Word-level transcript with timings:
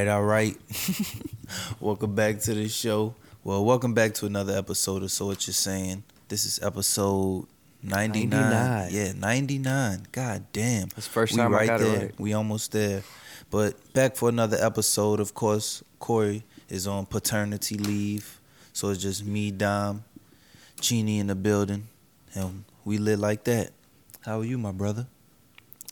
all 0.00 0.06
right, 0.06 0.08
all 0.08 0.22
right. 0.22 0.56
welcome 1.80 2.14
back 2.14 2.38
to 2.40 2.54
the 2.54 2.68
show. 2.68 3.14
Well, 3.44 3.64
welcome 3.64 3.92
back 3.92 4.14
to 4.14 4.26
another 4.26 4.56
episode 4.56 5.02
of 5.02 5.10
So 5.10 5.26
What 5.26 5.46
You're 5.46 5.52
Saying. 5.52 6.04
This 6.28 6.46
is 6.46 6.58
episode 6.62 7.46
99. 7.82 8.30
99. 8.30 8.88
Yeah, 8.92 9.12
99. 9.12 10.06
God 10.10 10.44
damn. 10.54 10.88
That's 10.88 11.06
the 11.06 11.12
first 11.12 11.32
we 11.34 11.38
time 11.38 11.54
I 11.54 11.58
right 11.58 11.66
got 11.66 11.80
it 11.80 11.84
there. 11.84 12.00
right. 12.00 12.20
We 12.20 12.32
almost 12.32 12.72
there. 12.72 13.02
But 13.50 13.92
back 13.92 14.16
for 14.16 14.30
another 14.30 14.56
episode. 14.58 15.20
Of 15.20 15.34
course, 15.34 15.84
Corey 15.98 16.44
is 16.70 16.86
on 16.86 17.04
paternity 17.04 17.76
leave. 17.76 18.40
So 18.72 18.88
it's 18.88 19.02
just 19.02 19.24
me, 19.26 19.50
Dom, 19.50 20.04
Chini 20.80 21.18
in 21.18 21.26
the 21.26 21.34
building. 21.34 21.88
And 22.32 22.64
we 22.86 22.96
lit 22.96 23.18
like 23.18 23.44
that. 23.44 23.72
How 24.24 24.40
are 24.40 24.44
you, 24.44 24.56
my 24.56 24.72
brother? 24.72 25.08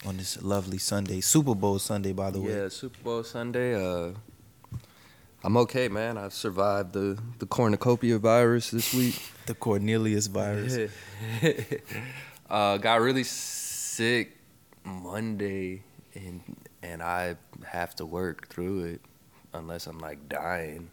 On 0.07 0.17
this 0.17 0.41
lovely 0.43 0.79
Sunday. 0.79 1.21
Super 1.21 1.55
Bowl 1.55 1.79
Sunday, 1.79 2.13
by 2.13 2.31
the 2.31 2.41
way. 2.41 2.53
Yeah, 2.53 2.69
Super 2.69 3.03
Bowl 3.03 3.25
Sunday. 3.25 3.75
Uh, 3.75 4.13
I'm 5.43 5.57
okay, 5.57 5.89
man. 5.89 6.17
I've 6.17 6.35
survived 6.35 6.93
the 6.93 7.19
the 7.39 7.47
cornucopia 7.47 8.19
virus 8.19 8.71
this 8.71 8.95
week. 8.95 9.21
The 9.49 9.55
Cornelius 9.55 10.27
virus. 10.27 10.93
uh, 12.51 12.77
got 12.77 13.01
really 13.01 13.25
sick 13.25 14.37
Monday, 14.85 15.83
and 16.15 16.43
and 16.83 17.03
I 17.03 17.37
have 17.65 17.97
to 17.97 18.05
work 18.05 18.49
through 18.49 18.85
it 18.85 19.01
unless 19.55 19.87
I'm 19.87 20.01
like 20.01 20.29
dying, 20.29 20.91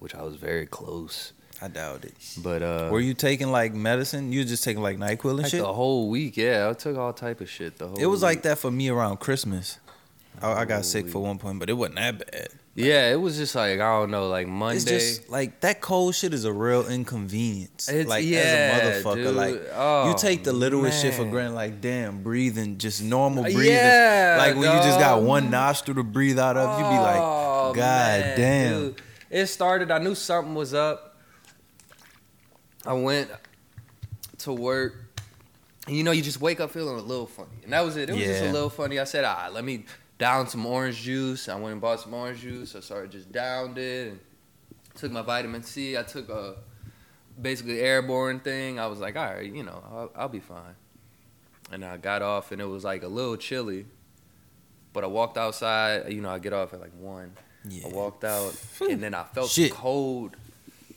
which 0.00 0.14
I 0.14 0.22
was 0.22 0.36
very 0.36 0.66
close. 0.66 1.32
I 1.60 1.68
doubt 1.68 2.04
it. 2.04 2.14
But 2.42 2.62
uh, 2.62 2.88
Were 2.92 3.00
you 3.00 3.14
taking 3.14 3.50
like 3.50 3.74
medicine? 3.74 4.32
You 4.32 4.40
were 4.40 4.44
just 4.46 4.62
taking 4.64 4.82
like 4.82 4.96
NyQuil 4.96 5.30
and 5.30 5.38
like 5.40 5.50
shit? 5.50 5.60
the 5.60 5.72
whole 5.72 6.08
week? 6.08 6.36
Yeah, 6.36 6.68
I 6.70 6.72
took 6.74 6.96
all 6.96 7.12
type 7.12 7.40
of 7.40 7.50
shit 7.50 7.78
the 7.78 7.88
whole. 7.88 7.98
It 7.98 8.06
was 8.06 8.22
like 8.22 8.42
that 8.42 8.58
for 8.58 8.70
me 8.70 8.88
around 8.88 9.18
Christmas. 9.18 9.78
I, 10.40 10.52
I 10.52 10.64
got 10.66 10.74
Whole 10.76 10.82
sick 10.84 11.08
for 11.08 11.20
one 11.20 11.38
point, 11.38 11.58
but 11.58 11.68
it 11.68 11.72
wasn't 11.72 11.96
that 11.96 12.18
bad. 12.30 12.48
Yeah, 12.76 13.10
it 13.10 13.16
was 13.16 13.36
just 13.36 13.56
like 13.56 13.80
I 13.80 13.98
don't 13.98 14.12
know, 14.12 14.28
like 14.28 14.46
Monday. 14.46 14.76
It's 14.76 14.84
just 14.84 15.28
like 15.28 15.58
that 15.62 15.80
cold 15.80 16.14
shit 16.14 16.32
is 16.32 16.44
a 16.44 16.52
real 16.52 16.86
inconvenience. 16.86 17.88
It's- 17.88 18.06
like 18.06 18.24
yeah, 18.24 18.38
as 18.38 19.00
a 19.00 19.02
motherfucker, 19.04 19.14
dude. 19.16 19.34
like 19.34 19.60
Oh, 19.74 20.10
you 20.10 20.16
take 20.16 20.44
the 20.44 20.52
littlest 20.52 21.02
shit 21.02 21.14
for 21.14 21.22
man. 21.22 21.30
granted. 21.32 21.54
Like 21.56 21.80
damn, 21.80 22.22
breathing, 22.22 22.78
just 22.78 23.02
normal 23.02 23.42
breathing. 23.42 23.64
Yeah, 23.72 24.36
like 24.38 24.54
when 24.54 24.62
you 24.76 24.82
just 24.84 25.00
got 25.00 25.22
one 25.22 25.50
nostril 25.50 25.96
to 25.96 26.04
breathe 26.04 26.38
out 26.38 26.56
of, 26.56 26.78
you 26.78 26.84
be 26.84 27.02
like, 27.02 27.18
Oh, 27.20 27.72
God 27.74 28.20
man, 28.20 28.38
damn. 28.38 28.80
dude. 28.80 29.02
It 29.30 29.46
started. 29.46 29.90
I 29.90 29.98
knew 29.98 30.14
something 30.14 30.54
was 30.54 30.72
up. 30.72 31.07
I 32.88 32.94
went 32.94 33.30
to 34.38 34.52
work. 34.52 34.94
And 35.86 35.94
you 35.94 36.02
know, 36.02 36.10
you 36.10 36.22
just 36.22 36.40
wake 36.40 36.58
up 36.58 36.70
feeling 36.70 36.98
a 36.98 37.02
little 37.02 37.26
funny, 37.26 37.60
and 37.62 37.72
that 37.72 37.84
was 37.84 37.96
it. 37.96 38.08
It 38.10 38.14
was 38.14 38.24
just 38.24 38.42
a 38.42 38.52
little 38.52 38.70
funny. 38.70 38.98
I 38.98 39.04
said, 39.04 39.24
"Ah, 39.24 39.48
let 39.52 39.64
me 39.64 39.84
down 40.18 40.48
some 40.48 40.64
orange 40.66 41.00
juice." 41.02 41.48
I 41.48 41.54
went 41.54 41.72
and 41.72 41.80
bought 41.80 42.00
some 42.00 42.14
orange 42.14 42.40
juice. 42.40 42.74
I 42.74 42.80
started 42.80 43.10
just 43.10 43.30
downed 43.30 43.78
it 43.78 44.08
and 44.12 44.20
took 44.94 45.12
my 45.12 45.22
vitamin 45.22 45.62
C. 45.62 45.96
I 45.96 46.02
took 46.02 46.28
a 46.30 46.56
basically 47.40 47.80
airborne 47.80 48.40
thing. 48.40 48.78
I 48.80 48.86
was 48.86 49.00
like, 49.00 49.16
"All 49.16 49.24
right, 49.34 49.50
you 49.52 49.62
know, 49.62 49.82
I'll, 49.90 50.10
I'll 50.16 50.28
be 50.28 50.40
fine." 50.40 50.74
And 51.70 51.84
I 51.84 51.98
got 51.98 52.22
off, 52.22 52.52
and 52.52 52.60
it 52.60 52.66
was 52.66 52.84
like 52.84 53.02
a 53.02 53.08
little 53.08 53.36
chilly. 53.36 53.86
But 54.94 55.04
I 55.04 55.06
walked 55.08 55.36
outside. 55.38 56.10
You 56.12 56.20
know, 56.22 56.30
I 56.30 56.38
get 56.38 56.52
off 56.54 56.72
at 56.74 56.80
like 56.80 56.92
one. 56.98 57.32
yeah. 57.68 57.86
I 57.86 57.90
walked 57.90 58.24
out, 58.24 58.54
and 58.80 59.02
then 59.02 59.14
I 59.14 59.24
felt 59.24 59.50
Shit. 59.50 59.70
the 59.70 59.76
cold. 59.76 60.36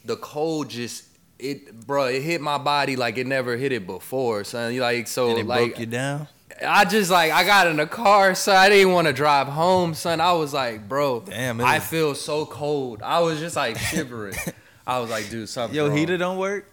The 0.04 0.18
cold 0.18 0.70
just 0.70 1.06
it, 1.42 1.86
bro. 1.88 2.06
It 2.06 2.22
hit 2.22 2.42
my 2.42 2.58
body 2.58 2.96
like 2.96 3.18
it 3.18 3.28
never 3.28 3.58
hit 3.58 3.72
it 3.72 3.86
before, 3.86 4.44
son. 4.44 4.74
You 4.74 4.82
Like 4.82 5.08
so, 5.08 5.30
and 5.30 5.40
it 5.40 5.46
like 5.46 5.70
broke 5.72 5.80
you 5.80 5.86
down. 5.86 6.28
I 6.66 6.86
just 6.86 7.10
like 7.10 7.32
I 7.32 7.44
got 7.44 7.68
in 7.68 7.78
the 7.78 7.88
car, 7.88 8.36
so 8.36 8.54
I 8.54 8.70
didn't 8.70 8.94
want 8.94 9.08
to 9.08 9.14
drive 9.14 9.48
home, 9.48 9.94
son. 9.94 10.22
I 10.22 10.34
was 10.34 10.54
like, 10.54 10.88
bro, 10.88 11.22
Damn, 11.22 11.60
I 11.62 11.76
was- 11.76 11.88
feel 11.88 12.16
so 12.16 12.46
cold. 12.46 13.02
I 13.02 13.20
was 13.22 13.40
just 13.40 13.56
like 13.56 13.78
shivering. 13.78 14.36
I 14.88 15.00
was 15.00 15.10
like, 15.10 15.30
dude, 15.30 15.50
something. 15.50 15.76
Yo, 15.76 15.88
wrong. 15.88 15.98
heater 15.98 16.18
don't 16.18 16.38
work. 16.38 16.70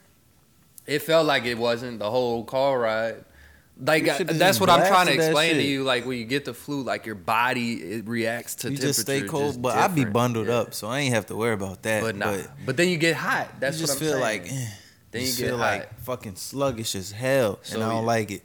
It 0.86 1.02
felt 1.02 1.26
like 1.26 1.44
it 1.44 1.58
wasn't 1.58 1.98
the 1.98 2.10
whole 2.10 2.44
car 2.44 2.78
ride. 2.78 3.24
Like 3.80 4.04
You 4.04 4.24
that's 4.24 4.58
what 4.58 4.68
I'm 4.70 4.86
trying 4.88 5.06
to 5.06 5.14
explain 5.14 5.54
to 5.54 5.62
you. 5.62 5.84
Like 5.84 6.04
when 6.04 6.18
you 6.18 6.24
get 6.24 6.44
the 6.44 6.52
flu, 6.54 6.82
like 6.82 7.06
your 7.06 7.14
body 7.14 7.74
it 7.74 8.08
reacts 8.08 8.56
to 8.56 8.70
You 8.70 8.76
temperature. 8.76 8.86
just 8.88 9.00
stay 9.02 9.22
cold, 9.22 9.50
just 9.50 9.62
but 9.62 9.76
I 9.76 9.86
be 9.88 10.04
bundled 10.04 10.48
Yeah. 10.48 10.58
up, 10.60 10.74
so 10.74 10.88
I 10.88 10.98
ain't 11.00 11.14
have 11.14 11.26
to 11.26 11.36
worry 11.36 11.54
about 11.54 11.82
that. 11.82 12.02
But 12.02 12.16
nah. 12.16 12.32
But 12.32 12.50
But, 12.66 12.76
then 12.76 12.88
you 12.88 12.96
get 12.96 13.14
hot. 13.16 13.60
That's 13.60 13.80
you 13.80 13.86
just 13.86 13.98
feel 13.98 14.10
saying. 14.12 14.20
like, 14.22 14.52
eh, 14.52 14.66
then 15.12 15.20
you 15.22 15.26
just 15.28 15.38
get 15.38 15.46
feel 15.48 15.58
hot. 15.58 15.78
like 15.78 16.00
fucking 16.00 16.36
sluggish 16.36 16.94
as 16.96 17.12
hell, 17.12 17.60
So, 17.62 17.76
and 17.76 17.84
I 17.84 17.88
don't 17.90 18.00
yeah. 18.02 18.06
like 18.06 18.30
it. 18.32 18.42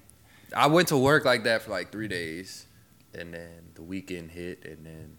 I 0.56 0.68
went 0.68 0.90
to 0.90 0.98
work 0.98 1.26
like 1.26 1.46
that 1.46 1.64
for 1.64 1.72
like 1.72 1.92
three 1.92 2.08
days, 2.08 2.68
and 3.16 3.34
then 3.34 3.72
the 3.74 3.82
weekend 3.82 4.32
hit, 4.32 4.64
and 4.66 4.86
then 4.86 5.18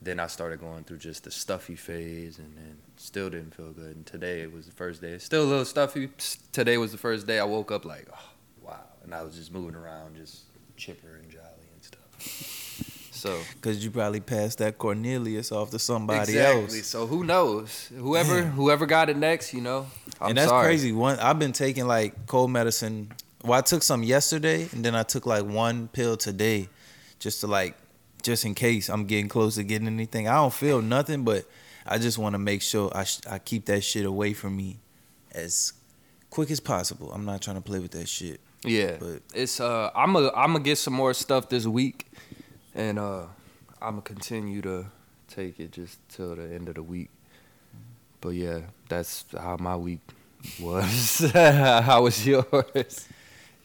then 0.00 0.18
I 0.18 0.26
started 0.26 0.58
going 0.60 0.82
through 0.82 0.98
just 0.98 1.24
the 1.24 1.30
stuffy 1.30 1.76
phase, 1.76 2.38
and 2.38 2.56
then 2.56 2.78
still 2.96 3.28
didn't 3.30 3.54
feel 3.54 3.70
good. 3.72 3.94
And 3.96 4.06
today 4.06 4.40
it 4.40 4.52
was 4.52 4.66
the 4.66 4.72
first 4.72 5.00
day. 5.02 5.18
Still 5.18 5.44
a 5.44 5.50
little 5.52 5.64
stuffy. 5.64 6.08
Today 6.52 6.76
was 6.78 6.90
the 6.90 6.98
first 6.98 7.26
day 7.26 7.38
I 7.38 7.44
woke 7.44 7.70
up 7.70 7.84
like, 7.84 8.08
oh, 8.12 8.18
and 9.02 9.14
I 9.14 9.22
was 9.22 9.36
just 9.36 9.52
moving 9.52 9.74
around, 9.74 10.16
just 10.16 10.42
chipper 10.76 11.16
and 11.20 11.30
jolly 11.30 11.44
and 11.74 11.82
stuff. 11.84 12.88
So 13.12 13.38
Cause 13.60 13.84
you 13.84 13.92
probably 13.92 14.18
passed 14.18 14.58
that 14.58 14.78
Cornelius 14.78 15.52
off 15.52 15.70
to 15.70 15.78
somebody 15.78 16.32
exactly. 16.32 16.78
else. 16.78 16.86
So 16.86 17.06
who 17.06 17.22
knows? 17.22 17.88
Whoever 17.96 18.42
whoever 18.42 18.84
got 18.84 19.10
it 19.10 19.16
next, 19.16 19.54
you 19.54 19.60
know. 19.60 19.86
I'm 20.20 20.30
and 20.30 20.38
that's 20.38 20.48
sorry. 20.48 20.64
crazy. 20.66 20.90
One, 20.90 21.20
I've 21.20 21.38
been 21.38 21.52
taking 21.52 21.86
like 21.86 22.26
cold 22.26 22.50
medicine. 22.50 23.12
Well, 23.44 23.56
I 23.56 23.60
took 23.60 23.84
some 23.84 24.02
yesterday, 24.02 24.68
and 24.72 24.84
then 24.84 24.96
I 24.96 25.04
took 25.04 25.24
like 25.24 25.44
one 25.44 25.86
pill 25.86 26.16
today, 26.16 26.68
just 27.20 27.42
to 27.42 27.46
like, 27.46 27.76
just 28.22 28.44
in 28.44 28.56
case 28.56 28.88
I'm 28.88 29.04
getting 29.04 29.28
close 29.28 29.54
to 29.54 29.62
getting 29.62 29.86
anything. 29.86 30.26
I 30.26 30.34
don't 30.34 30.52
feel 30.52 30.82
nothing, 30.82 31.22
but 31.22 31.44
I 31.86 31.98
just 31.98 32.18
want 32.18 32.34
to 32.34 32.40
make 32.40 32.60
sure 32.60 32.90
I 32.92 33.04
sh- 33.04 33.20
I 33.30 33.38
keep 33.38 33.66
that 33.66 33.84
shit 33.84 34.04
away 34.04 34.32
from 34.32 34.56
me 34.56 34.80
as 35.30 35.74
quick 36.30 36.50
as 36.50 36.58
possible. 36.58 37.12
I'm 37.12 37.24
not 37.24 37.40
trying 37.40 37.56
to 37.56 37.62
play 37.62 37.78
with 37.78 37.92
that 37.92 38.08
shit. 38.08 38.40
Yeah, 38.64 38.96
But- 39.00 39.22
it's 39.34 39.60
uh, 39.60 39.90
I'm 39.94 40.14
a 40.16 40.28
I'm 40.34 40.52
gonna 40.52 40.60
get 40.60 40.78
some 40.78 40.94
more 40.94 41.14
stuff 41.14 41.48
this 41.48 41.66
week, 41.66 42.06
and 42.74 42.98
uh, 42.98 43.22
I'm 43.80 43.94
gonna 43.94 44.02
continue 44.02 44.62
to 44.62 44.86
take 45.28 45.58
it 45.58 45.72
just 45.72 45.98
till 46.08 46.36
the 46.36 46.42
end 46.54 46.68
of 46.68 46.76
the 46.76 46.82
week. 46.82 47.10
But 48.20 48.30
yeah, 48.30 48.60
that's 48.88 49.24
how 49.36 49.56
my 49.58 49.74
week 49.76 50.00
was. 50.60 51.18
how 51.32 52.02
was 52.02 52.24
yours? 52.26 53.08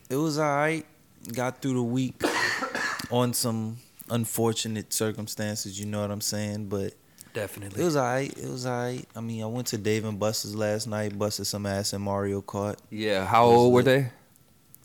It 0.09 0.15
was 0.15 0.39
alright. 0.39 0.85
Got 1.31 1.61
through 1.61 1.73
the 1.73 1.83
week 1.83 2.21
on 3.11 3.33
some 3.33 3.77
unfortunate 4.09 4.93
circumstances. 4.93 5.79
You 5.79 5.85
know 5.85 6.01
what 6.01 6.11
I'm 6.11 6.21
saying, 6.21 6.69
but. 6.69 6.93
Definitely. 7.33 7.83
It 7.83 7.85
was 7.85 7.95
alright. 7.95 8.35
It 8.35 8.49
was 8.49 8.65
alright. 8.65 9.05
I 9.15 9.19
mean, 9.21 9.43
I 9.43 9.45
went 9.45 9.67
to 9.67 9.77
Dave 9.77 10.05
and 10.05 10.19
Buster's 10.19 10.55
last 10.55 10.87
night, 10.87 11.19
busted 11.19 11.45
some 11.45 11.67
ass 11.67 11.93
in 11.93 12.01
Mario 12.01 12.41
Kart. 12.41 12.77
yeah. 12.89 13.25
How 13.27 13.45
It 13.45 13.49
was 13.51 13.57
old 13.59 13.73
were 13.73 13.83
lit. 13.83 13.85
they? 13.85 14.09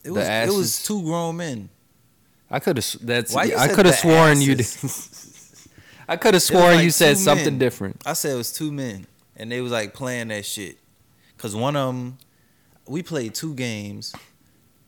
It 0.04 0.10
was 0.10 0.26
it 0.26 0.48
was 0.50 0.82
two 0.82 1.02
grown 1.02 1.36
men. 1.36 1.68
I 2.50 2.58
could 2.58 2.76
have. 2.76 2.96
That's. 3.00 3.34
Why 3.34 3.44
you 3.44 3.56
I 3.56 3.66
said 3.68 3.76
could 3.76 3.86
have 3.86 3.94
the 3.94 4.00
sworn 4.00 4.40
you 4.40 4.54
did. 4.54 4.60
asses? 4.60 5.68
I 6.08 6.16
could 6.16 6.34
have 6.34 6.42
sworn 6.42 6.74
like 6.76 6.84
you 6.84 6.90
said 6.90 7.14
two 7.16 7.22
something 7.22 7.44
men. 7.54 7.58
different. 7.58 8.02
I 8.04 8.12
said 8.12 8.32
it 8.32 8.36
was 8.36 8.52
two 8.52 8.70
men, 8.70 9.06
and 9.36 9.50
they 9.50 9.60
was 9.60 9.72
like 9.72 9.94
playing 9.94 10.28
that 10.28 10.44
shit. 10.44 10.78
Cause 11.38 11.56
one 11.56 11.74
of 11.76 11.94
them, 11.94 12.18
we 12.86 13.02
played 13.02 13.34
two 13.34 13.54
games, 13.54 14.14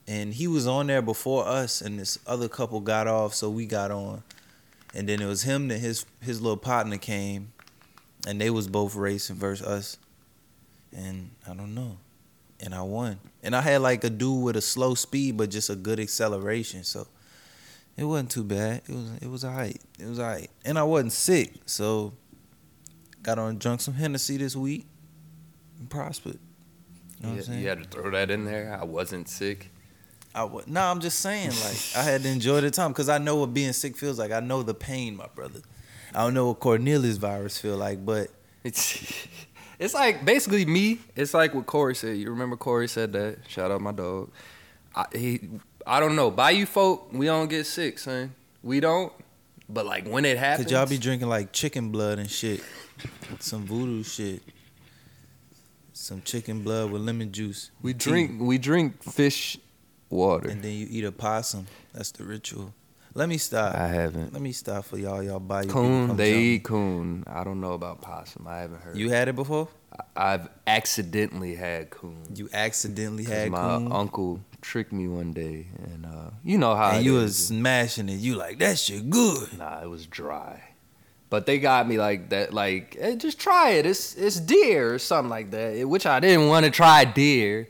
and 0.06 0.34
he 0.34 0.46
was 0.46 0.66
on 0.66 0.86
there 0.88 1.02
before 1.02 1.46
us, 1.48 1.80
and 1.80 1.98
this 1.98 2.18
other 2.26 2.48
couple 2.48 2.80
got 2.80 3.08
off, 3.08 3.34
so 3.34 3.48
we 3.50 3.66
got 3.66 3.90
on, 3.90 4.22
and 4.94 5.08
then 5.08 5.20
it 5.20 5.26
was 5.26 5.42
him 5.44 5.68
that 5.68 5.78
his 5.78 6.04
his 6.20 6.40
little 6.40 6.56
partner 6.58 6.98
came, 6.98 7.52
and 8.26 8.40
they 8.40 8.50
was 8.50 8.68
both 8.68 8.94
racing 8.94 9.36
versus 9.36 9.66
us, 9.66 9.96
and 10.94 11.30
I 11.48 11.54
don't 11.54 11.74
know, 11.74 11.96
and 12.64 12.74
I 12.74 12.82
won, 12.82 13.20
and 13.42 13.54
I 13.54 13.60
had 13.60 13.80
like 13.82 14.02
a 14.02 14.10
dude 14.10 14.42
with 14.42 14.56
a 14.56 14.60
slow 14.60 14.94
speed 14.94 15.36
but 15.36 15.50
just 15.50 15.70
a 15.70 15.76
good 15.76 16.00
acceleration, 16.00 16.82
so. 16.84 17.06
It 17.96 18.02
wasn't 18.02 18.32
too 18.32 18.42
bad. 18.42 18.82
It 18.88 18.92
was 18.92 19.10
it 19.22 19.30
was 19.30 19.44
alright. 19.44 19.80
It 20.00 20.06
was 20.06 20.18
alright. 20.18 20.50
And 20.64 20.76
I 20.76 20.82
wasn't 20.82 21.12
sick, 21.12 21.52
so 21.64 22.12
got 23.22 23.38
on 23.38 23.58
drunk 23.58 23.80
some 23.82 23.94
Hennessy 23.94 24.36
this 24.36 24.56
week 24.56 24.86
and 25.78 25.88
prospered. 25.88 26.40
You 27.20 27.28
know 27.28 27.34
Yeah, 27.34 27.54
you 27.54 27.68
had 27.68 27.82
to 27.84 27.88
throw 27.88 28.10
that 28.10 28.32
in 28.32 28.44
there. 28.44 28.76
I 28.80 28.84
wasn't 28.84 29.28
sick. 29.28 29.70
I 30.34 30.42
wa- 30.42 30.62
no, 30.66 30.80
I'm 30.80 30.98
just 30.98 31.20
saying, 31.20 31.50
like 31.50 31.78
I 31.96 32.02
had 32.02 32.22
to 32.24 32.28
enjoy 32.28 32.60
the 32.62 32.70
time 32.72 32.90
because 32.90 33.08
I 33.08 33.18
know 33.18 33.36
what 33.36 33.54
being 33.54 33.72
sick 33.72 33.96
feels 33.96 34.18
like. 34.18 34.32
I 34.32 34.40
know 34.40 34.64
the 34.64 34.74
pain, 34.74 35.16
my 35.16 35.28
brother. 35.32 35.60
I 36.12 36.24
don't 36.24 36.34
know 36.34 36.48
what 36.48 36.58
Cornelius 36.60 37.16
virus 37.18 37.58
feel 37.58 37.76
like, 37.76 38.04
but 38.04 38.28
It's 38.64 39.04
it's 39.84 39.94
like 39.94 40.24
basically 40.24 40.64
me. 40.64 40.98
It's 41.14 41.34
like 41.34 41.54
what 41.54 41.66
Corey 41.66 41.94
said. 41.94 42.16
You 42.16 42.30
remember 42.30 42.56
Corey 42.56 42.88
said 42.88 43.12
that? 43.12 43.38
Shout 43.48 43.70
out 43.70 43.80
my 43.80 43.92
dog. 43.92 44.30
I, 44.94 45.04
he, 45.12 45.40
I 45.86 46.00
don't 46.00 46.16
know. 46.16 46.30
By 46.30 46.50
you 46.50 46.64
folk, 46.64 47.08
we 47.12 47.26
don't 47.26 47.48
get 47.48 47.66
sick, 47.66 47.98
son. 47.98 48.34
We 48.62 48.80
don't. 48.80 49.12
But 49.68 49.84
like 49.84 50.06
when 50.06 50.24
it 50.24 50.38
happens, 50.38 50.66
could 50.66 50.72
y'all 50.72 50.86
be 50.86 50.98
drinking 50.98 51.28
like 51.28 51.52
chicken 51.52 51.90
blood 51.90 52.18
and 52.18 52.30
shit, 52.30 52.62
some 53.40 53.64
voodoo 53.64 54.02
shit, 54.02 54.42
some 55.92 56.22
chicken 56.22 56.62
blood 56.62 56.90
with 56.90 57.02
lemon 57.02 57.32
juice. 57.32 57.70
we 57.82 57.92
tea, 57.92 58.10
drink 58.10 58.40
we 58.40 58.58
drink 58.58 59.02
fish 59.02 59.58
water. 60.10 60.48
and 60.48 60.62
then 60.62 60.72
you 60.72 60.86
eat 60.88 61.04
a 61.04 61.12
possum. 61.12 61.66
That's 61.92 62.10
the 62.10 62.24
ritual. 62.24 62.74
Let 63.16 63.28
me 63.28 63.38
stop. 63.38 63.74
I 63.76 63.86
haven't. 63.88 64.32
Let 64.32 64.42
me 64.42 64.50
stop 64.52 64.84
for 64.86 64.98
y'all. 64.98 65.22
Y'all 65.22 65.38
buy 65.38 65.64
Coon, 65.66 66.16
they 66.16 66.36
eat 66.38 66.64
coon. 66.64 67.22
I 67.28 67.44
don't 67.44 67.60
know 67.60 67.72
about 67.74 68.00
possum. 68.00 68.46
I 68.48 68.58
haven't 68.58 68.82
heard. 68.82 68.96
You 68.96 69.10
had 69.10 69.28
it 69.28 69.36
before? 69.36 69.68
I- 70.16 70.34
I've 70.34 70.48
accidentally 70.66 71.54
had 71.54 71.90
coon. 71.90 72.24
You 72.34 72.48
accidentally 72.52 73.22
had 73.24 73.50
my 73.52 73.58
coon, 73.60 73.88
My 73.88 73.96
uncle 73.96 74.40
tricked 74.60 74.92
me 74.92 75.06
one 75.06 75.32
day, 75.32 75.68
and 75.84 76.06
uh, 76.06 76.30
you 76.42 76.58
know 76.58 76.74
how 76.74 76.90
and 76.90 76.98
it 77.00 77.04
you 77.04 77.16
is. 77.18 77.22
was 77.22 77.46
smashing 77.48 78.08
it. 78.08 78.18
You 78.18 78.34
like 78.34 78.58
that 78.58 78.78
shit 78.78 79.08
good. 79.10 79.56
Nah, 79.58 79.80
it 79.82 79.88
was 79.88 80.06
dry. 80.06 80.60
But 81.30 81.46
they 81.46 81.58
got 81.60 81.86
me 81.88 81.98
like 81.98 82.30
that, 82.30 82.52
like 82.52 82.96
hey, 83.00 83.14
just 83.16 83.38
try 83.38 83.70
it. 83.70 83.86
It's 83.86 84.16
it's 84.16 84.40
deer 84.40 84.92
or 84.94 84.98
something 84.98 85.30
like 85.30 85.52
that. 85.52 85.74
It- 85.76 85.84
which 85.88 86.06
I 86.06 86.18
didn't 86.18 86.48
want 86.48 86.64
to 86.64 86.70
try 86.72 87.04
deer, 87.04 87.68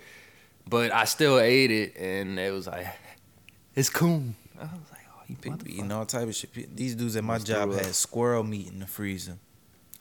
but 0.69 0.91
I 0.93 1.05
still 1.05 1.39
ate 1.39 1.71
it, 1.71 1.97
and 1.99 2.39
it 2.39 2.51
was 2.53 2.67
like 2.67 2.87
it's 3.75 3.91
coon. 3.91 4.37
I 4.59 4.63
was 4.65 4.71
like, 4.91 4.94
you 5.29 5.37
People 5.37 5.59
be 5.65 5.75
eating 5.75 5.93
all 5.93 6.07
type 6.07 6.29
of 6.29 6.35
shit. 6.35 6.77
These 6.77 6.95
dudes 6.95 7.17
at 7.17 7.25
my 7.25 7.35
Let's 7.35 7.45
job 7.45 7.73
had 7.73 7.95
squirrel 7.95 8.43
meat 8.45 8.69
in 8.69 8.81
the 8.81 8.87
freezer. 8.87 9.39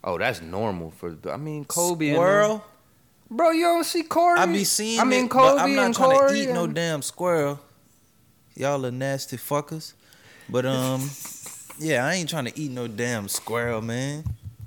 Oh, 0.03 0.17
that's 0.17 0.41
normal 0.41 0.91
for. 0.91 1.15
I 1.31 1.37
mean, 1.37 1.65
Kobe. 1.65 2.09
and 2.09 2.15
them- 2.17 2.21
Squirrel? 2.23 2.65
bro. 3.29 3.51
You 3.51 3.63
don't 3.63 3.83
see 3.83 4.03
Corey. 4.03 4.39
I 4.39 4.45
be 4.45 4.63
seeing 4.63 4.99
I 4.99 5.03
mean, 5.03 5.25
it, 5.25 5.31
Kobe 5.31 5.55
but 5.55 5.61
I'm 5.61 5.75
not 5.75 5.85
and 5.85 5.95
trying 5.95 6.17
Corey 6.17 6.31
to 6.31 6.49
eat 6.49 6.53
no 6.53 6.67
damn 6.67 7.01
squirrel. 7.01 7.59
Y'all 8.55 8.85
are 8.85 8.91
nasty 8.91 9.37
fuckers. 9.37 9.93
But 10.49 10.65
um, 10.65 11.09
yeah, 11.79 12.05
I 12.05 12.15
ain't 12.15 12.29
trying 12.29 12.45
to 12.45 12.59
eat 12.59 12.71
no 12.71 12.87
damn 12.87 13.27
squirrel, 13.27 13.81
man. 13.81 14.23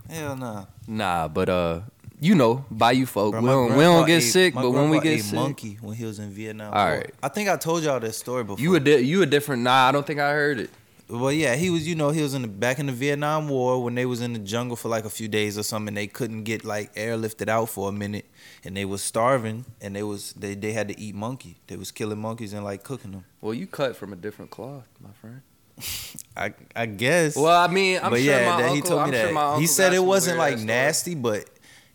Hell 0.09 0.37
nah. 0.37 0.67
Nah, 0.87 1.29
but 1.29 1.49
uh, 1.49 1.81
you 2.21 2.35
know, 2.35 2.65
by 2.71 2.93
you 2.93 3.07
folk, 3.07 3.33
Bro, 3.33 3.41
we 3.43 3.49
don't, 3.49 3.77
we 3.77 3.85
don't 3.85 4.07
get 4.07 4.23
ate- 4.23 4.31
sick, 4.31 4.55
but 4.55 4.71
when 4.71 4.91
we 4.91 5.01
get 5.01 5.23
sick, 5.23 5.35
monkey 5.35 5.79
when 5.81 5.95
he 5.97 6.05
was 6.05 6.19
in 6.19 6.31
Vietnam. 6.31 6.73
All 6.73 6.87
right. 6.87 7.11
I 7.23 7.29
think 7.29 7.49
I 7.49 7.57
told 7.57 7.83
y'all 7.83 8.01
this 8.01 8.17
story 8.17 8.45
before. 8.45 8.63
you 8.63 8.75
a 8.75 8.81
di- 8.81 9.01
you 9.01 9.23
a 9.23 9.27
different. 9.27 9.63
Nah, 9.63 9.89
I 9.89 9.93
don't 9.93 10.07
think 10.07 10.21
I 10.21 10.31
heard 10.33 10.61
it. 10.61 10.71
Well, 11.09 11.31
yeah, 11.31 11.55
he 11.55 11.71
was. 11.71 11.87
You 11.87 11.95
know, 11.95 12.11
he 12.11 12.21
was 12.23 12.35
in 12.35 12.43
the 12.43 12.49
back 12.49 12.79
in 12.81 12.87
the 12.87 12.93
Vietnam 12.93 13.49
War 13.49 13.83
when 13.83 13.95
they 13.95 14.07
was 14.07 14.21
in 14.21 14.33
the 14.33 14.41
jungle 14.41 14.75
for 14.77 14.89
like 14.89 15.05
a 15.05 15.11
few 15.11 15.29
days 15.29 15.57
or 15.57 15.63
something. 15.63 15.89
And 15.89 15.97
they 15.97 16.09
couldn't 16.09 16.43
get 16.43 16.65
like 16.65 16.93
airlifted 16.97 17.49
out 17.49 17.69
for 17.69 17.89
a 17.89 17.93
minute, 17.93 18.25
and 18.65 18.77
they 18.77 18.85
was 18.85 19.03
starving, 19.03 19.67
and 19.81 19.95
they 19.95 20.03
was 20.03 20.33
they 20.33 20.55
they 20.57 20.73
had 20.73 20.89
to 20.89 20.99
eat 20.99 21.15
monkey. 21.15 21.59
They 21.69 21.77
was 21.77 21.93
killing 21.93 22.19
monkeys 22.19 22.53
and 22.53 22.65
like 22.65 22.83
cooking 22.83 23.13
them. 23.13 23.25
Well, 23.41 23.55
you 23.55 23.69
cut 23.69 23.95
from 23.95 24.13
a 24.13 24.17
different 24.17 24.51
cloth, 24.51 24.89
my 25.01 25.11
friend. 25.21 25.43
I 26.37 26.55
I 26.75 26.87
guess. 26.87 27.37
Well, 27.37 27.57
I 27.57 27.69
mean, 27.69 28.01
I'm 28.03 28.11
but 28.11 28.21
sure 28.21 28.33
yeah, 28.33 28.51
my 28.51 28.57
that, 28.63 28.71
uncle, 28.71 28.75
he 28.75 28.83
told 28.83 29.09
me 29.11 29.17
I'm 29.19 29.25
sure 29.27 29.33
my 29.33 29.41
that. 29.41 29.47
uncle 29.47 29.61
he 29.61 29.67
said 29.67 29.93
it 29.95 30.03
wasn't 30.05 30.39
like 30.39 30.59
nasty, 30.59 31.15
but 31.15 31.45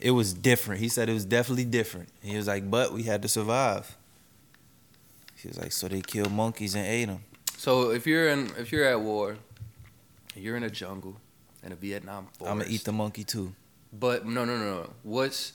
it 0.01 0.11
was 0.11 0.33
different. 0.33 0.81
He 0.81 0.89
said 0.89 1.09
it 1.09 1.13
was 1.13 1.25
definitely 1.25 1.65
different. 1.65 2.09
He 2.21 2.35
was 2.35 2.47
like, 2.47 2.69
but 2.69 2.91
we 2.91 3.03
had 3.03 3.21
to 3.21 3.27
survive. 3.27 3.95
He 5.35 5.47
was 5.47 5.59
like, 5.59 5.71
so 5.71 5.87
they 5.87 6.01
killed 6.01 6.31
monkeys 6.31 6.75
and 6.75 6.85
ate 6.85 7.05
them. 7.05 7.23
So 7.57 7.91
if 7.91 8.07
you're 8.07 8.29
in 8.29 8.51
if 8.57 8.71
you're 8.71 8.85
at 8.85 8.99
war, 8.99 9.37
you're 10.35 10.57
in 10.57 10.63
a 10.63 10.69
jungle 10.69 11.17
in 11.63 11.71
a 11.71 11.75
Vietnam 11.75 12.27
forest. 12.33 12.51
I'm 12.51 12.59
gonna 12.59 12.71
eat 12.71 12.83
the 12.83 12.91
monkey 12.91 13.23
too. 13.23 13.53
But 13.93 14.25
no, 14.25 14.45
no, 14.45 14.57
no, 14.57 14.81
no. 14.81 14.89
What's 15.03 15.53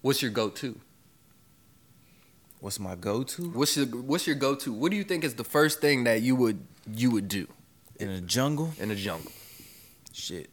what's 0.00 0.22
your 0.22 0.30
go-to? 0.30 0.78
What's 2.60 2.78
my 2.78 2.94
go-to 2.94 3.50
What's 3.50 3.76
your 3.76 3.86
what's 3.86 4.26
your 4.26 4.36
go-to? 4.36 4.72
What 4.72 4.90
do 4.90 4.96
you 4.96 5.04
think 5.04 5.24
is 5.24 5.34
the 5.34 5.44
first 5.44 5.80
thing 5.80 6.04
that 6.04 6.22
you 6.22 6.36
would 6.36 6.60
you 6.90 7.10
would 7.10 7.28
do 7.28 7.48
in 7.98 8.08
a 8.08 8.20
jungle? 8.20 8.72
in 8.78 8.90
a 8.90 8.96
jungle? 8.96 9.32
Shit, 10.12 10.50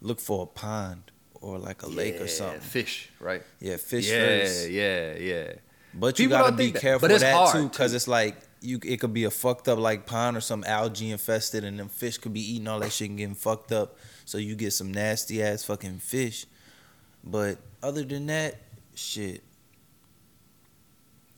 look 0.00 0.20
for 0.20 0.44
a 0.44 0.46
pond 0.46 1.10
or 1.44 1.58
like 1.58 1.82
a 1.82 1.86
lake 1.86 2.20
or 2.20 2.28
something. 2.28 2.60
Fish, 2.60 3.10
right? 3.20 3.42
Yeah, 3.60 3.76
fish 3.76 4.10
yeah, 4.10 4.16
first. 4.16 4.70
yeah, 4.70 5.14
yeah. 5.14 5.52
But 5.92 6.18
you 6.18 6.28
gotta 6.28 6.52
be 6.52 6.70
that. 6.70 6.80
careful 6.80 7.08
But 7.08 7.12
of 7.12 7.16
it's 7.16 7.24
that 7.24 7.34
hard, 7.34 7.52
too, 7.54 7.68
because 7.68 7.92
it's 7.94 8.08
like 8.08 8.36
you. 8.60 8.80
It 8.84 8.98
could 8.98 9.12
be 9.12 9.24
a 9.24 9.30
fucked 9.30 9.68
up 9.68 9.78
like 9.78 10.06
pond 10.06 10.36
or 10.36 10.40
some 10.40 10.64
algae 10.64 11.10
infested, 11.10 11.62
and 11.64 11.78
them 11.78 11.88
fish 11.88 12.18
could 12.18 12.32
be 12.32 12.40
eating 12.40 12.66
all 12.66 12.80
that 12.80 12.92
shit 12.92 13.10
and 13.10 13.18
getting 13.18 13.34
fucked 13.34 13.72
up. 13.72 13.96
So 14.24 14.38
you 14.38 14.56
get 14.56 14.72
some 14.72 14.90
nasty 14.90 15.42
ass 15.42 15.62
fucking 15.64 15.98
fish. 15.98 16.46
But 17.22 17.58
other 17.82 18.02
than 18.04 18.26
that, 18.26 18.56
shit, 18.94 19.42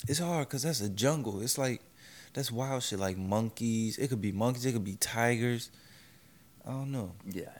it's 0.08 0.20
hard 0.20 0.48
because 0.48 0.62
that's 0.62 0.80
a 0.80 0.88
jungle. 0.88 1.42
It's 1.42 1.58
like 1.58 1.82
that's 2.32 2.50
wild 2.52 2.84
shit, 2.84 3.00
like 3.00 3.18
monkeys. 3.18 3.98
It 3.98 4.08
could 4.08 4.22
be 4.22 4.32
monkeys. 4.32 4.64
It 4.64 4.72
could 4.72 4.84
be 4.84 4.96
tigers. 4.96 5.70
I 6.64 6.70
don't 6.70 6.92
know. 6.92 7.12
Yeah. 7.30 7.50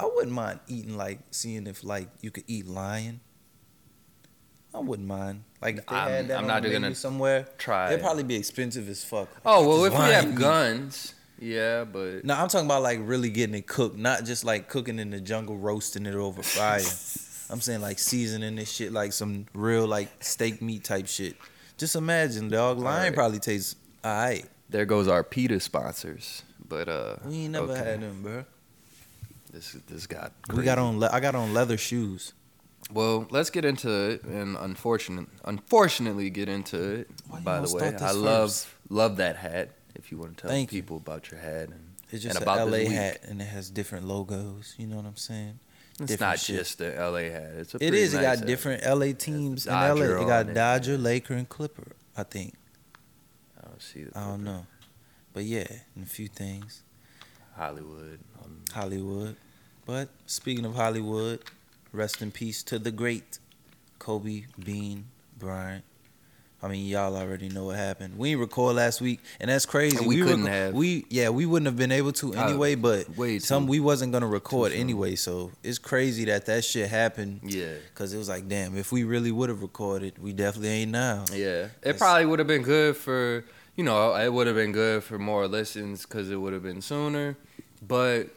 I 0.00 0.06
wouldn't 0.14 0.32
mind 0.32 0.60
eating 0.68 0.96
like 0.96 1.18
seeing 1.30 1.66
if 1.66 1.84
like 1.84 2.08
you 2.22 2.30
could 2.30 2.44
eat 2.46 2.66
lion. 2.66 3.20
I 4.74 4.78
wouldn't 4.78 5.08
mind. 5.08 5.42
Like 5.60 5.78
if 5.78 5.86
they 5.86 5.96
I'm- 5.96 6.10
had 6.10 6.28
that 6.28 6.38
I'm 6.38 6.46
not 6.46 6.62
gonna 6.62 6.94
somewhere. 6.94 7.46
Try. 7.58 7.88
It'd 7.88 8.00
probably 8.00 8.22
be 8.22 8.36
expensive 8.36 8.88
as 8.88 9.04
fuck. 9.04 9.28
Oh 9.44 9.66
well, 9.68 9.84
if 9.84 9.92
we 9.92 9.98
have 9.98 10.34
guns, 10.34 11.14
yeah, 11.38 11.84
but 11.84 12.24
No, 12.24 12.34
I'm 12.34 12.48
talking 12.48 12.66
about 12.66 12.82
like 12.82 12.98
really 13.02 13.30
getting 13.30 13.54
it 13.56 13.66
cooked, 13.66 13.96
not 13.98 14.24
just 14.24 14.44
like 14.44 14.68
cooking 14.68 14.98
in 14.98 15.10
the 15.10 15.20
jungle, 15.20 15.56
roasting 15.56 16.06
it 16.06 16.14
over 16.14 16.42
fire. 16.42 16.80
I'm 17.52 17.60
saying 17.60 17.80
like 17.80 17.98
seasoning 17.98 18.54
this 18.56 18.70
shit 18.70 18.92
like 18.92 19.12
some 19.12 19.46
real 19.54 19.86
like 19.86 20.22
steak 20.22 20.62
meat 20.62 20.84
type 20.84 21.08
shit. 21.08 21.36
Just 21.76 21.96
imagine, 21.96 22.48
dog. 22.48 22.78
Lion 22.78 22.98
Alright. 22.98 23.14
probably 23.14 23.38
tastes 23.40 23.74
alright. 24.04 24.46
there 24.68 24.84
goes 24.84 25.08
our 25.08 25.24
PETA 25.24 25.58
sponsors. 25.60 26.44
But 26.68 26.88
uh, 26.88 27.16
We 27.24 27.34
ain't 27.38 27.52
never 27.52 27.72
okay. 27.72 27.84
had 27.84 28.00
them, 28.02 28.22
bro. 28.22 28.44
This 29.52 29.72
this 29.86 30.06
got 30.06 30.32
We 30.52 30.62
got 30.64 30.78
on. 30.78 31.00
Le- 31.00 31.10
I 31.12 31.20
got 31.20 31.34
on 31.34 31.52
leather 31.54 31.76
shoes. 31.76 32.32
Well, 32.92 33.26
let's 33.30 33.50
get 33.50 33.64
into 33.64 33.90
it, 34.10 34.24
and 34.24 34.56
unfortunate, 34.56 35.28
unfortunately, 35.44 36.30
get 36.30 36.48
into 36.48 36.82
it. 37.00 37.10
Why 37.28 37.40
By 37.40 37.60
the 37.60 37.74
way, 37.74 37.94
I 37.94 38.10
love 38.12 38.50
first? 38.50 38.68
love 38.88 39.16
that 39.18 39.36
hat. 39.36 39.70
If 39.94 40.10
you 40.10 40.18
want 40.18 40.36
to 40.36 40.42
tell 40.42 40.50
Thank 40.50 40.72
you. 40.72 40.80
people 40.82 40.96
about 40.96 41.30
your 41.30 41.40
hat, 41.40 41.68
and 41.68 41.94
It's 42.10 42.22
just 42.22 42.36
and 42.36 42.36
an 42.36 42.42
about 42.42 42.68
LA 42.70 42.88
hat, 42.90 43.20
and 43.24 43.40
it 43.40 43.44
has 43.46 43.70
different 43.70 44.06
logos. 44.06 44.74
You 44.78 44.86
know 44.86 44.96
what 44.96 45.04
I'm 45.06 45.16
saying? 45.16 45.58
It's 46.00 46.12
different 46.12 46.20
not 46.20 46.38
shit. 46.38 46.56
just 46.56 46.78
the 46.78 46.90
LA 46.98 47.30
hat. 47.30 47.52
It's 47.58 47.74
a 47.74 47.84
It 47.84 47.92
is. 47.94 48.14
It 48.14 48.22
got 48.22 48.38
hat. 48.38 48.46
different 48.46 48.82
LA 48.84 49.12
teams 49.12 49.66
in 49.66 49.72
LA. 49.72 49.94
It 49.94 50.26
got 50.26 50.48
it. 50.48 50.54
Dodger, 50.54 50.96
Laker, 50.96 51.34
and 51.34 51.48
Clipper. 51.48 51.92
I 52.16 52.22
think. 52.22 52.54
I 53.62 53.68
don't 53.68 53.82
see 53.82 54.04
the 54.04 54.18
I 54.18 54.26
don't 54.28 54.42
know, 54.42 54.66
but 55.32 55.44
yeah, 55.44 55.66
and 55.94 56.04
a 56.04 56.08
few 56.08 56.28
things. 56.28 56.82
Hollywood. 57.56 58.20
Um, 58.44 58.60
Hollywood. 58.72 59.36
But 59.86 60.08
speaking 60.26 60.64
of 60.64 60.74
Hollywood, 60.74 61.40
rest 61.92 62.22
in 62.22 62.30
peace 62.30 62.62
to 62.64 62.78
the 62.78 62.90
great 62.90 63.38
Kobe 63.98 64.44
Bean 64.62 65.06
Bryant. 65.38 65.84
I 66.62 66.68
mean, 66.68 66.86
y'all 66.86 67.16
already 67.16 67.48
know 67.48 67.64
what 67.64 67.76
happened. 67.76 68.18
We 68.18 68.28
didn't 68.30 68.42
record 68.42 68.76
last 68.76 69.00
week, 69.00 69.20
and 69.40 69.50
that's 69.50 69.64
crazy. 69.64 69.96
And 69.96 70.06
we 70.06 70.16
couldn't 70.20 70.42
reco- 70.44 70.48
have. 70.48 70.74
We 70.74 71.06
yeah, 71.08 71.30
we 71.30 71.46
wouldn't 71.46 71.64
have 71.66 71.76
been 71.78 71.90
able 71.90 72.12
to 72.12 72.34
Uh, 72.34 72.44
anyway. 72.44 72.74
But 72.74 73.16
way 73.16 73.38
some 73.38 73.66
we 73.66 73.80
wasn't 73.80 74.12
gonna 74.12 74.26
record 74.26 74.72
anyway. 74.72 75.14
So 75.16 75.52
it's 75.64 75.78
crazy 75.78 76.26
that 76.26 76.44
that 76.46 76.62
shit 76.62 76.90
happened. 76.90 77.40
yeah, 77.44 77.72
Cause 77.94 78.12
it 78.12 78.18
was 78.18 78.28
like, 78.28 78.46
damn, 78.46 78.76
if 78.76 78.92
we 78.92 79.04
really 79.04 79.32
would 79.32 79.48
have 79.48 79.62
recorded, 79.62 80.18
we 80.22 80.34
definitely 80.34 80.68
ain't 80.68 80.90
now. 80.90 81.24
yeah. 81.32 81.38
It 81.64 81.70
It's- 81.82 81.98
probably 81.98 82.26
would 82.26 82.38
have 82.40 82.48
been 82.48 82.62
good 82.62 82.94
for 82.94 83.42
you 83.76 83.84
know 83.84 84.14
it 84.16 84.32
would 84.32 84.46
have 84.46 84.56
been 84.56 84.72
good 84.72 85.02
for 85.04 85.18
more 85.18 85.46
listens 85.48 86.02
because 86.04 86.30
it 86.30 86.36
would 86.36 86.52
have 86.52 86.62
been 86.62 86.80
sooner, 86.82 87.36
but. 87.86 88.28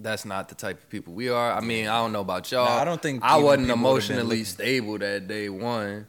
That's 0.00 0.24
not 0.24 0.48
the 0.48 0.54
type 0.54 0.80
of 0.80 0.88
people 0.88 1.12
we 1.12 1.28
are. 1.28 1.52
I 1.52 1.60
mean, 1.60 1.88
I 1.88 2.00
don't 2.00 2.12
know 2.12 2.20
about 2.20 2.52
y'all. 2.52 2.66
Nah, 2.66 2.80
I 2.82 2.84
don't 2.84 3.02
think 3.02 3.20
I 3.20 3.36
wasn't 3.36 3.66
people 3.66 3.90
would've 3.90 4.06
been 4.08 4.16
emotionally 4.16 4.44
stable 4.44 4.96
that 4.98 5.26
day 5.26 5.48
one. 5.48 6.06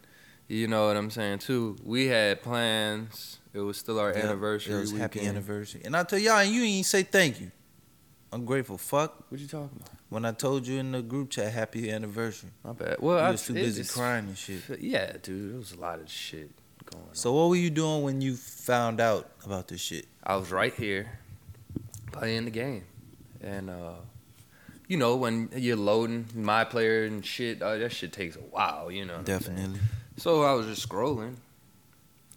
You 0.48 0.68
know 0.68 0.86
what 0.88 0.96
I'm 0.96 1.10
saying 1.10 1.39
too. 1.39 1.75
We 1.84 2.06
had 2.06 2.44
plans. 2.44 3.39
It 3.51 3.62
was 3.62 3.77
still 3.77 4.00
our 4.00 4.10
Yep, 4.10 4.18
anniversary. 4.18 4.75
It 4.75 4.79
was 4.79 4.91
happy 4.91 5.25
anniversary. 5.25 5.82
And 5.86 5.98
I 5.98 6.03
tell 6.03 6.20
y'all, 6.20 6.38
and 6.38 6.51
you 6.51 6.62
ain't 6.62 6.86
say 6.86 7.01
thank 7.01 7.41
you. 7.41 7.51
Ungrateful 8.32 8.77
fuck. 8.77 9.25
What 9.29 9.41
you 9.41 9.48
talking 9.48 9.72
about? 9.75 9.89
When 10.10 10.24
I 10.24 10.34
told 10.34 10.68
you 10.68 10.79
in 10.79 10.91
the 10.91 11.01
group 11.01 11.32
chat, 11.32 11.51
happy 11.51 11.89
anniversary. 11.89 12.51
My 12.63 12.74
bad. 12.74 12.98
Well, 13.00 13.18
You 13.18 13.24
I 13.24 13.32
was 13.32 13.44
too 13.44 13.56
busy 13.56 13.84
crying 13.91 14.25
and 14.27 14.38
shit. 14.38 14.62
Yeah, 14.79 15.13
dude, 15.22 15.56
it 15.56 15.58
was 15.58 15.72
a 15.72 15.79
lot 15.79 16.00
of 16.00 16.12
shit 16.12 16.51
going 17.00 17.10
on. 17.10 17.15
So 17.15 17.34
what 17.34 17.50
were 17.50 17.56
you 17.56 17.70
doing 17.70 18.03
when 18.03 18.22
you 18.22 18.36
found 18.36 19.00
out 19.00 19.29
about 19.46 19.68
this 19.68 19.82
shit? 19.82 20.08
I 20.24 20.36
was 20.36 20.51
right 20.51 20.74
here 20.74 21.20
playing 22.12 22.46
the 22.46 22.51
game, 22.51 22.84
and 23.41 23.70
uh, 23.70 23.94
you 24.88 24.98
know 24.98 25.15
when 25.15 25.50
you're 25.56 25.77
loading 25.77 26.27
my 26.36 26.63
player 26.63 27.06
and 27.06 27.25
shit, 27.25 27.62
uh, 27.62 27.77
that 27.77 27.91
shit 27.91 28.12
takes 28.13 28.36
a 28.36 28.39
while. 28.39 28.91
You 28.91 29.06
know. 29.06 29.22
Definitely. 29.24 29.79
So 30.18 30.44
I 30.44 30.53
was 30.53 30.65
just 30.65 30.88
scrolling, 30.88 31.36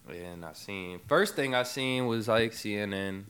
and 0.08 0.44
I 0.44 0.52
seen 0.52 1.00
first 1.06 1.34
thing 1.34 1.54
I 1.54 1.64
seen 1.64 2.06
was 2.06 2.28
like 2.28 2.52
CNN 2.52 3.24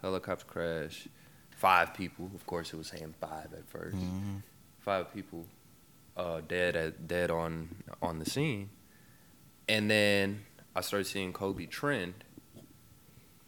helicopter 0.00 0.44
crash, 0.44 1.08
five 1.50 1.94
people. 1.94 2.30
Of 2.34 2.44
course, 2.46 2.72
it 2.72 2.76
was 2.76 2.88
saying 2.88 3.14
five 3.20 3.52
at 3.52 3.70
1st 3.72 3.92
hmm 3.92 4.36
Five 4.80 5.14
people 5.14 5.46
uh, 6.16 6.40
dead 6.48 6.74
at 6.74 7.06
dead 7.06 7.30
on 7.30 7.68
on 8.02 8.18
the 8.18 8.28
scene, 8.28 8.68
and 9.68 9.88
then 9.88 10.42
I 10.74 10.80
started 10.80 11.06
seeing 11.06 11.32
Kobe 11.32 11.66
trend, 11.66 12.14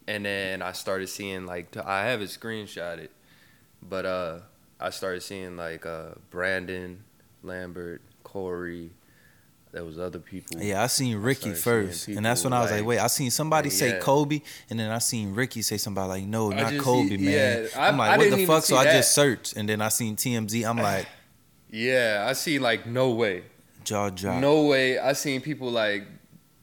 and 0.07 0.25
then 0.25 0.61
I 0.61 0.71
started 0.73 1.07
seeing 1.07 1.45
like 1.45 1.75
I 1.77 2.05
have 2.05 2.21
it 2.21 2.29
screenshotted, 2.29 3.09
but 3.81 4.05
uh, 4.05 4.39
I 4.79 4.89
started 4.91 5.21
seeing 5.21 5.57
like 5.57 5.85
uh, 5.85 6.11
Brandon 6.29 7.03
Lambert, 7.43 8.01
Corey, 8.23 8.91
there 9.71 9.83
was 9.83 9.97
other 9.99 10.19
people. 10.19 10.61
Yeah, 10.61 10.83
I 10.83 10.87
seen 10.87 11.17
Ricky 11.17 11.41
seeing 11.41 11.55
first, 11.55 12.07
and 12.07 12.25
that's 12.25 12.43
when 12.43 12.53
I 12.53 12.61
was 12.61 12.71
like, 12.71 12.81
like- 12.81 12.87
wait, 12.87 12.99
I 12.99 13.07
seen 13.07 13.31
somebody 13.31 13.69
say 13.71 13.99
Kobe, 13.99 14.41
and 14.69 14.79
then 14.79 14.91
I 14.91 14.99
seen 14.99 15.33
Ricky 15.33 15.61
say 15.63 15.77
somebody 15.77 16.07
like, 16.07 16.23
no, 16.25 16.51
I 16.51 16.61
not 16.71 16.77
Kobe, 16.83 17.17
man. 17.17 17.19
yeah, 17.19 17.67
I- 17.75 17.87
I'm 17.89 17.97
like, 17.97 18.11
I 18.11 18.17
what 18.17 18.29
the 18.31 18.45
fuck? 18.45 18.63
So 18.63 18.75
see 18.75 18.87
I 18.87 18.93
just 18.93 19.13
searched, 19.15 19.53
and 19.57 19.67
then 19.67 19.81
I 19.81 19.89
seen 19.89 20.15
TMZ. 20.15 20.63
I'm 20.69 20.77
like, 20.77 21.07
Yeah, 21.71 22.25
I 22.29 22.33
seen 22.33 22.61
like 22.61 22.85
no 22.85 23.09
way, 23.09 23.43
jaw 23.83 24.09
drop. 24.11 24.39
no 24.39 24.61
way. 24.67 24.97
I 24.99 25.11
seen 25.13 25.41
people 25.41 25.71
like 25.71 26.05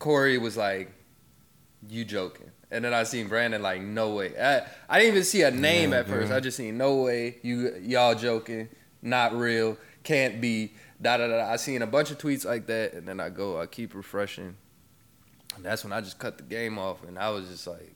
Corey 0.02 0.36
was 0.36 0.56
like, 0.56 0.92
you 1.88 2.04
joking, 2.04 2.50
and 2.72 2.84
then 2.84 2.92
I 2.92 3.04
seen 3.04 3.28
Brandon 3.28 3.62
like, 3.62 3.82
no 3.82 4.14
way. 4.14 4.36
I, 4.36 4.66
I 4.88 4.98
didn't 4.98 5.14
even 5.14 5.24
see 5.24 5.42
a 5.42 5.50
name 5.52 5.92
Yeah, 5.92 6.00
at 6.00 6.08
first. 6.08 6.32
I 6.32 6.40
just 6.40 6.56
seen 6.56 6.76
no 6.76 7.02
way. 7.02 7.36
You 7.42 7.76
y'all 7.80 8.16
joking, 8.16 8.68
not 9.00 9.32
real, 9.32 9.78
can't 10.02 10.40
be. 10.40 10.72
Da 11.00 11.18
da 11.18 11.28
da. 11.28 11.48
I 11.48 11.54
seen 11.54 11.82
a 11.82 11.86
bunch 11.86 12.10
of 12.10 12.18
tweets 12.18 12.44
like 12.44 12.66
that, 12.66 12.94
and 12.94 13.06
then 13.06 13.20
I 13.20 13.30
go, 13.30 13.60
I 13.60 13.66
keep 13.66 13.94
refreshing, 13.94 14.56
and 15.54 15.64
that's 15.64 15.84
when 15.84 15.92
I 15.92 16.00
just 16.00 16.18
cut 16.18 16.36
the 16.36 16.42
game 16.42 16.80
off, 16.80 17.04
and 17.04 17.16
I 17.16 17.30
was 17.30 17.48
just 17.48 17.68
like 17.68 17.94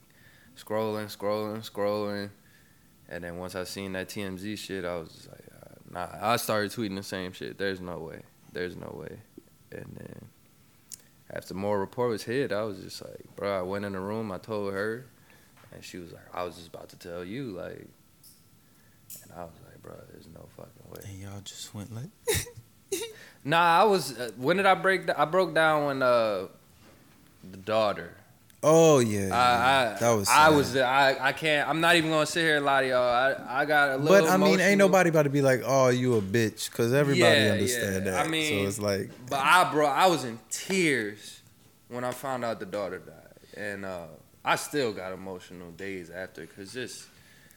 scrolling, 0.56 1.06
scrolling, 1.06 1.68
scrolling, 1.68 2.30
and 3.08 3.24
then 3.24 3.36
once 3.36 3.56
I 3.56 3.64
seen 3.64 3.94
that 3.94 4.08
TMZ 4.08 4.56
shit, 4.58 4.84
I 4.84 4.94
was 4.94 5.08
just 5.08 5.28
like, 5.28 5.44
nah. 5.90 6.06
I 6.22 6.36
started 6.36 6.70
tweeting 6.70 6.94
the 6.94 7.02
same 7.02 7.32
shit. 7.32 7.58
There's 7.58 7.80
no 7.80 7.98
way. 7.98 8.22
There's 8.52 8.76
no 8.76 8.96
way. 8.96 9.18
And 9.72 9.96
then 9.98 10.28
after 11.30 11.54
more 11.54 11.78
report 11.78 12.10
was 12.10 12.22
hit, 12.22 12.52
I 12.52 12.62
was 12.62 12.78
just 12.78 13.02
like, 13.02 13.26
bro. 13.36 13.58
I 13.58 13.62
went 13.62 13.84
in 13.84 13.92
the 13.92 14.00
room. 14.00 14.30
I 14.30 14.38
told 14.38 14.72
her, 14.72 15.06
and 15.72 15.82
she 15.84 15.98
was 15.98 16.12
like, 16.12 16.22
I 16.34 16.44
was 16.44 16.56
just 16.56 16.68
about 16.68 16.88
to 16.90 16.96
tell 16.96 17.24
you, 17.24 17.50
like, 17.52 17.88
and 19.22 19.32
I 19.36 19.42
was 19.42 19.52
like, 19.66 19.82
bro, 19.82 19.94
there's 20.12 20.28
no 20.34 20.46
fucking 20.56 20.90
way. 20.90 21.00
And 21.10 21.20
y'all 21.20 21.40
just 21.42 21.74
went 21.74 21.94
like, 21.94 22.10
Nah, 23.44 23.80
I 23.80 23.84
was. 23.84 24.18
Uh, 24.18 24.30
when 24.36 24.56
did 24.56 24.66
I 24.66 24.74
break? 24.74 25.08
I 25.16 25.24
broke 25.24 25.54
down 25.54 25.86
when 25.86 26.02
uh, 26.02 26.48
the 27.48 27.56
daughter. 27.56 28.16
Oh 28.62 28.98
yeah, 28.98 29.28
I, 29.34 29.94
I 29.96 29.98
that 29.98 30.10
was. 30.10 30.28
I 30.28 30.48
sad. 30.48 30.56
was. 30.56 30.76
I. 30.76 31.28
I 31.28 31.32
can't. 31.32 31.68
I'm 31.68 31.80
not 31.80 31.96
even 31.96 32.10
gonna 32.10 32.26
sit 32.26 32.42
here 32.42 32.56
and 32.56 32.64
lie 32.64 32.82
to 32.82 32.88
y'all. 32.88 33.08
I. 33.08 33.60
I 33.62 33.64
got 33.64 33.90
a 33.90 33.96
little. 33.96 34.26
But 34.26 34.30
I 34.32 34.36
mean, 34.36 34.60
ain't 34.60 34.78
nobody 34.78 35.10
about 35.10 35.24
to 35.24 35.30
be 35.30 35.42
like, 35.42 35.62
"Oh, 35.64 35.88
you 35.88 36.16
a 36.16 36.22
bitch," 36.22 36.70
because 36.70 36.92
everybody 36.92 37.42
Yeah, 37.42 37.52
understand 37.52 38.04
yeah. 38.06 38.12
that. 38.12 38.26
I 38.26 38.28
mean, 38.28 38.62
so 38.64 38.68
it's 38.68 38.78
like, 38.78 39.10
But 39.28 39.40
I, 39.40 39.70
bro, 39.72 39.86
I 39.86 40.06
was 40.06 40.24
in 40.24 40.38
tears 40.50 41.40
when 41.88 42.04
I 42.04 42.10
found 42.10 42.44
out 42.44 42.60
the 42.60 42.66
daughter 42.66 42.98
died, 42.98 43.60
and 43.62 43.84
uh, 43.84 44.06
I 44.44 44.56
still 44.56 44.92
got 44.92 45.12
emotional 45.12 45.70
days 45.72 46.10
after 46.10 46.42
because 46.42 46.72
just 46.72 47.06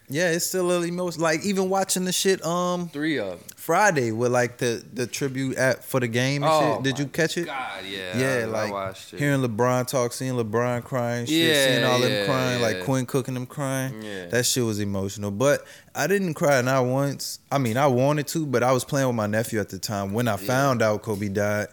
yeah, 0.09 0.31
it's 0.31 0.45
still 0.45 0.65
a 0.65 0.67
little 0.67 0.83
emotional. 0.83 1.23
Like 1.23 1.43
even 1.45 1.69
watching 1.69 2.05
the 2.05 2.11
shit, 2.11 2.43
um, 2.45 2.89
three 2.89 3.17
of 3.17 3.29
them. 3.29 3.39
Friday 3.55 4.11
with 4.11 4.31
like 4.31 4.57
the 4.57 4.83
the 4.93 5.05
tribute 5.05 5.55
at 5.57 5.83
for 5.83 5.99
the 5.99 6.07
game 6.07 6.41
and 6.43 6.51
Oh, 6.51 6.75
shit. 6.75 6.83
Did 6.83 6.99
you 6.99 7.05
catch 7.05 7.37
it? 7.37 7.45
God, 7.45 7.85
yeah, 7.85 8.17
Yeah, 8.17 8.41
I, 8.41 8.45
like 8.45 8.73
I. 8.73 8.93
Hearing 9.15 9.41
LeBron 9.41 9.85
talk, 9.87 10.11
seeing 10.13 10.33
LeBron 10.33 10.83
crying, 10.83 11.27
shit, 11.27 11.35
Yeah, 11.35 11.65
seeing 11.67 11.83
all 11.85 11.99
them 11.99 12.11
yeah, 12.11 12.25
crying, 12.25 12.61
like. 12.61 12.83
Quinn 12.85 13.05
cooking 13.05 13.35
them 13.35 13.45
crying. 13.45 14.01
Yeah. 14.01 14.25
That 14.27 14.45
shit 14.45 14.63
was 14.63 14.79
emotional. 14.79 15.29
But 15.29 15.63
I 15.93 16.07
didn't 16.07 16.33
cry 16.33 16.61
not 16.61 16.85
once. 16.85 17.39
I 17.51 17.59
mean, 17.59 17.77
I 17.77 17.85
wanted 17.87 18.25
to, 18.29 18.45
but 18.47 18.63
I 18.63 18.71
was 18.71 18.83
playing 18.83 19.07
with 19.07 19.15
my 19.15 19.27
nephew 19.27 19.59
at 19.59 19.69
the 19.69 19.77
time 19.77 20.13
when 20.13 20.27
I 20.27 20.37
found 20.37 20.81
out 20.81 21.03
Kobe 21.03 21.29
died. 21.29 21.67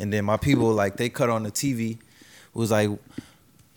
And 0.00 0.12
then 0.12 0.24
my 0.24 0.36
people, 0.36 0.72
like, 0.72 0.96
they 0.96 1.08
cut 1.08 1.28
on 1.30 1.42
the 1.44 1.50
TV. 1.52 1.92
It 1.92 1.98
was 2.54 2.70
like, 2.70 2.88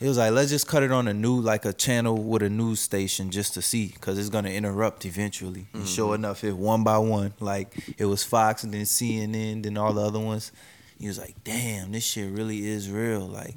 it 0.02 0.08
was 0.08 0.18
like, 0.18 0.32
let's 0.32 0.50
just 0.50 0.68
cut 0.68 0.82
it 0.84 0.92
on 0.92 1.08
a 1.08 1.14
new, 1.14 1.40
like 1.40 1.64
a 1.64 1.72
channel 1.74 2.18
with 2.22 2.42
a 2.42 2.50
news 2.50 2.80
station 2.82 3.30
just 3.30 3.54
to 3.54 3.62
see, 3.62 3.88
because 3.88 4.18
it's 4.18 4.30
going 4.30 4.44
to 4.46 4.52
interrupt 4.54 5.06
eventually. 5.06 5.68
And 5.74 5.84
Mm-hmm. 5.84 5.94
sure 5.94 6.16
enough, 6.16 6.44
it 6.44 6.58
one 6.58 6.84
by 6.84 6.98
one, 6.98 7.34
like, 7.40 7.74
it 7.98 8.06
was 8.06 8.24
Fox 8.24 8.64
and 8.64 8.74
then 8.74 8.82
CNN, 8.84 9.64
then 9.64 9.78
all 9.78 9.94
the 9.94 10.02
other 10.02 10.20
ones. 10.20 10.52
He 11.00 11.08
was 11.08 11.18
like, 11.20 11.36
damn, 11.44 11.92
this 11.92 12.04
shit 12.04 12.32
really 12.32 12.68
is 12.68 12.90
real. 12.90 13.22
Like, 13.22 13.56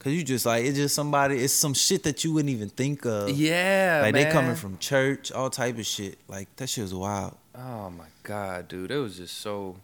cause 0.00 0.12
you 0.12 0.22
just 0.24 0.44
like, 0.46 0.64
it's 0.64 0.76
just 0.76 0.94
somebody, 0.94 1.36
it's 1.42 1.52
some 1.54 1.74
shit 1.74 2.02
that 2.04 2.22
you 2.24 2.32
wouldn't 2.32 2.50
even 2.54 2.68
think 2.68 3.04
of. 3.06 3.30
yeah, 3.30 4.00
Like 4.02 4.14
man. 4.14 4.24
they 4.24 4.30
coming 4.30 4.54
from 4.56 4.78
church, 4.78 5.30
all 5.32 5.50
type 5.50 5.78
of 5.78 5.86
shit. 5.86 6.18
Like 6.28 6.48
that 6.56 6.68
shit 6.68 6.82
was 6.82 6.94
wild. 6.94 7.36
Oh 7.56 7.90
my 7.90 8.06
god, 8.22 8.68
dude, 8.68 8.90
it 8.90 8.98
was 8.98 9.16
just 9.16 9.38
so. 9.38 9.76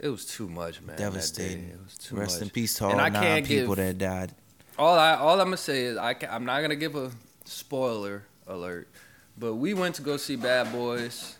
It 0.00 0.08
was 0.08 0.24
too 0.24 0.48
much, 0.48 0.80
man. 0.82 0.96
Devastating. 0.96 1.68
It 1.68 1.78
was 1.84 1.96
too 1.98 2.16
Rest 2.16 2.36
much. 2.40 2.42
in 2.42 2.50
peace 2.50 2.74
to 2.74 2.86
all 2.86 2.92
And 2.92 3.00
I 3.00 3.08
nine 3.10 3.44
people 3.46 3.74
give- 3.76 3.84
that 3.86 3.98
died. 3.98 4.32
All 4.80 4.98
I 4.98 5.14
all 5.14 5.38
I'm 5.38 5.48
gonna 5.48 5.58
say 5.58 5.84
is 5.84 5.98
I 5.98 6.16
I'm 6.30 6.46
not 6.46 6.62
gonna 6.62 6.74
give 6.74 6.96
a 6.96 7.10
spoiler 7.44 8.22
alert, 8.46 8.88
but 9.36 9.56
we 9.56 9.74
went 9.74 9.96
to 9.96 10.02
go 10.02 10.16
see 10.16 10.36
Bad 10.36 10.72
Boys. 10.72 11.36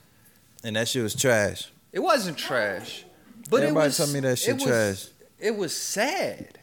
And 0.63 0.77
that 0.77 0.89
shit 0.89 1.03
was 1.03 1.15
trash. 1.15 1.71
It 1.91 2.01
wasn't 2.01 2.37
trash, 2.37 3.07
but 3.49 3.63
Everybody 3.63 3.87
it 3.87 3.89
was, 3.89 3.97
tell 3.97 4.09
me 4.09 4.21
that 4.21 4.39
shit 4.39 4.51
it 4.51 4.55
was, 4.57 4.65
trash. 4.65 5.07
It 5.39 5.57
was 5.57 5.75
sad. 5.75 6.59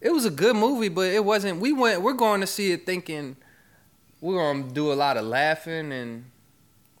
It 0.00 0.10
was 0.10 0.24
a 0.24 0.30
good 0.30 0.54
movie, 0.54 0.88
but 0.88 1.10
it 1.10 1.24
wasn't. 1.24 1.60
We 1.60 1.72
went. 1.72 2.00
We're 2.00 2.12
going 2.12 2.42
to 2.42 2.46
see 2.46 2.70
it 2.70 2.86
thinking 2.86 3.36
we're 4.20 4.38
gonna 4.38 4.72
do 4.72 4.92
a 4.92 4.94
lot 4.94 5.16
of 5.16 5.24
laughing 5.24 5.90
and 5.90 6.26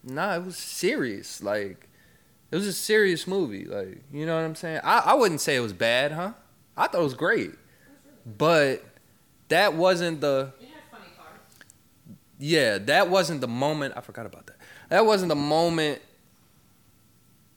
nah, 0.02 0.34
it 0.34 0.44
was 0.44 0.56
serious. 0.56 1.40
Like 1.40 1.88
it 2.50 2.56
was 2.56 2.66
a 2.66 2.72
serious 2.72 3.28
movie. 3.28 3.64
Like 3.64 4.02
you 4.12 4.26
know 4.26 4.34
what 4.34 4.44
I'm 4.44 4.56
saying. 4.56 4.80
I 4.82 4.98
I 4.98 5.14
wouldn't 5.14 5.40
say 5.40 5.54
it 5.54 5.60
was 5.60 5.72
bad, 5.72 6.10
huh? 6.10 6.32
I 6.76 6.88
thought 6.88 7.00
it 7.00 7.04
was 7.04 7.14
great, 7.14 7.52
but 8.26 8.84
that 9.48 9.74
wasn't 9.74 10.20
the 10.20 10.52
It 10.60 10.64
had 10.68 10.80
funny 10.90 11.04
parts. 11.16 12.18
yeah, 12.38 12.78
that 12.78 13.08
wasn't 13.08 13.40
the 13.40 13.48
moment. 13.48 13.94
I 13.96 14.00
forgot 14.00 14.26
about 14.26 14.46
that. 14.48 14.56
That 14.88 15.06
wasn't 15.06 15.28
the 15.30 15.34
moment 15.36 16.00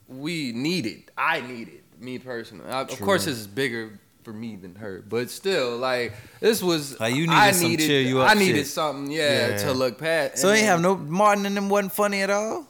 we 0.07 0.51
needed. 0.51 1.11
I 1.17 1.41
needed 1.41 1.81
me 1.99 2.19
personally. 2.19 2.69
I, 2.69 2.81
of 2.81 2.99
course, 3.01 3.25
this 3.25 3.37
is 3.37 3.47
bigger 3.47 3.99
for 4.23 4.33
me 4.33 4.55
than 4.55 4.75
her, 4.75 5.03
but 5.07 5.29
still, 5.29 5.77
like 5.77 6.13
this 6.39 6.61
was. 6.63 6.99
Like, 6.99 7.13
you 7.15 7.21
needed 7.27 7.33
I 7.35 7.51
some 7.51 7.69
needed, 7.69 7.87
cheer 7.87 8.01
you 8.01 8.21
up 8.21 8.29
I 8.29 8.33
needed 8.33 8.57
shit. 8.59 8.67
something, 8.67 9.11
yeah, 9.11 9.49
Yeah. 9.49 9.57
to 9.57 9.73
look 9.73 9.97
past. 9.97 10.37
So 10.39 10.49
ain't 10.51 10.65
have 10.65 10.81
no 10.81 10.95
Martin 10.95 11.45
and 11.45 11.55
them 11.57 11.69
wasn't 11.69 11.93
funny 11.93 12.21
at 12.21 12.29
all. 12.29 12.67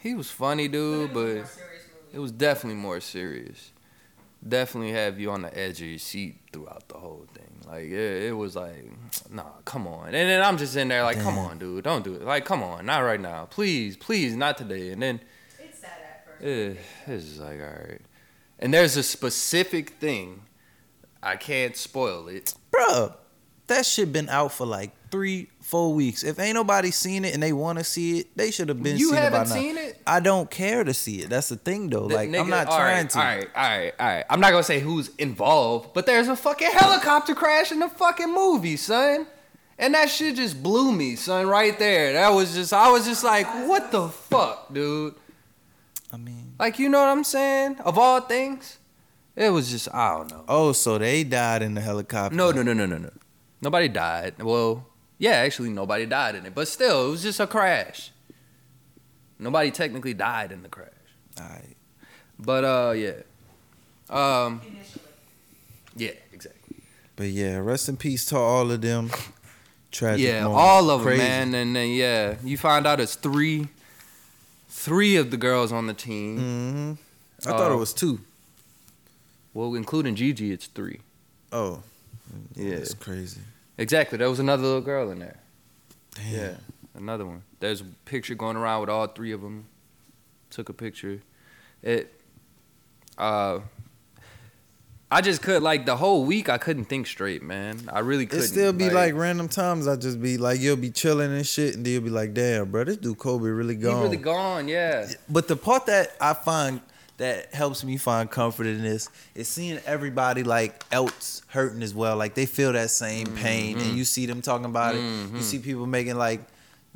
He 0.00 0.14
was 0.14 0.30
funny, 0.30 0.68
dude, 0.68 1.10
it 1.10 1.14
was 1.14 1.14
a 1.14 1.14
but 1.14 1.24
more 1.36 1.46
serious 1.46 1.82
movie. 1.88 2.14
it 2.14 2.18
was 2.18 2.32
definitely 2.32 2.80
more 2.80 3.00
serious. 3.00 3.70
Definitely 4.46 4.92
have 4.92 5.18
you 5.18 5.30
on 5.30 5.42
the 5.42 5.56
edge 5.58 5.80
of 5.80 5.86
your 5.88 5.98
seat 5.98 6.36
throughout 6.52 6.86
the 6.88 6.98
whole 6.98 7.26
thing. 7.34 7.60
Like 7.66 7.84
it, 7.84 8.24
it 8.24 8.32
was 8.36 8.54
like, 8.56 8.84
nah, 9.30 9.44
come 9.64 9.86
on. 9.86 10.08
And 10.08 10.14
then 10.14 10.42
I'm 10.42 10.58
just 10.58 10.76
in 10.76 10.88
there 10.88 11.02
like, 11.02 11.18
come 11.20 11.38
on, 11.38 11.58
dude, 11.58 11.82
don't 11.84 12.04
do 12.04 12.14
it. 12.14 12.22
Like, 12.22 12.44
come 12.44 12.62
on, 12.62 12.84
not 12.84 12.98
right 12.98 13.20
now, 13.20 13.46
please, 13.46 13.96
please, 13.96 14.36
not 14.36 14.58
today. 14.58 14.90
And 14.90 15.00
then 15.00 15.20
It's 15.58 15.78
sad 15.78 15.90
at 16.02 16.26
first. 16.26 16.44
eh, 16.44 16.74
it's 17.06 17.24
just 17.26 17.40
like, 17.40 17.58
all 17.60 17.66
right. 17.88 18.00
And 18.58 18.72
there's 18.74 18.96
a 18.98 19.02
specific 19.02 19.90
thing. 19.90 20.42
I 21.22 21.36
can't 21.36 21.74
spoil 21.74 22.28
it. 22.28 22.52
Bruh, 22.70 23.14
that 23.68 23.86
shit 23.86 24.12
been 24.12 24.28
out 24.28 24.52
for 24.52 24.66
like 24.66 24.90
three, 25.14 25.48
four 25.60 25.94
weeks. 25.94 26.24
If 26.24 26.40
ain't 26.40 26.54
nobody 26.56 26.90
seen 26.90 27.24
it 27.24 27.34
and 27.34 27.40
they 27.42 27.52
want 27.52 27.78
to 27.78 27.84
see 27.84 28.18
it, 28.18 28.36
they 28.36 28.50
should 28.50 28.68
have 28.68 28.82
been 28.82 28.96
You 28.96 29.10
seen 29.10 29.14
it 29.14 29.30
by 29.30 29.38
haven't 29.38 29.48
now. 29.50 29.54
seen 29.54 29.78
it? 29.78 30.02
I 30.06 30.18
don't 30.18 30.50
care 30.50 30.82
to 30.82 30.92
see 30.92 31.20
it. 31.22 31.30
That's 31.30 31.48
the 31.50 31.56
thing 31.56 31.88
though. 31.88 32.08
The 32.08 32.16
Like 32.16 32.34
I'm 32.34 32.48
not 32.50 32.66
trying 32.66 33.04
right, 33.04 33.10
to. 33.10 33.18
All 33.18 33.24
right, 33.24 33.48
all 33.54 33.62
right, 33.62 33.92
all 34.00 34.06
right. 34.06 34.24
I'm 34.28 34.40
not 34.40 34.50
gonna 34.50 34.64
say 34.64 34.80
who's 34.80 35.10
involved, 35.16 35.94
but 35.94 36.04
there's 36.06 36.26
a 36.26 36.34
fucking 36.34 36.68
helicopter 36.72 37.34
crash 37.36 37.70
in 37.70 37.78
the 37.78 37.88
fucking 37.88 38.34
movie, 38.34 38.76
son. 38.76 39.28
And 39.78 39.94
that 39.94 40.10
shit 40.10 40.34
just 40.34 40.60
blew 40.62 40.90
me, 40.92 41.14
son, 41.14 41.46
right 41.46 41.78
there. 41.78 42.12
That 42.14 42.30
was 42.30 42.52
just, 42.54 42.72
I 42.72 42.90
was 42.90 43.04
just 43.06 43.22
like, 43.22 43.46
what 43.68 43.92
the 43.92 44.08
fuck, 44.08 44.72
dude? 44.74 45.14
I 46.12 46.16
mean, 46.16 46.54
Like, 46.58 46.78
you 46.80 46.88
know 46.88 47.00
what 47.00 47.08
I'm 47.08 47.24
saying? 47.24 47.76
Of 47.84 47.98
all 47.98 48.20
things, 48.20 48.78
it 49.36 49.50
was 49.50 49.70
just, 49.70 49.92
I 49.94 50.16
don't 50.16 50.30
know. 50.30 50.44
oh, 50.48 50.72
so 50.72 50.98
they 50.98 51.22
died 51.24 51.62
in 51.62 51.74
the 51.74 51.80
helicopter. 51.80 52.36
No, 52.36 52.50
no, 52.50 52.62
no, 52.62 52.72
no, 52.72 52.86
no, 52.86 52.98
no. 52.98 53.10
Nobody 53.62 53.88
died. 53.88 54.40
Well, 54.42 54.86
yeah, 55.18 55.32
actually, 55.32 55.70
nobody 55.70 56.06
died 56.06 56.34
in 56.34 56.46
it, 56.46 56.54
but 56.54 56.68
still, 56.68 57.08
it 57.08 57.10
was 57.10 57.22
just 57.22 57.40
a 57.40 57.46
crash. 57.46 58.10
Nobody 59.38 59.70
technically 59.70 60.14
died 60.14 60.52
in 60.52 60.62
the 60.62 60.68
crash. 60.68 60.88
All 61.40 61.46
right. 61.48 61.76
But 62.38 62.64
uh, 62.64 62.92
yeah, 62.96 63.12
um, 64.10 64.60
yeah, 65.96 66.10
exactly. 66.32 66.76
But 67.16 67.28
yeah, 67.28 67.58
rest 67.58 67.88
in 67.88 67.96
peace 67.96 68.24
to 68.26 68.36
all 68.36 68.70
of 68.70 68.80
them. 68.80 69.10
Tragic. 69.92 70.26
Yeah, 70.26 70.42
moment. 70.44 70.60
all 70.60 70.90
of 70.90 71.04
them, 71.04 71.16
man. 71.18 71.54
And 71.54 71.76
then 71.76 71.90
yeah, 71.90 72.34
you 72.42 72.56
find 72.58 72.86
out 72.86 72.98
it's 73.00 73.14
three, 73.14 73.68
three 74.68 75.14
of 75.16 75.30
the 75.30 75.36
girls 75.36 75.70
on 75.72 75.86
the 75.86 75.94
team. 75.94 76.38
hmm 76.38 76.92
I 77.46 77.52
thought 77.52 77.70
Uh, 77.70 77.74
it 77.74 77.78
was 77.78 77.92
two. 77.92 78.20
Well, 79.52 79.74
including 79.74 80.16
Gigi, 80.16 80.50
it's 80.50 80.66
three. 80.66 81.00
Oh, 81.52 81.82
Yeah. 82.56 82.76
that's 82.78 82.94
crazy. 82.94 83.40
Exactly. 83.78 84.18
There 84.18 84.30
was 84.30 84.40
another 84.40 84.62
little 84.62 84.80
girl 84.80 85.10
in 85.10 85.18
there. 85.18 85.40
Damn. 86.14 86.32
Yeah, 86.32 86.54
another 86.94 87.26
one. 87.26 87.42
There's 87.60 87.80
a 87.80 87.86
picture 88.04 88.34
going 88.34 88.56
around 88.56 88.82
with 88.82 88.90
all 88.90 89.06
three 89.06 89.32
of 89.32 89.40
them. 89.40 89.66
Took 90.50 90.68
a 90.68 90.72
picture. 90.74 91.20
It. 91.82 92.20
Uh. 93.18 93.60
I 95.10 95.20
just 95.20 95.42
could 95.42 95.62
like 95.62 95.86
the 95.86 95.96
whole 95.96 96.24
week. 96.24 96.48
I 96.48 96.58
couldn't 96.58 96.86
think 96.86 97.06
straight, 97.06 97.40
man. 97.40 97.88
I 97.92 98.00
really 98.00 98.26
couldn't. 98.26 98.46
It 98.46 98.48
still 98.48 98.72
be 98.72 98.90
like, 98.90 99.14
random 99.14 99.48
times. 99.48 99.86
I 99.86 99.94
just 99.94 100.20
be 100.20 100.38
like, 100.38 100.58
you'll 100.60 100.76
be 100.76 100.90
chilling 100.90 101.32
and 101.32 101.46
shit, 101.46 101.76
and 101.76 101.86
then 101.86 101.92
you'll 101.92 102.02
be 102.02 102.10
like, 102.10 102.34
damn, 102.34 102.72
bro, 102.72 102.82
this 102.82 102.96
dude 102.96 103.18
Kobe 103.18 103.48
really 103.48 103.76
he 103.76 103.82
gone. 103.82 104.02
really 104.02 104.16
gone. 104.16 104.66
Yeah. 104.66 105.08
But 105.28 105.46
the 105.46 105.54
part 105.54 105.86
that 105.86 106.16
I 106.20 106.34
find 106.34 106.80
that 107.18 107.54
helps 107.54 107.84
me 107.84 107.96
find 107.96 108.30
comfort 108.30 108.66
in 108.66 108.82
this 108.82 109.08
is 109.34 109.48
seeing 109.48 109.78
everybody 109.86 110.42
like 110.42 110.84
else 110.90 111.42
hurting 111.48 111.82
as 111.82 111.94
well. 111.94 112.16
Like 112.16 112.34
they 112.34 112.46
feel 112.46 112.72
that 112.72 112.90
same 112.90 113.28
pain, 113.28 113.76
Mm-hmm. 113.76 113.88
and 113.88 113.96
you 113.98 114.04
see 114.04 114.26
them 114.26 114.42
talking 114.42 114.66
about 114.66 114.94
it. 114.96 115.00
You 115.32 115.40
see 115.40 115.58
people 115.60 115.86
making 115.86 116.16
like 116.16 116.40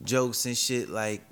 jokes 0.04 0.44
and 0.46 0.56
shit 0.56 0.88
like. 0.88 1.22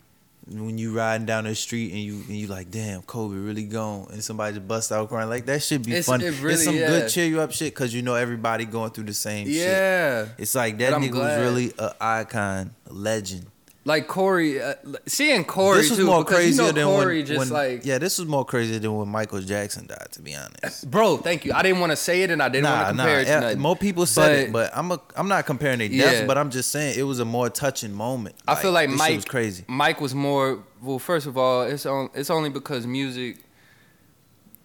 When 0.49 0.79
you 0.79 0.97
riding 0.97 1.27
down 1.27 1.43
the 1.43 1.57
street 1.57 1.91
and 1.91 1.99
you 2.01 2.15
and 2.29 2.37
you 2.37 2.47
like, 2.47 2.71
damn, 2.71 3.03
Kobe 3.03 3.35
really 3.35 3.65
gone, 3.65 4.07
and 4.13 4.23
somebody 4.23 4.55
just 4.55 4.69
bust 4.69 4.93
out 4.93 5.09
crying, 5.09 5.29
like 5.29 5.45
that 5.47 5.61
should 5.61 5.83
be 5.85 5.91
It's- 5.91 6.07
fun. 6.07 6.21
it 6.21 6.41
really- 6.41 6.55
it's 6.55 6.63
some 6.65 6.77
yeah. 6.77 6.87
good 6.87 7.11
cheer 7.11 7.27
you 7.27 7.41
up 7.41 7.51
shit 7.51 7.75
because 7.75 7.93
you 7.93 8.03
know 8.03 8.15
everybody 8.15 8.65
going 8.65 8.93
through 8.93 9.07
the 9.07 9.13
same 9.13 9.49
shit. 9.49 9.57
Yeah. 9.57 10.27
It's 10.39 10.55
like 10.55 10.79
that 10.79 10.93
nigga 10.93 11.15
was 11.15 11.37
really 11.41 11.73
a 11.81 11.93
icon, 12.01 12.71
a 12.89 12.93
legend. 12.93 13.47
Like 13.87 14.09
Corey, 14.09 14.61
uh, 14.61 14.75
seeing 15.07 15.45
Corey 15.45 15.79
this 15.79 15.91
was 15.91 16.01
too, 16.01 16.07
more 16.07 16.25
crazier 16.25 16.51
you 16.51 16.57
know 16.57 16.73
than 16.73 16.85
Corey 16.87 17.19
when, 17.19 17.27
just 17.27 17.39
when- 17.39 17.49
like, 17.51 17.87
yeah, 17.87 17.99
this 17.99 18.19
was 18.19 18.27
more 18.27 18.45
crazy 18.45 18.79
than 18.79 18.97
when 18.97 19.09
Michael 19.09 19.41
Jackson 19.41 19.87
died. 19.87 20.09
To 20.11 20.23
be 20.23 20.35
honest, 20.35 20.91
bro. 20.91 21.19
Thank 21.19 21.45
you. 21.45 21.53
I 21.53 21.63
didn't 21.63 21.79
want 21.79 21.93
to 21.93 21.97
say 21.97 22.23
it, 22.25 22.33
and 22.33 22.43
I 22.43 22.49
didn't 22.49 22.65
nah, 22.65 22.83
want 22.83 22.89
to 22.89 22.95
nah. 22.95 23.03
compare 23.05 23.21
it 23.21 23.25
to 23.27 23.31
yeah, 23.31 23.41
nothing. 23.41 23.59
more 23.61 23.77
people 23.77 24.05
said 24.05 24.33
it, 24.41 24.53
But- 24.53 24.73
but 24.73 24.77
I'm 24.77 24.91
a, 24.91 25.01
I'm 25.15 25.29
not 25.29 25.47
comparing 25.47 25.79
their 25.79 25.89
deaths, 25.89 26.21
Yeah. 26.21 26.27
but 26.27 26.37
I'm 26.37 26.51
just 26.51 26.71
saying 26.73 26.99
it 26.99 27.05
was 27.05 27.21
a 27.21 27.25
more 27.25 27.49
touching 27.49 27.93
moment. 27.95 28.35
I 28.49 28.57
feel 28.57 28.73
like 28.73 28.91
Mike 28.91 29.15
was 29.15 29.25
crazy. 29.25 29.65
Mike 29.69 30.01
was 30.01 30.17
more. 30.17 30.65
Well, 30.83 30.99
first 30.99 31.29
of 31.29 31.39
all, 31.39 31.63
it's 31.63 31.87
on. 31.87 32.11
It's 32.13 32.29
only 32.29 32.51
because 32.51 32.89
music. 32.89 33.39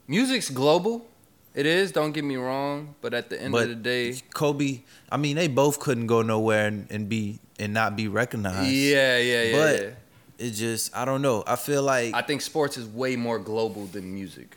Music's 0.07 0.49
global. 0.49 1.05
It 1.53 1.65
is. 1.65 1.91
Don't 1.91 2.11
get 2.11 2.23
me 2.23 2.37
wrong. 2.37 2.95
But 3.01 3.13
at 3.13 3.29
the 3.29 3.41
end 3.41 3.51
But 3.51 3.63
of 3.63 3.69
the 3.69 3.75
day, 3.75 4.15
Kobe, 4.33 4.81
I 5.11 5.17
mean, 5.17 5.35
they 5.35 5.47
both 5.47 5.79
couldn't 5.79 6.07
go 6.07 6.21
nowhere 6.21 6.67
and, 6.67 6.87
and 6.89 7.07
be 7.09 7.39
and 7.61 7.73
not 7.73 7.95
be 7.95 8.07
recognized. 8.07 8.71
yeah, 8.71 9.17
yeah, 9.17 9.43
yeah. 9.43 9.51
But 9.57 9.81
yeah. 9.81 10.47
it 10.47 10.51
just, 10.51 10.95
I 10.95 11.05
don't 11.05 11.21
know. 11.21 11.43
I 11.47 11.55
feel 11.55 11.83
like 11.83 12.13
I 12.13 12.21
think 12.21 12.41
sports 12.41 12.77
is 12.77 12.87
way 12.87 13.15
more 13.15 13.39
global 13.39 13.85
than 13.85 14.13
music 14.13 14.55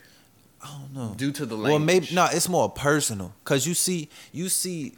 I 0.63 0.69
don't 0.79 0.95
know. 0.95 1.15
due 1.17 1.33
to 1.33 1.47
the 1.47 1.55
language. 1.55 1.71
Well, 1.71 1.79
maybe 1.79 2.09
no. 2.13 2.27
It's 2.33 2.49
more 2.49 2.69
personal 2.71 3.35
because 3.45 3.67
you 3.67 3.75
see, 3.75 4.09
you 4.33 4.49
see, 4.49 4.95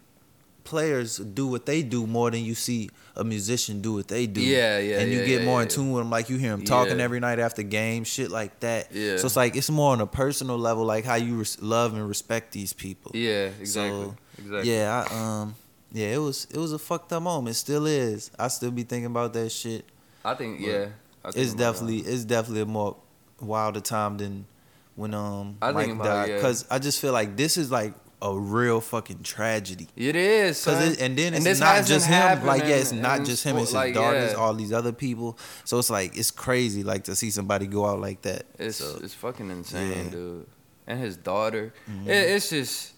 players 0.65 1.19
do 1.19 1.47
what 1.47 1.65
they 1.67 1.83
do 1.83 2.07
more 2.07 2.31
than 2.31 2.45
you 2.45 2.55
see 2.55 2.91
a 3.15 3.25
musician 3.25 3.81
do 3.81 3.95
what 3.95 4.09
they 4.09 4.27
do. 4.27 4.41
Yeah, 4.43 4.79
yeah, 4.79 4.99
And 5.01 5.11
you 5.11 5.21
yeah, 5.21 5.27
get 5.27 5.41
yeah, 5.41 5.47
more 5.47 5.63
in 5.63 5.69
tune 5.69 5.91
with 5.93 6.03
them, 6.03 6.11
like 6.11 6.29
you 6.29 6.37
hear 6.37 6.51
them 6.51 6.65
talking 6.65 7.01
every 7.01 7.19
night 7.21 7.39
after 7.39 7.63
games, 7.63 8.09
shit 8.09 8.31
like 8.31 8.61
that. 8.61 8.93
Yeah. 8.93 9.17
So 9.17 9.27
it's 9.27 9.37
like 9.37 9.57
it's 9.57 9.71
more 9.71 9.93
on 9.93 10.01
a 10.01 10.07
personal 10.07 10.59
level, 10.59 10.85
like 10.85 11.05
how 11.05 11.15
you 11.15 11.37
res- 11.39 11.61
love 11.63 11.95
and 11.95 12.07
respect 12.07 12.53
these 12.53 12.73
people. 12.73 13.13
Yeah, 13.15 13.49
exactly. 13.61 14.01
So, 14.07 14.17
exactly. 14.39 14.73
Yeah, 14.73 15.07
I, 15.11 15.15
um, 15.43 15.55
yeah, 15.97 16.09
it 16.15 16.19
was 16.19 16.47
it 16.51 16.59
was 16.59 16.73
a 16.75 16.79
fucked 16.79 17.13
up 17.13 17.23
moment. 17.23 17.57
It 17.57 17.59
still 17.59 17.87
is. 17.87 18.31
I 18.39 18.49
still 18.49 18.71
be 18.71 18.83
thinking 18.83 19.07
about 19.07 19.33
that 19.33 19.51
shit. 19.51 19.87
I 20.25 20.35
think. 20.35 20.61
But 20.61 20.67
Yeah. 20.69 20.87
I 21.25 21.31
think 21.31 21.45
It's 21.45 21.55
definitely 21.55 21.99
it's 22.01 22.25
definitely 22.25 22.61
a 22.63 22.67
more 22.67 22.97
wilder 23.41 23.81
time 23.81 24.19
than 24.19 24.47
when 24.95 25.15
um 25.15 25.57
I 25.63 25.73
Mike 25.73 25.87
think 25.87 26.01
about 26.01 26.05
died 26.07 26.29
yeah. 26.29 26.35
because 26.37 26.67
I 26.71 26.79
just 26.79 27.01
feel 27.01 27.13
like 27.13 27.37
this 27.37 27.57
is 27.57 27.71
like 27.71 27.95
a 28.21 28.39
real 28.39 28.81
fucking 28.81 29.23
tragedy. 29.23 29.89
It 29.97 30.17
is. 30.17 30.63
Cause 30.65 30.83
it, 30.93 31.01
and 31.01 31.17
then 31.17 31.33
And 31.35 31.47
it's 31.47 31.61
not 31.61 31.85
just 31.87 32.07
him. 32.07 32.45
Like 32.45 32.63
yeah, 32.63 32.77
it's 32.77 32.93
not 32.93 33.21
in 33.21 33.25
just 33.25 33.43
him. 33.45 33.57
It's 33.57 33.69
his 33.69 33.75
like, 33.75 33.95
daughters, 33.95 34.33
yeah. 34.33 34.39
all 34.39 34.53
these 34.55 34.73
other 34.75 34.93
people. 34.93 35.39
So 35.65 35.79
it's 35.79 35.91
like 35.91 36.17
it's 36.17 36.31
crazy, 36.31 36.83
like 36.85 37.05
to 37.05 37.17
see 37.17 37.31
somebody 37.31 37.67
go 37.67 37.87
out 37.87 38.01
like 38.01 38.21
that. 38.23 38.45
It's 38.59 38.77
So, 38.79 38.99
it's 39.03 39.15
fucking 39.15 39.51
insane, 39.51 40.05
yeah. 40.05 40.11
dude. 40.11 40.47
And 40.87 41.01
his 41.01 41.17
daughter. 41.17 41.73
Mhm. 41.91 42.07
It, 42.07 42.31
it's 42.31 42.51
just 42.51 42.93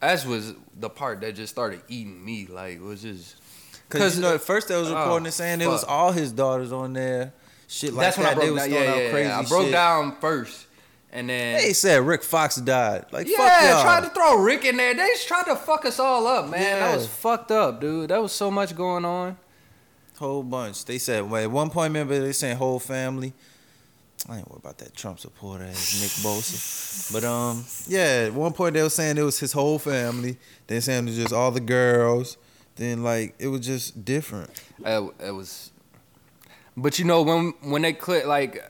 that 0.00 0.24
was 0.26 0.54
the 0.78 0.90
part 0.90 1.20
that 1.20 1.34
just 1.34 1.52
started 1.52 1.82
eating 1.88 2.24
me. 2.24 2.46
Like 2.46 2.80
was 2.80 3.02
just 3.02 3.36
Cause 3.90 4.16
you 4.16 4.22
know, 4.22 4.34
at 4.34 4.40
first 4.40 4.68
they 4.68 4.76
was 4.76 4.90
Oh, 4.90 4.96
recording 4.96 5.26
and 5.26 5.34
saying 5.34 5.60
it 5.60 5.66
was 5.66 5.84
all 5.84 6.12
his 6.12 6.32
daughters 6.32 6.72
on 6.72 6.92
there. 6.92 7.32
Shit 7.66 7.92
like 7.92 8.14
that's 8.14 8.18
when. 8.18 8.26
I 8.26 8.34
broke 8.34 8.56
down. 8.56 8.70
Yeah, 8.70 8.94
yeah, 8.94 9.18
yeah. 9.18 9.38
I 9.38 9.44
broke 9.44 9.64
shit. 9.64 9.72
down 9.72 10.16
first, 10.20 10.66
and 11.12 11.28
then 11.28 11.56
They 11.58 11.72
said 11.72 12.02
Rick 12.02 12.22
Fox 12.22 12.56
died. 12.56 13.06
Like 13.12 13.26
fuck 13.28 13.38
yeah, 13.38 13.72
y'all. 13.72 13.82
tried 13.82 14.04
to 14.04 14.10
throw 14.10 14.36
Rick 14.36 14.64
in 14.64 14.76
there. 14.76 14.94
They 14.94 15.06
just 15.08 15.28
tried 15.28 15.44
to 15.44 15.56
fuck 15.56 15.84
us 15.84 15.98
all 15.98 16.26
up, 16.26 16.48
man. 16.48 16.80
That 16.80 16.96
was 16.96 17.06
fucked 17.06 17.50
up, 17.50 17.80
dude. 17.80 18.10
That 18.10 18.22
was 18.22 18.32
so 18.32 18.50
much 18.50 18.74
going 18.76 19.04
on. 19.04 19.36
Whole 20.18 20.42
bunch. 20.42 20.84
They 20.84 20.98
said, 20.98 21.30
well, 21.30 21.42
at 21.42 21.50
one 21.50 21.70
point, 21.70 21.90
remember 21.90 22.18
they 22.18 22.32
saying 22.32 22.58
whole 22.58 22.78
family. 22.78 23.32
I 24.28 24.38
ain't 24.38 24.48
worried 24.50 24.60
about 24.60 24.78
that 24.78 24.94
Trump 24.94 25.18
supporter 25.18 25.64
ass 25.64 26.00
Nick 26.00 26.10
Bosa. 26.24 27.12
But 27.12 27.24
um, 27.24 27.64
yeah, 27.88 28.26
at 28.26 28.34
one 28.34 28.52
point 28.52 28.74
they 28.74 28.82
were 28.82 28.90
saying 28.90 29.16
it 29.18 29.22
was 29.22 29.38
his 29.38 29.52
whole 29.52 29.78
family. 29.78 30.36
Then 30.66 30.80
saying 30.82 31.04
it 31.04 31.10
was 31.10 31.16
just 31.16 31.32
all 31.32 31.50
the 31.50 31.60
girls. 31.60 32.36
Then 32.76 33.02
like 33.02 33.34
it 33.38 33.48
was 33.48 33.60
just 33.66 34.04
different. 34.04 34.50
It, 34.84 35.12
it 35.20 35.30
was, 35.32 35.72
but 36.76 36.98
you 36.98 37.04
know 37.04 37.22
when 37.22 37.54
when 37.62 37.82
they 37.82 37.92
click 37.92 38.26
like, 38.26 38.62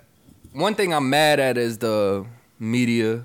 one 0.53 0.75
thing 0.75 0.95
I'm 0.95 1.11
mad 1.11 1.41
at 1.41 1.59
is 1.59 1.79
the 1.79 2.25
media, 2.59 3.25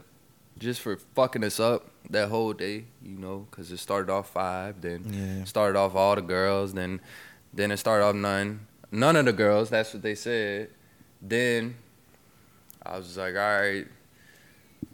just 0.57 0.81
for 0.81 0.97
fucking 1.15 1.43
us 1.43 1.59
up 1.59 1.85
that 2.09 2.29
whole 2.29 2.53
day. 2.53 2.85
You 3.03 3.17
know, 3.19 3.47
because 3.49 3.71
it 3.71 3.77
started 3.77 4.11
off 4.11 4.29
five, 4.31 4.81
then 4.81 5.05
Yeah. 5.13 5.43
started 5.45 5.77
off 5.77 5.95
all 5.95 6.15
the 6.15 6.21
girls, 6.21 6.73
then 6.73 7.01
then 7.53 7.71
it 7.71 7.77
started 7.77 8.03
off 8.05 8.15
none, 8.15 8.67
none 8.91 9.15
of 9.15 9.25
the 9.25 9.33
girls. 9.33 9.69
That's 9.69 9.93
what 9.93 10.01
they 10.03 10.15
said. 10.15 10.69
Then 11.21 11.75
I 12.85 12.97
was 12.97 13.07
just 13.07 13.17
like, 13.17 13.35
all 13.35 13.41
right. 13.41 13.87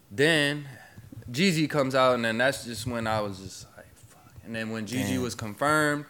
Then 0.10 0.66
Jeezy 1.32 1.70
comes 1.70 1.96
out, 1.96 2.16
and 2.16 2.26
then 2.26 2.38
that's 2.38 2.66
just 2.66 2.86
when 2.88 3.08
I 3.08 3.22
was 3.22 3.40
just 3.40 3.68
like, 3.78 3.94
fuck. 3.96 4.34
And 4.46 4.56
then 4.56 4.70
when 4.72 4.86
Gigi 4.86 5.14
Damn. 5.14 5.22
was 5.22 5.36
confirmed, 5.36 6.06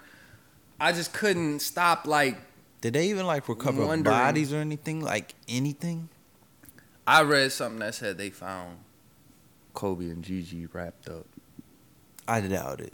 I 0.80 0.92
just 0.92 1.14
couldn't 1.14 1.60
stop. 1.60 2.08
Like 2.08 2.38
Did 2.82 2.94
they 2.94 3.10
even 3.10 3.26
like 3.28 3.48
recover 3.48 3.86
Wondering. 3.86 4.04
bodies 4.16 4.54
or 4.54 4.58
anything? 4.58 5.02
Like 5.02 5.36
anything? 5.48 6.10
I 7.06 7.24
read 7.24 7.52
something 7.52 7.80
that 7.80 7.96
said 7.96 8.18
they 8.18 8.30
found 8.30 8.78
Kobe 9.74 10.06
and 10.06 10.24
Gigi 10.24 10.68
wrapped 10.68 11.10
up. 11.10 11.26
I 12.28 12.42
doubt 12.42 12.82
it. 12.82 12.94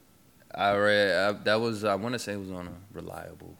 I 0.54 0.76
read 0.76 1.15
I, 1.15 1.32
that 1.43 1.62
was 1.62 1.84
I 1.84 1.95
want 1.95 2.13
to 2.13 2.19
say 2.19 2.34
it 2.34 2.39
was 2.39 2.50
on 2.52 2.67
a 2.67 2.73
reliable. 2.93 3.56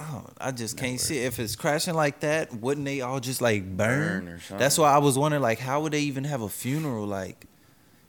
I, 0.00 0.48
I 0.48 0.50
just 0.52 0.76
can't 0.76 0.92
Network. 0.92 1.06
see 1.06 1.18
if 1.18 1.38
it's 1.38 1.56
crashing 1.56 1.94
like 1.94 2.20
that. 2.20 2.52
Wouldn't 2.54 2.86
they 2.86 3.00
all 3.00 3.20
just 3.20 3.40
like 3.40 3.64
burn? 3.76 4.24
Burn 4.24 4.28
or 4.28 4.40
something. 4.40 4.58
That's 4.58 4.78
why 4.78 4.92
I 4.92 4.98
was 4.98 5.18
wondering, 5.18 5.42
like, 5.42 5.58
how 5.58 5.82
would 5.82 5.92
they 5.92 6.00
even 6.00 6.24
have 6.24 6.42
a 6.42 6.48
funeral? 6.48 7.06
Like, 7.06 7.46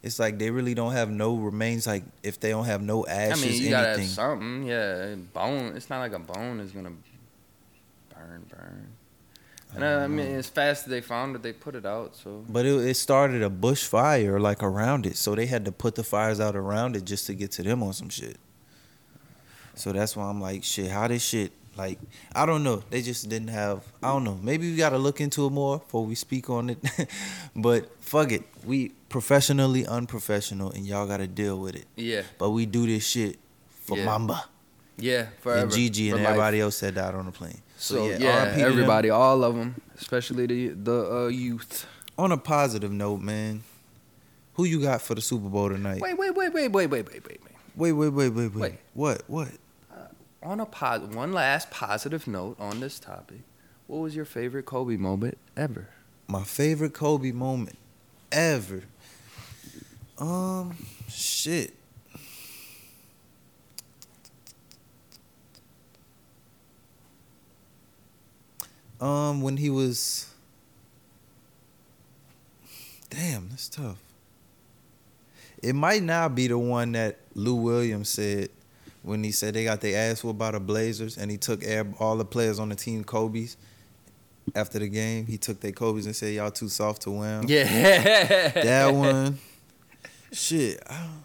it's 0.04 0.19
like 0.19 0.39
they 0.39 0.49
really 0.49 0.73
don't 0.73 0.93
have 0.93 1.10
no 1.10 1.36
remains. 1.36 1.86
Like, 1.86 2.04
if 2.23 2.39
they 2.39 2.49
don't 2.49 2.65
have 2.65 2.82
no 2.82 3.06
ashes, 3.06 3.43
I 3.43 3.47
mean, 3.47 3.62
you 3.62 3.69
gotta 3.69 3.99
have 3.99 4.08
something. 4.08 4.63
Yeah, 4.63 5.15
bone. 5.34 5.73
It's 5.75 5.89
not 5.89 5.99
like 5.99 6.13
a 6.13 6.19
bone 6.19 6.60
is 6.60 6.71
gonna 6.71 6.93
burn, 8.13 8.45
burn. 8.49 8.88
And 9.73 9.84
uh, 9.84 10.01
I 10.04 10.08
mean, 10.08 10.27
as 10.36 10.49
fast 10.49 10.86
as 10.86 10.91
they 10.91 10.99
found 10.99 11.36
it, 11.36 11.43
they 11.43 11.54
put 11.54 11.75
it 11.75 11.86
out. 11.86 12.15
So 12.17 12.43
But 12.49 12.65
it, 12.65 12.73
it 12.73 12.95
started 12.95 13.41
a 13.41 13.49
bushfire 13.49 14.39
like 14.39 14.63
around 14.63 15.06
it, 15.06 15.15
so 15.15 15.34
they 15.34 15.45
had 15.45 15.63
to 15.65 15.71
put 15.71 15.95
the 15.95 16.04
fires 16.04 16.39
out 16.39 16.56
around 16.56 16.95
it 16.95 17.06
just 17.06 17.27
to 17.27 17.34
get 17.34 17.51
to 17.51 17.63
them 17.63 17.82
on 17.82 17.93
some 17.93 18.10
shit. 18.10 18.38
So 19.75 19.93
that's 19.93 20.17
why 20.17 20.25
I'm 20.25 20.41
like, 20.41 20.65
shit, 20.65 20.91
how 20.91 21.08
this 21.08 21.23
shit 21.23 21.54
like 21.78 22.00
I 22.36 22.46
don't 22.46 22.64
know. 22.64 22.84
They 22.90 23.02
just 23.02 23.30
didn't 23.30 23.50
have 23.50 23.84
I 24.04 24.08
don't 24.10 24.24
know. 24.24 24.38
Maybe 24.42 24.70
we 24.72 24.78
gotta 24.78 24.98
look 24.98 25.22
into 25.22 25.46
it 25.46 25.52
more 25.52 25.80
before 25.80 26.06
we 26.06 26.16
speak 26.16 26.50
on 26.50 26.70
it. 26.72 26.80
but 27.56 27.90
fuck 28.04 28.32
it. 28.32 28.44
We 28.66 28.90
professionally 29.10 29.86
unprofessional 29.86 30.72
and 30.72 30.86
y'all 30.86 31.08
gotta 31.08 31.28
deal 31.28 31.60
with 31.60 31.76
it. 31.76 31.86
yeah, 31.96 32.24
But 32.38 32.52
we 32.52 32.66
do 32.66 32.86
this 32.86 33.06
shit 33.06 33.40
for 33.70 33.98
Yeah. 33.98 34.06
Mamba. 34.06 34.46
yeah, 34.98 35.28
forever. 35.42 35.64
and 35.64 35.72
Gigi 35.72 36.10
for 36.10 36.16
and 36.16 36.24
life. 36.24 36.32
everybody 36.32 36.60
else 36.62 36.76
said 36.78 36.96
that 36.96 37.12
died 37.12 37.16
on 37.16 37.26
the 37.26 37.32
plane. 37.32 37.60
So 37.78 38.06
yeah, 38.10 38.44
RIP 38.46 38.54
to 38.54 38.60
them. 38.60 38.72
everybody, 38.72 39.10
all 39.10 39.44
of 39.44 39.56
them, 39.56 39.82
especially 39.98 40.46
the 40.46 40.68
the 40.70 41.12
uh, 41.24 41.28
youth. 41.28 41.88
On 42.18 42.32
a 42.32 42.38
positive 42.38 42.92
note, 42.92 43.22
man. 43.22 43.64
Who 44.56 44.66
you 44.66 44.82
got 44.82 45.02
for 45.02 45.16
the 45.16 45.22
Super 45.22 45.48
Bowl 45.50 45.70
tonight? 45.70 46.02
Wait, 46.02 46.16
wait, 46.18 46.36
wait, 46.36 46.54
wait, 46.54 46.68
wait, 46.72 46.88
wait, 46.88 47.06
wait, 47.08 47.24
wait, 47.26 47.26
wait. 47.26 47.40
wait, 47.76 47.92
wait, 47.94 48.10
wait, 48.10 48.30
wait. 48.30 48.54
Wait. 48.54 48.74
What? 48.94 49.24
What? 49.28 49.48
On 50.43 50.60
a 50.60 50.65
pos- 50.65 51.13
one 51.13 51.34
last 51.34 51.69
positive 51.69 52.27
note 52.27 52.60
on 52.60 52.80
this 52.80 52.99
topic, 52.99 53.41
what 53.88 53.97
was 53.99 54.15
your 54.15 54.25
favorite 54.25 54.65
Kobe 54.65 54.97
moment 54.97 55.38
ever? 55.56 55.89
My 56.27 56.43
favorite 56.43 56.93
Kobe 56.93 57.32
moment 57.32 57.77
ever. 58.32 58.84
Um, 60.17 60.77
shit. 61.10 61.73
Um, 68.99 69.41
when 69.41 69.58
he 69.58 69.69
was. 69.69 70.27
Damn, 73.10 73.49
that's 73.49 73.67
tough. 73.67 73.97
It 75.62 75.73
might 75.73 76.01
not 76.01 76.34
be 76.34 76.47
the 76.47 76.58
one 76.58 76.93
that 76.93 77.17
Lou 77.36 77.56
Williams 77.56 78.10
said 78.10 78.49
when 79.04 79.24
he 79.24 79.32
said 79.32 79.54
they 79.54 79.64
got 79.64 79.82
their 79.82 80.12
ass 80.12 80.24
whooped 80.24 80.38
by 80.40 80.52
the 80.52 80.60
Blazers 80.60 81.18
and 81.18 81.32
he 81.32 81.38
took 81.38 81.64
air, 81.64 81.86
all 82.00 82.18
the 82.18 82.26
players 82.26 82.60
on 82.60 82.70
the 82.70 82.76
team 82.76 83.04
Kobe's 83.04 83.58
after 84.56 84.80
the 84.80 84.88
game. 84.90 85.26
He 85.26 85.38
took 85.38 85.60
their 85.60 85.72
Kobe's 85.72 86.06
and 86.06 86.16
said, 86.16 86.34
Y'all 86.34 86.52
too 86.52 86.70
soft 86.70 87.02
to 87.04 87.12
win. 87.12 87.46
Yeah, 87.48 88.50
That 88.50 88.88
one. 88.94 89.40
Shit. 90.32 90.82
I 90.90 90.94
don't, 91.00 91.24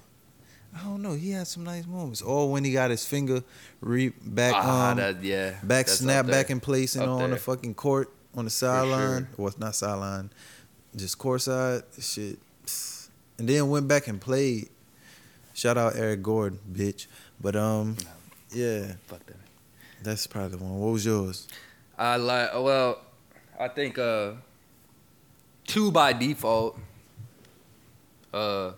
I 0.74 0.84
don't 0.84 1.02
know. 1.02 1.12
He 1.12 1.30
had 1.30 1.46
some 1.46 1.64
nice 1.64 1.86
moments. 1.86 2.22
Or 2.22 2.50
when 2.50 2.64
he 2.64 2.72
got 2.72 2.90
his 2.90 3.06
finger 3.06 3.42
re 3.80 4.12
back 4.22 4.52
Ah, 4.56 4.90
um, 4.90 4.96
that, 4.98 5.22
yeah, 5.22 5.54
back 5.62 5.88
snap 5.88 6.26
back 6.26 6.50
in 6.50 6.60
place 6.60 6.96
and 6.96 7.04
on 7.08 7.30
the 7.30 7.36
fucking 7.36 7.74
court 7.74 8.10
on 8.34 8.44
the 8.44 8.50
sideline. 8.50 9.28
sure. 9.36 9.44
Well, 9.44 9.54
not 9.58 9.74
sideline. 9.74 10.30
just 10.94 11.18
courtside 11.18 11.82
shit, 12.00 12.38
and 13.38 13.48
then 13.48 13.68
went 13.70 13.86
back 13.88 14.08
and 14.08 14.20
played. 14.20 14.68
Shout 15.54 15.78
out 15.78 15.96
Eric 15.96 16.22
Gordon, 16.22 16.58
bitch. 16.70 17.06
But 17.40 17.56
um, 17.56 17.96
yeah, 18.50 18.92
Fuck 19.06 19.24
that. 19.26 19.36
that's 20.02 20.26
probably 20.26 20.58
the 20.58 20.64
one. 20.64 20.78
What 20.80 20.92
was 20.92 21.04
yours? 21.04 21.46
I 21.98 22.16
like. 22.16 22.52
Well, 22.54 23.00
I 23.58 23.68
think 23.68 23.98
uh, 23.98 24.32
two 25.66 25.90
by 25.90 26.12
default. 26.12 26.78
Uh, 28.32 28.72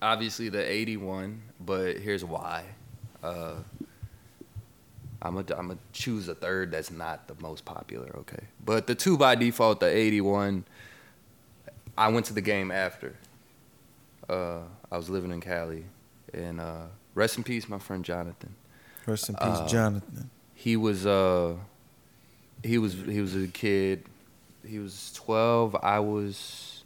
obviously 0.00 0.48
the 0.48 0.64
eighty-one, 0.70 1.42
but 1.60 1.98
here's 1.98 2.24
why. 2.24 2.64
Uh, 3.22 3.54
I'm 5.20 5.34
gonna 5.34 5.46
I'm 5.58 5.68
gonna 5.68 5.78
choose 5.92 6.28
a 6.28 6.34
third 6.34 6.70
that's 6.70 6.90
not 6.90 7.26
the 7.28 7.34
most 7.40 7.64
popular. 7.64 8.14
Okay, 8.18 8.44
but 8.64 8.86
the 8.86 8.94
two 8.94 9.18
by 9.18 9.34
default, 9.34 9.80
the 9.80 9.86
eighty-one. 9.88 10.64
I 11.96 12.08
went 12.08 12.26
to 12.26 12.32
the 12.32 12.40
game 12.40 12.70
after. 12.70 13.16
Uh, 14.28 14.60
I 14.92 14.96
was 14.96 15.10
living 15.10 15.32
in 15.32 15.40
Cali, 15.40 15.84
and 16.34 16.60
uh, 16.60 16.86
rest 17.14 17.36
in 17.38 17.44
peace, 17.44 17.68
my 17.68 17.78
friend 17.78 18.04
Jonathan. 18.04 18.54
Rest 19.06 19.28
in 19.28 19.34
peace, 19.36 19.44
Uh, 19.44 19.68
Jonathan. 19.68 20.30
he 20.54 20.76
was 20.76 21.06
uh 21.06 21.54
he 22.62 22.78
was 22.78 22.94
he 22.94 23.20
was 23.20 23.34
a 23.36 23.46
kid. 23.48 24.04
He 24.66 24.78
was 24.78 25.12
12 25.14 25.76
i 25.82 25.98
was 26.00 26.82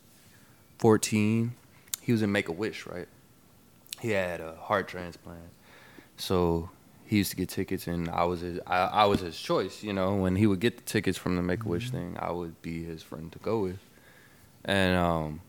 14 0.78 1.52
he 2.00 2.12
was 2.12 2.22
in 2.22 2.30
make-a-wish 2.32 2.86
right? 2.86 3.08
He 4.00 4.10
had 4.10 4.40
a 4.40 4.54
heart 4.56 4.88
transplant. 4.88 5.40
So 6.16 6.70
he 7.06 7.16
used 7.18 7.30
to 7.30 7.36
get 7.36 7.48
tickets 7.48 7.86
and 7.86 8.08
i 8.10 8.24
was 8.24 8.40
his 8.40 8.60
i, 8.66 8.78
I 8.78 9.04
was 9.06 9.20
his 9.20 9.38
choice 9.40 9.82
you 9.82 9.92
know? 9.92 10.14
When 10.16 10.36
he 10.36 10.46
would 10.46 10.60
get 10.60 10.76
the 10.76 10.82
tickets 10.82 11.18
from 11.18 11.36
the 11.36 11.42
make-a-wish 11.42 11.90
thing 11.90 12.16
i 12.20 12.30
would 12.30 12.60
be 12.62 12.84
his 12.84 13.02
friend 13.02 13.30
to 13.32 13.38
go 13.40 13.60
with. 13.60 13.78
And 14.64 14.96
um 14.96 15.40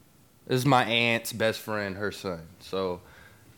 this 0.47 0.57
is 0.57 0.65
my 0.65 0.83
aunt's 0.85 1.31
best 1.33 1.59
friend 1.59 1.95
her 1.97 2.11
son. 2.11 2.41
So 2.59 3.01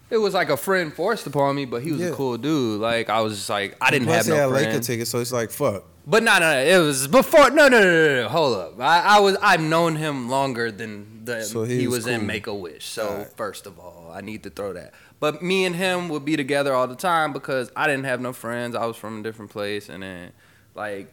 it 0.09 0.17
was 0.17 0.33
like 0.33 0.49
a 0.49 0.57
friend 0.57 0.93
forced 0.93 1.25
upon 1.27 1.55
me, 1.55 1.65
but 1.65 1.81
he 1.81 1.91
was 1.91 2.01
Yeah. 2.01 2.07
a 2.07 2.13
cool 2.13 2.37
dude. 2.37 2.79
Like 2.81 3.09
I 3.09 3.21
was 3.21 3.35
just 3.37 3.49
like 3.49 3.75
I 3.81 3.91
didn't 3.91 4.07
Plus 4.07 4.25
have 4.25 4.35
no 4.35 4.35
had 4.41 4.45
Laker 4.51 4.83
friends. 4.83 5.09
so 5.09 5.19
it's 5.19 5.31
like 5.31 5.51
fuck. 5.51 5.83
But 6.07 6.21
no, 6.21 6.33
no, 6.37 6.39
no, 6.53 6.59
it 6.59 6.77
was 6.85 7.07
before. 7.07 7.49
No, 7.49 7.67
no, 7.67 7.79
no, 7.79 8.07
no, 8.07 8.21
no. 8.23 8.29
Hold 8.29 8.57
up. 8.57 8.79
I, 8.79 8.99
I 9.17 9.19
was. 9.19 9.35
I've 9.41 9.59
known 9.61 9.95
him 9.95 10.29
longer 10.29 10.69
than 10.71 11.25
the, 11.25 11.41
So 11.41 11.63
he, 11.63 11.79
he 11.79 11.87
was, 11.87 12.05
was 12.05 12.07
in. 12.07 12.27
Make 12.27 12.45
a 12.45 12.53
Wish. 12.53 12.85
So 12.85 13.07
Alright. 13.07 13.27
first 13.35 13.65
of 13.65 13.79
all, 13.79 14.11
I 14.13 14.21
need 14.21 14.43
to 14.43 14.51
throw 14.51 14.71
that. 14.73 14.93
But 15.19 15.41
me 15.41 15.65
and 15.65 15.75
him 15.75 16.09
would 16.09 16.23
be 16.23 16.37
together 16.37 16.75
all 16.75 16.85
the 16.87 16.95
time 16.95 17.33
because 17.33 17.71
I 17.75 17.87
didn't 17.87 18.05
have 18.05 18.21
no 18.21 18.33
friends. 18.33 18.75
I 18.75 18.85
was 18.85 18.95
from 18.97 19.21
a 19.21 19.23
different 19.23 19.49
place, 19.49 19.89
and 19.89 20.03
then 20.03 20.31
like 20.75 21.11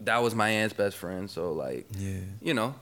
that 0.00 0.20
was 0.24 0.34
my 0.34 0.48
aunt's 0.48 0.74
best 0.74 0.96
friend. 0.96 1.30
So 1.30 1.52
like 1.52 1.86
Yeah. 1.96 2.16
you 2.40 2.54
know. 2.54 2.74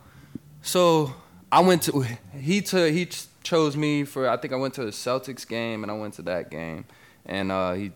So 0.62 1.12
I 1.52 1.60
went 1.60 1.82
to 1.82 2.06
he 2.38 2.62
took 2.62 2.90
he 2.90 3.04
chose 3.42 3.76
me 3.76 4.04
for 4.04 4.28
I 4.28 4.36
think 4.36 4.52
I 4.52 4.56
went 4.56 4.74
to 4.74 4.84
the 4.84 4.90
Celtics 4.90 5.46
game 5.46 5.82
and 5.82 5.90
I 5.90 5.96
went 5.96 6.14
to 6.14 6.22
that 6.22 6.50
game 6.50 6.84
and 7.26 7.50
uh, 7.50 7.72
he 7.72 7.92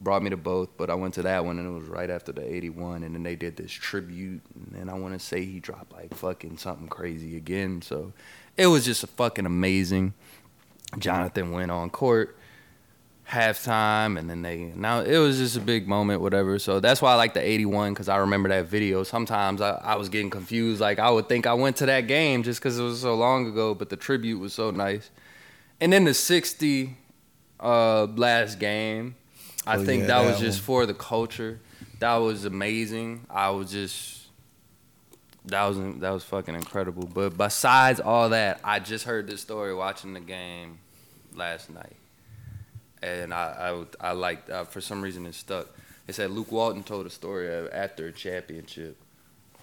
brought 0.00 0.22
me 0.22 0.30
to 0.30 0.36
both, 0.36 0.76
but 0.76 0.90
I 0.90 0.94
went 0.94 1.14
to 1.14 1.22
that 1.22 1.44
one 1.44 1.58
and 1.58 1.66
it 1.66 1.78
was 1.78 1.88
right 1.88 2.10
after 2.10 2.32
the 2.32 2.42
'81 2.42 3.02
and 3.02 3.14
then 3.14 3.22
they 3.22 3.36
did 3.36 3.56
this 3.56 3.72
tribute 3.72 4.42
and 4.74 4.90
I 4.90 4.94
want 4.94 5.14
to 5.14 5.18
say 5.18 5.44
he 5.44 5.60
dropped 5.60 5.92
like 5.92 6.14
fucking 6.14 6.58
something 6.58 6.88
crazy 6.88 7.36
again. 7.36 7.82
So 7.82 8.12
it 8.56 8.66
was 8.66 8.84
just 8.84 9.02
a 9.02 9.06
fucking 9.06 9.46
amazing. 9.46 10.14
Jonathan 10.98 11.52
went 11.52 11.70
on 11.70 11.90
court 11.90 12.38
halftime 13.28 14.16
and 14.16 14.30
then 14.30 14.42
they 14.42 14.72
now 14.76 15.00
it 15.00 15.18
was 15.18 15.38
just 15.38 15.56
a 15.56 15.60
big 15.60 15.88
moment 15.88 16.20
whatever. 16.20 16.58
So 16.60 16.78
that's 16.78 17.02
why 17.02 17.12
i 17.12 17.14
like 17.16 17.34
the 17.34 17.42
81 17.42 17.92
because 17.92 18.08
i 18.08 18.16
remember 18.18 18.48
that 18.50 18.66
video. 18.66 19.02
Sometimes 19.02 19.60
I, 19.60 19.70
I 19.82 19.96
was 19.96 20.08
getting 20.08 20.30
confused. 20.30 20.80
Like 20.80 20.98
i 21.00 21.10
would 21.10 21.28
think 21.28 21.46
i 21.46 21.54
went 21.54 21.76
to 21.78 21.86
that 21.86 22.02
game 22.02 22.42
just 22.44 22.60
because 22.60 22.78
it 22.78 22.82
was 22.84 23.00
so 23.00 23.14
long 23.16 23.46
ago 23.48 23.74
but 23.74 23.88
the 23.88 23.96
tribute 23.96 24.38
was 24.38 24.52
so 24.52 24.70
nice. 24.70 25.10
And 25.80 25.92
then 25.92 26.04
the 26.04 26.14
60 26.14 26.96
uh 27.58 28.04
last 28.04 28.58
game 28.58 29.16
i 29.66 29.76
Oh, 29.76 29.84
think 29.84 30.02
yeah, 30.02 30.06
that, 30.08 30.24
was 30.26 30.38
that 30.38 30.44
just 30.44 30.60
for 30.60 30.86
the 30.86 30.94
culture. 30.94 31.58
That 31.98 32.16
was 32.16 32.44
amazing. 32.44 33.26
I 33.28 33.50
was 33.50 33.72
just 33.72 34.26
that 35.46 35.64
was 35.64 35.78
that 36.00 36.10
was 36.10 36.22
fucking 36.22 36.54
incredible. 36.54 37.08
But 37.12 37.36
besides 37.36 37.98
all 37.98 38.28
that 38.28 38.60
i 38.62 38.78
just 38.78 39.04
heard 39.04 39.26
this 39.26 39.40
story 39.40 39.74
watching 39.74 40.12
the 40.12 40.20
game 40.20 40.78
last 41.34 41.70
night 41.70 41.96
and 43.02 43.32
I 43.34 43.84
I, 44.00 44.08
I 44.10 44.12
liked 44.12 44.50
uh, 44.50 44.64
for 44.64 44.80
some 44.80 45.02
reason 45.02 45.26
it 45.26 45.34
stuck. 45.34 45.66
It 46.08 46.14
said 46.14 46.30
Luke 46.30 46.52
Walton 46.52 46.82
told 46.84 47.06
a 47.06 47.10
story 47.10 47.52
of 47.52 47.68
after 47.72 48.06
a 48.06 48.12
championship, 48.12 48.96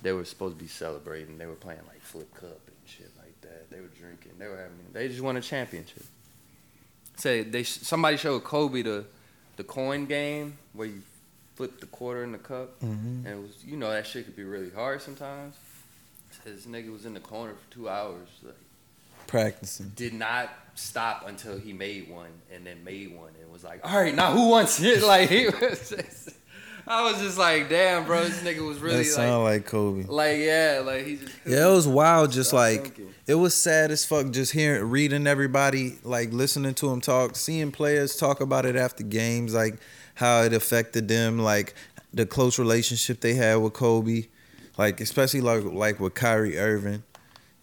they 0.02 0.12
were 0.12 0.26
supposed 0.26 0.58
to 0.58 0.62
be 0.63 0.67
celebrating. 0.69 1.38
They 1.38 1.46
were 1.46 1.54
playing 1.56 1.82
like 1.88 2.02
flip 2.02 2.34
cup 2.36 2.60
and 2.67 2.76
shit 2.86 3.10
like 3.17 3.39
that. 3.41 3.69
They 3.72 3.80
were 3.80 3.88
drinking. 4.00 4.34
They 4.39 4.48
were 4.48 4.58
having. 4.58 4.78
They 4.91 5.08
just 5.08 5.22
won 5.22 5.38
a 5.38 5.41
championship. 5.41 6.04
Say 7.15 7.43
they 7.43 7.63
somebody 7.63 8.17
showed 8.17 8.43
Kobe 8.43 8.82
the 8.82 9.06
the 9.56 9.63
coin 9.63 10.06
game 10.06 10.58
where 10.74 10.88
you 10.88 11.02
flip 11.56 11.80
the 11.80 11.86
quarter 11.86 12.24
in 12.24 12.32
the 12.32 12.39
cup, 12.39 12.80
Mm-hmm. 12.82 13.26
and 13.26 13.28
it 13.28 13.41
was 13.41 13.63
you 13.63 13.78
know 13.78 13.89
that 13.91 14.06
shit 14.08 14.26
could 14.26 14.36
be 14.36 14.43
really 14.43 14.72
hard 14.72 15.02
sometimes. 15.02 15.56
Said 16.43 16.56
This 16.58 16.65
nigga 16.65 16.91
was 16.91 17.06
in 17.06 17.13
the 17.13 17.19
corner 17.19 17.54
for 17.54 17.72
two 17.74 17.88
hours. 17.88 18.28
Like, 18.41 18.56
Practicing. 19.34 19.91
did 19.96 20.13
not 20.13 20.50
stop 20.76 21.28
until 21.28 21.58
he 21.58 21.74
made 21.74 22.10
one 22.10 22.30
and 22.54 22.65
then 22.65 22.84
made 22.84 23.15
one 23.15 23.32
and 23.41 23.52
was 23.52 23.63
like, 23.63 23.80
all 23.84 24.00
right, 24.00 24.13
now 24.13 24.32
who 24.32 24.48
wants 24.50 24.80
it? 24.82 25.02
Like 25.08 25.30
he 25.30 25.46
was 25.48 25.89
just, 25.89 26.30
I 26.86 27.04
was 27.12 27.19
just 27.22 27.38
like, 27.38 27.67
damn, 27.69 28.06
bro, 28.06 28.24
this 28.26 28.41
nigga 28.43 28.65
was 28.67 28.80
really 28.80 28.98
that 28.98 29.06
sound 29.06 29.43
like 29.43 29.65
Kobe. 29.65 30.04
like 30.04 30.38
yeah, 30.39 30.82
like 30.86 31.06
he 31.06 31.15
just 31.17 31.34
Yeah, 31.46 31.69
it 31.69 31.72
was 31.72 31.88
wild. 31.88 32.32
Just 32.32 32.54
like 32.54 32.84
dunking. 32.84 33.13
it 33.26 33.36
was 33.36 33.56
sad 33.56 33.89
as 33.91 34.06
fuck. 34.06 34.30
Just 34.32 34.52
hearing, 34.52 34.89
reading 34.89 35.26
everybody, 35.26 35.98
like 36.04 36.32
listening 36.32 36.74
to 36.76 36.89
them 36.89 37.02
talk, 37.02 37.36
seeing 37.36 37.72
players 37.72 38.15
talk 38.15 38.39
about 38.41 38.65
it 38.65 38.76
after 38.76 39.04
games, 39.04 39.54
like 39.54 39.78
how 40.15 40.41
it 40.43 40.54
affected 40.54 41.08
them, 41.08 41.39
like 41.39 41.74
the 42.13 42.26
close 42.26 42.60
relationship 42.60 43.22
they 43.22 43.34
had 43.34 43.56
with 43.56 43.74
Kobe, 43.74 44.28
like 44.78 45.02
especially 45.02 45.41
like 45.41 45.63
like 45.63 46.00
with 46.00 46.13
Kyrie 46.13 46.58
Irving. 46.60 47.04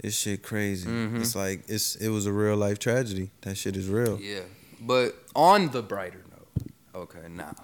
This 0.03 0.17
shit 0.19 0.43
crazy. 0.43 0.89
Mhm. 0.89 1.21
It's 1.21 1.35
like 1.37 1.65
it's 1.69 1.95
it 1.97 2.09
was 2.09 2.27
a 2.27 2.33
real 2.33 2.57
life 2.57 2.79
tragedy. 2.79 3.31
That 3.43 3.57
shit 3.57 3.77
is 3.77 3.89
real. 3.89 4.19
yeah. 4.21 4.41
But 4.81 5.15
on 5.35 5.71
the 5.71 5.83
brighter 5.83 6.25
note, 6.31 6.69
okay, 6.95 7.29
now 7.29 7.55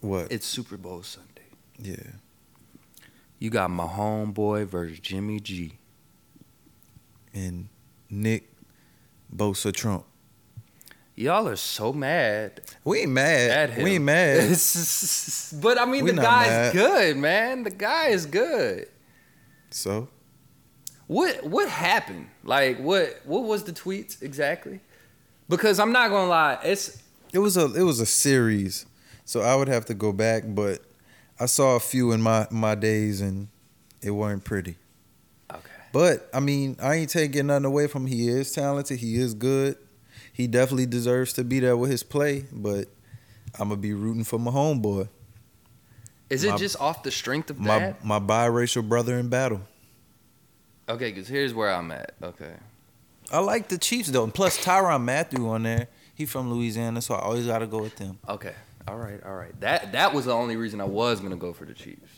What? 0.00 0.32
it's 0.32 0.44
Super 0.46 0.76
Bowl 0.76 1.02
Sunday. 1.04 1.28
yeah. 1.78 2.14
You 3.38 3.48
got 3.48 3.70
my 3.70 3.84
homeboy 3.86 4.66
versus 4.66 4.98
Jimmy 4.98 5.40
G. 5.40 5.78
And 7.32 7.68
Nick 8.10 8.52
Bosa 9.34 9.72
Trump. 9.72 10.04
Y'all 11.14 11.46
are 11.48 11.56
so 11.56 11.92
mad 11.92 12.60
We 12.84 13.00
ain't 13.00 13.12
mad. 13.12 13.50
at 13.50 13.70
him. 13.70 13.84
We 13.84 13.90
ain't 13.96 14.04
mad. 14.04 14.48
but 15.62 15.78
I 15.78 15.84
mean, 15.84 16.04
We 16.04 16.10
the 16.10 16.20
guy's 16.22 16.48
mad. 16.48 16.72
good, 16.72 17.16
man. 17.18 17.62
The 17.62 17.70
guy 17.70 18.08
is 18.08 18.26
good. 18.26 18.88
so 19.70 20.08
What 21.10 21.42
what 21.42 21.68
happened? 21.68 22.28
Like 22.44 22.78
what 22.78 23.20
what 23.24 23.42
was 23.42 23.64
the 23.64 23.72
tweets 23.72 24.22
exactly? 24.22 24.78
Because 25.48 25.80
I'm 25.80 25.90
not 25.90 26.08
gonna 26.10 26.28
lie, 26.30 26.58
it's 26.62 27.02
It 27.32 27.40
was 27.40 27.56
a 27.56 27.64
it 27.74 27.82
was 27.82 27.98
a 27.98 28.06
series, 28.06 28.86
so 29.24 29.40
I 29.40 29.56
would 29.56 29.66
have 29.66 29.84
to 29.86 29.94
go 29.94 30.12
back. 30.12 30.44
But 30.46 30.78
I 31.40 31.46
saw 31.46 31.74
a 31.74 31.80
few 31.80 32.12
in 32.12 32.22
my 32.22 32.46
my 32.52 32.76
days, 32.76 33.20
and 33.20 33.48
it 34.00 34.12
weren't 34.12 34.44
pretty. 34.44 34.76
okay. 35.52 35.60
But 35.92 36.30
I 36.32 36.38
mean, 36.38 36.76
I 36.80 36.94
ain't 36.94 37.10
taking 37.10 37.48
nothing 37.48 37.64
away 37.64 37.88
from. 37.88 38.06
He 38.06 38.28
is 38.28 38.52
talented. 38.52 39.00
He 39.00 39.16
is 39.16 39.34
good. 39.34 39.76
He 40.32 40.46
definitely 40.46 40.86
deserves 40.86 41.32
to 41.32 41.42
be 41.42 41.58
there 41.58 41.76
with 41.76 41.90
his 41.90 42.04
play. 42.04 42.44
But 42.52 42.86
I'm 43.58 43.70
gonna 43.70 43.80
be 43.80 43.94
rooting 43.94 44.22
for 44.22 44.38
my 44.38 44.52
homeboy, 44.52 45.08
Is 46.30 46.44
it 46.44 46.50
My- 46.50 46.56
just 46.56 46.80
off 46.80 47.02
the 47.02 47.10
strength 47.10 47.50
of 47.50 47.58
my 47.58 47.78
that? 47.80 48.04
my 48.04 48.20
biracial 48.20 48.88
brother 48.88 49.18
in 49.18 49.28
battle. 49.28 49.62
Okay, 50.90 51.10
because 51.12 51.28
here's 51.28 51.54
where 51.54 51.72
I'm 51.72 51.90
at. 51.92 52.14
Okay. 52.22 52.52
I 53.32 53.38
like 53.38 53.68
the 53.68 53.78
Chiefs 53.78 54.08
though, 54.10 54.24
and 54.24 54.34
plus 54.34 54.58
Tyrann 54.64 55.04
Mathieu 55.04 55.48
on 55.48 55.62
there. 55.62 55.86
He 56.14 56.26
from 56.26 56.52
Louisiana, 56.52 57.00
so 57.00 57.14
I 57.14 57.20
always 57.20 57.46
gotta 57.46 57.66
go 57.66 57.80
with 57.80 57.96
them. 57.96 58.18
Okay. 58.28 58.54
All 58.88 58.96
right. 58.96 59.22
All 59.24 59.34
right. 59.36 59.58
That 59.60 59.92
that 59.92 60.12
was 60.12 60.24
the 60.24 60.34
only 60.34 60.56
reason 60.56 60.80
I 60.80 60.84
was 60.84 61.20
gonna 61.20 61.36
go 61.36 61.52
for 61.52 61.64
the 61.64 61.72
Chiefs. 61.74 62.10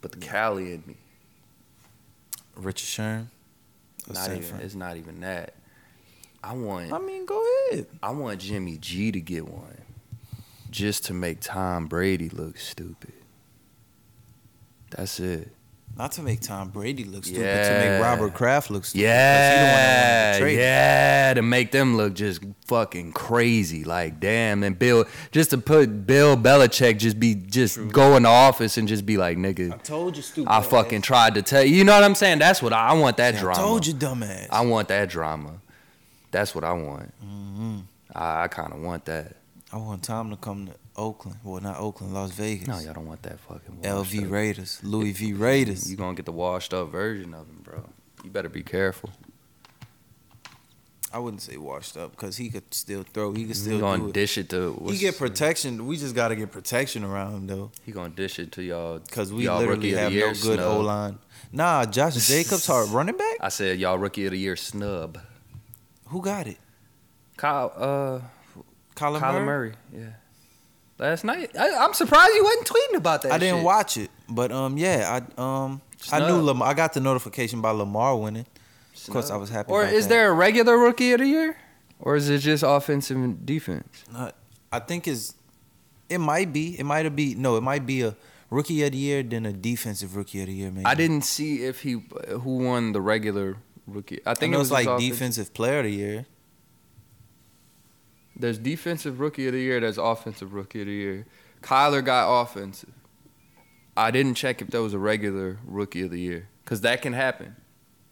But 0.00 0.12
the 0.12 0.18
Cali 0.18 0.74
in 0.74 0.84
me, 0.86 0.96
Richard 2.54 2.86
Sherman. 2.86 3.30
not 4.12 4.30
even. 4.30 4.60
It's 4.60 4.74
not 4.74 4.96
even 4.96 5.20
that. 5.20 5.54
I 6.44 6.52
want. 6.52 6.92
I 6.92 6.98
mean, 6.98 7.24
go 7.26 7.42
ahead. 7.70 7.86
I 8.02 8.10
want 8.10 8.40
Jimmy 8.40 8.76
G 8.76 9.10
to 9.10 9.20
get 9.20 9.48
one, 9.48 9.78
just 10.70 11.06
to 11.06 11.14
make 11.14 11.40
Tom 11.40 11.86
Brady 11.86 12.28
look 12.28 12.58
stupid. 12.58 13.14
That's 14.90 15.18
it. 15.18 15.50
Not 15.98 16.12
to 16.12 16.22
make 16.22 16.40
Tom 16.40 16.68
Brady 16.68 17.02
look 17.02 17.24
stupid, 17.24 17.40
to 17.64 17.72
make 17.80 18.00
Robert 18.00 18.32
Kraft 18.32 18.70
look 18.70 18.84
stupid. 18.84 19.04
'cause 19.04 19.52
he 19.52 19.58
the 19.58 19.64
one 19.64 19.72
that 19.72 20.34
Yeah, 20.34 20.38
to 20.38 20.52
yeah, 20.52 21.34
to 21.34 21.42
make 21.42 21.72
them 21.72 21.96
look 21.96 22.14
just 22.14 22.40
fucking 22.66 23.12
crazy. 23.12 23.82
Like, 23.82 24.20
damn, 24.20 24.62
and 24.62 24.78
Bill, 24.78 25.06
just 25.32 25.50
to 25.50 25.58
put 25.58 26.06
Bill 26.06 26.36
Belichick 26.36 26.98
just 26.98 27.18
be 27.18 27.34
just 27.34 27.78
go 27.88 28.16
in 28.16 28.22
the 28.22 28.28
office 28.28 28.78
and 28.78 28.86
just 28.86 29.04
be 29.06 29.16
like, 29.16 29.38
nigga, 29.38 29.72
I 29.74 29.76
told 29.78 30.16
you, 30.16 30.22
stupid. 30.22 30.48
I 30.48 30.62
fucking 30.62 31.02
tried 31.02 31.34
to 31.34 31.42
tell 31.42 31.64
you. 31.64 31.74
You 31.76 31.82
know 31.84 31.94
what 31.94 32.04
I'm 32.04 32.14
saying? 32.14 32.38
That's 32.38 32.62
what 32.62 32.72
I, 32.72 32.88
I 32.88 32.92
want. 32.92 33.16
That 33.16 33.34
I 33.34 33.40
drama. 33.40 33.60
told 33.60 33.84
you, 33.84 33.94
dumbass. 33.94 34.46
I 34.50 34.60
want 34.64 34.86
that 34.88 35.08
drama. 35.08 35.54
That's 36.30 36.54
what 36.54 36.62
I 36.62 36.72
want. 36.74 37.12
hmm 37.20 37.78
I, 38.14 38.44
I 38.44 38.48
kind 38.48 38.72
of 38.72 38.80
want 38.80 39.04
that. 39.06 39.34
I 39.72 39.76
want 39.78 40.04
Tom 40.04 40.30
to 40.30 40.36
come 40.36 40.66
to 40.66 40.72
Oakland. 40.98 41.38
Well, 41.44 41.60
not 41.62 41.78
Oakland, 41.78 42.12
Las 42.12 42.32
Vegas. 42.32 42.66
No, 42.66 42.78
y'all 42.80 42.92
don't 42.92 43.06
want 43.06 43.22
that 43.22 43.38
fucking 43.40 43.78
LV 43.82 44.24
up. 44.24 44.30
Raiders, 44.30 44.80
Louis 44.82 45.12
V 45.12 45.32
Raiders. 45.32 45.90
You 45.90 45.96
gonna 45.96 46.14
get 46.16 46.26
the 46.26 46.32
washed 46.32 46.74
up 46.74 46.90
version 46.90 47.32
of 47.32 47.46
him, 47.46 47.60
bro. 47.62 47.88
You 48.24 48.30
better 48.30 48.48
be 48.48 48.62
careful. 48.62 49.10
I 51.10 51.18
wouldn't 51.18 51.40
say 51.40 51.56
washed 51.56 51.96
up 51.96 52.10
because 52.10 52.36
he 52.36 52.50
could 52.50 52.74
still 52.74 53.02
throw. 53.02 53.32
He 53.32 53.46
could 53.46 53.56
still 53.56 53.80
gonna 53.80 54.02
do 54.02 54.08
it. 54.08 54.12
dish 54.12 54.36
it 54.36 54.50
to. 54.50 54.78
He 54.90 54.98
get 54.98 55.16
protection. 55.16 55.86
We 55.86 55.96
just 55.96 56.14
got 56.14 56.28
to 56.28 56.36
get 56.36 56.52
protection 56.52 57.02
around 57.02 57.34
him 57.34 57.46
though, 57.46 57.70
He 57.86 57.92
gonna 57.92 58.10
dish 58.10 58.38
it 58.38 58.52
to 58.52 58.62
y'all 58.62 58.98
because 58.98 59.32
we 59.32 59.44
y'all 59.44 59.58
literally 59.58 59.94
rookie 59.94 60.04
of 60.04 60.12
the 60.12 60.20
have 60.20 60.36
no 60.36 60.42
good. 60.42 60.60
O 60.60 60.80
line. 60.80 61.18
Nah, 61.50 61.86
Josh 61.86 62.14
Jacobs, 62.28 62.66
hard 62.66 62.90
running 62.90 63.16
back. 63.16 63.36
I 63.40 63.48
said 63.48 63.78
y'all 63.78 63.96
rookie 63.98 64.26
of 64.26 64.32
the 64.32 64.38
year 64.38 64.56
snub. 64.56 65.18
Who 66.08 66.20
got 66.20 66.46
it? 66.46 66.58
Kyle, 67.36 67.72
uh, 67.76 68.20
Murray. 69.00 69.44
Murray. 69.44 69.72
Yeah. 69.94 70.08
Last 70.98 71.22
night, 71.22 71.56
I, 71.56 71.76
I'm 71.76 71.94
surprised 71.94 72.34
you 72.34 72.42
wasn't 72.42 72.66
tweeting 72.66 72.96
about 72.96 73.22
that. 73.22 73.32
I 73.32 73.38
didn't 73.38 73.58
shit. 73.58 73.64
watch 73.64 73.96
it, 73.96 74.10
but 74.28 74.50
um, 74.50 74.76
yeah, 74.76 75.20
I 75.38 75.40
um, 75.40 75.80
I 76.10 76.26
knew 76.26 76.40
Lamar. 76.42 76.68
I 76.68 76.74
got 76.74 76.92
the 76.92 77.00
notification 77.00 77.60
by 77.60 77.70
Lamar 77.70 78.16
winning. 78.16 78.46
Of 79.06 79.12
course, 79.12 79.30
I 79.30 79.36
was 79.36 79.48
happy. 79.48 79.70
Or 79.70 79.84
is 79.84 80.06
that. 80.06 80.14
there 80.14 80.30
a 80.30 80.34
regular 80.34 80.76
rookie 80.76 81.12
of 81.12 81.20
the 81.20 81.26
year, 81.26 81.56
or 82.00 82.16
is 82.16 82.28
it 82.28 82.40
just 82.40 82.64
offensive 82.66 83.16
and 83.16 83.46
defense? 83.46 84.04
Not, 84.12 84.34
I 84.72 84.80
think 84.80 85.06
it's. 85.06 85.34
It 86.08 86.18
might 86.18 86.52
be. 86.52 86.78
It 86.78 86.84
might 86.84 87.08
be. 87.14 87.36
No, 87.36 87.56
it 87.56 87.62
might 87.62 87.86
be 87.86 88.02
a 88.02 88.16
rookie 88.50 88.82
of 88.82 88.90
the 88.90 88.98
year, 88.98 89.22
then 89.22 89.46
a 89.46 89.52
defensive 89.52 90.16
rookie 90.16 90.40
of 90.40 90.46
the 90.48 90.52
year. 90.52 90.70
Maybe. 90.72 90.84
I 90.84 90.94
didn't 90.94 91.22
see 91.22 91.64
if 91.64 91.82
he 91.82 92.02
who 92.28 92.56
won 92.64 92.90
the 92.90 93.00
regular 93.00 93.56
rookie. 93.86 94.18
I 94.26 94.32
I 94.32 94.34
think 94.34 94.50
know 94.50 94.58
it 94.58 94.60
was 94.60 94.68
it's 94.68 94.72
like 94.72 94.86
offensive. 94.88 95.10
defensive 95.10 95.54
player 95.54 95.78
of 95.78 95.84
the 95.84 95.92
year. 95.92 96.26
There's 98.38 98.58
defensive 98.58 99.20
rookie 99.20 99.46
of 99.46 99.52
the 99.52 99.60
year. 99.60 99.80
There's 99.80 99.98
offensive 99.98 100.52
rookie 100.54 100.80
of 100.80 100.86
the 100.86 100.92
year. 100.92 101.26
Kyler 101.62 102.04
got 102.04 102.42
offensive. 102.42 102.92
I 103.96 104.12
didn't 104.12 104.34
check 104.34 104.62
if 104.62 104.68
there 104.68 104.80
was 104.80 104.94
a 104.94 104.98
regular 104.98 105.58
rookie 105.66 106.02
of 106.02 106.10
the 106.10 106.20
year 106.20 106.48
because 106.64 106.82
that 106.82 107.02
can 107.02 107.12
happen. 107.12 107.56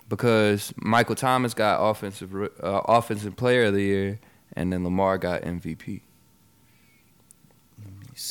Because 0.09 0.75
Michael 0.77 1.15
Thomas 1.15 1.55
got 1.55 1.79
offensive 1.79 2.35
uh, 2.35 2.49
offensive 2.63 3.37
player 3.37 3.67
of 3.67 3.75
the 3.75 3.83
year, 3.83 4.21
and 4.55 4.73
then 4.73 4.83
Lamar 4.83 5.19
got 5.19 5.43
MVP. 5.43 6.03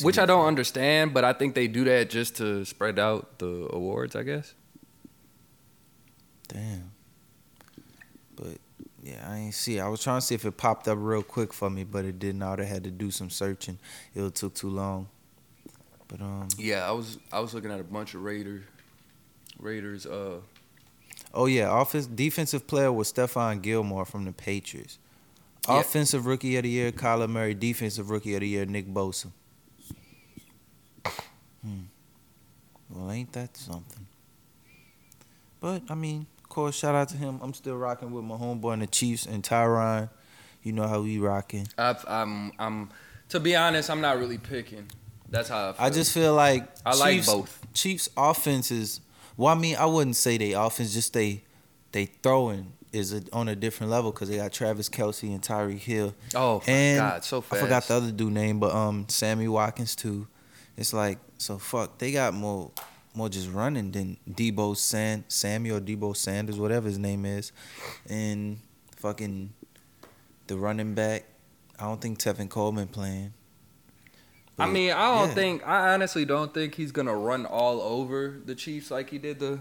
Which 0.02 0.18
I 0.18 0.26
don't 0.26 0.46
understand, 0.46 1.14
but 1.14 1.24
I 1.24 1.32
think 1.32 1.54
they 1.54 1.68
do 1.68 1.84
that 1.84 2.10
just 2.10 2.36
to 2.36 2.64
spread 2.64 2.98
out 2.98 3.38
the 3.38 3.68
awards. 3.72 4.16
I 4.16 4.22
guess. 4.22 4.54
Damn. 6.48 6.90
But 8.34 8.58
yeah, 9.06 9.28
I 9.30 9.36
ain't 9.38 9.54
see. 9.54 9.78
it. 9.78 9.80
I 9.82 9.88
was 9.88 10.02
trying 10.02 10.18
to 10.18 10.26
see 10.26 10.34
if 10.34 10.44
it 10.44 10.56
popped 10.56 10.88
up 10.88 10.98
real 11.00 11.22
quick 11.22 11.52
for 11.52 11.70
me, 11.70 11.84
but 11.84 12.04
it 12.04 12.18
didn't. 12.18 12.42
I 12.42 12.50
would 12.50 12.58
have 12.58 12.68
had 12.68 12.84
to 12.84 12.90
do 12.90 13.10
some 13.10 13.30
searching. 13.30 13.78
It 14.14 14.34
took 14.34 14.54
too 14.54 14.70
long. 14.70 15.08
But 16.08 16.20
um. 16.20 16.48
Yeah, 16.58 16.88
I 16.88 16.92
was 16.92 17.18
I 17.32 17.40
was 17.40 17.54
looking 17.54 17.70
at 17.70 17.78
a 17.78 17.84
bunch 17.84 18.14
of 18.14 18.22
Raiders. 18.22 18.64
Raiders. 19.58 20.06
Uh, 20.06 20.38
Oh 21.34 21.46
yeah, 21.46 21.80
offense 21.82 22.06
defensive 22.06 22.66
player 22.66 22.90
was 22.90 23.12
Stephon 23.12 23.60
Gilmore 23.60 24.06
from 24.06 24.24
the 24.24 24.32
Patriots. 24.32 24.98
Yeah. 25.68 25.80
Offensive 25.80 26.24
rookie 26.24 26.56
of 26.56 26.62
the 26.62 26.70
year, 26.70 26.92
Kyler 26.92 27.28
Murray. 27.28 27.52
Defensive 27.54 28.08
rookie 28.08 28.34
of 28.34 28.40
the 28.40 28.48
year, 28.48 28.64
Nick 28.64 28.86
Bosa. 28.86 29.32
Hmm. 31.62 31.82
Well, 32.88 33.10
ain't 33.10 33.32
that 33.32 33.56
something? 33.56 34.06
But 35.60 35.82
I 35.90 35.94
mean, 35.94 36.26
course, 36.56 36.74
shout 36.74 36.94
out 36.94 37.10
to 37.10 37.18
him. 37.18 37.38
I'm 37.42 37.52
still 37.52 37.76
rocking 37.76 38.10
with 38.12 38.24
my 38.24 38.34
homeboy 38.34 38.72
and 38.72 38.82
the 38.82 38.86
Chiefs 38.86 39.26
and 39.26 39.42
Tyrann. 39.42 40.08
You 40.62 40.72
know 40.72 40.88
how 40.88 41.02
we 41.02 41.18
rocking. 41.18 41.68
I've, 41.76 42.02
I'm 42.08 42.50
I'm 42.58 42.88
to 43.28 43.38
be 43.40 43.54
honest, 43.54 43.90
I'm 43.90 44.00
not 44.00 44.18
really 44.18 44.38
picking. 44.38 44.86
That's 45.28 45.50
how 45.50 45.68
I 45.68 45.72
feel. 45.72 45.84
I 45.86 45.90
just 45.90 46.12
feel 46.14 46.34
like 46.34 46.66
I 46.84 46.96
like 46.96 47.14
Chiefs, 47.16 47.26
both. 47.32 47.66
Chiefs 47.74 48.08
offenses. 48.16 49.00
Well, 49.36 49.54
I 49.54 49.58
mean, 49.58 49.76
I 49.76 49.84
wouldn't 49.84 50.16
say 50.16 50.38
they 50.38 50.52
offense, 50.54 50.94
just 50.94 51.12
they 51.12 51.44
they 51.92 52.06
throwing 52.06 52.72
is 52.90 53.12
a, 53.12 53.22
on 53.34 53.48
a 53.48 53.54
different 53.54 53.90
level 53.92 54.10
because 54.10 54.30
they 54.30 54.38
got 54.38 54.50
Travis 54.50 54.88
Kelce 54.88 55.24
and 55.28 55.42
Tyreek 55.42 55.80
Hill. 55.80 56.14
Oh 56.34 56.62
my 56.66 56.72
And 56.72 56.98
god, 56.98 57.24
so 57.24 57.42
fast. 57.42 57.60
I 57.62 57.64
forgot 57.64 57.82
the 57.84 57.94
other 57.94 58.10
dude 58.10 58.32
name, 58.32 58.58
but 58.58 58.74
um, 58.74 59.04
Sammy 59.08 59.46
Watkins 59.46 59.94
too. 59.94 60.26
It's 60.76 60.94
like 60.94 61.18
so 61.36 61.58
fuck. 61.58 61.98
They 61.98 62.12
got 62.12 62.32
more 62.32 62.70
more 63.16 63.28
just 63.28 63.50
running 63.50 63.90
than 63.92 64.18
Deebo 64.30 64.76
San 64.76 65.24
Samuel 65.28 65.80
Deebo 65.80 66.16
Sanders, 66.16 66.58
whatever 66.58 66.86
his 66.86 66.98
name 66.98 67.24
is, 67.24 67.52
and 68.08 68.58
fucking 68.96 69.52
the 70.46 70.56
running 70.56 70.94
back. 70.94 71.24
I 71.78 71.84
don't 71.84 72.00
think 72.00 72.18
Tevin 72.18 72.48
Coleman 72.48 72.88
playing. 72.88 73.32
I 74.58 74.66
mean, 74.66 74.92
I 74.92 75.14
don't 75.18 75.28
yeah. 75.28 75.34
think 75.34 75.66
I 75.66 75.92
honestly 75.92 76.24
don't 76.24 76.52
think 76.54 76.74
he's 76.74 76.92
gonna 76.92 77.16
run 77.16 77.44
all 77.46 77.80
over 77.80 78.40
the 78.44 78.54
Chiefs 78.54 78.90
like 78.90 79.10
he 79.10 79.18
did 79.18 79.38
the 79.38 79.60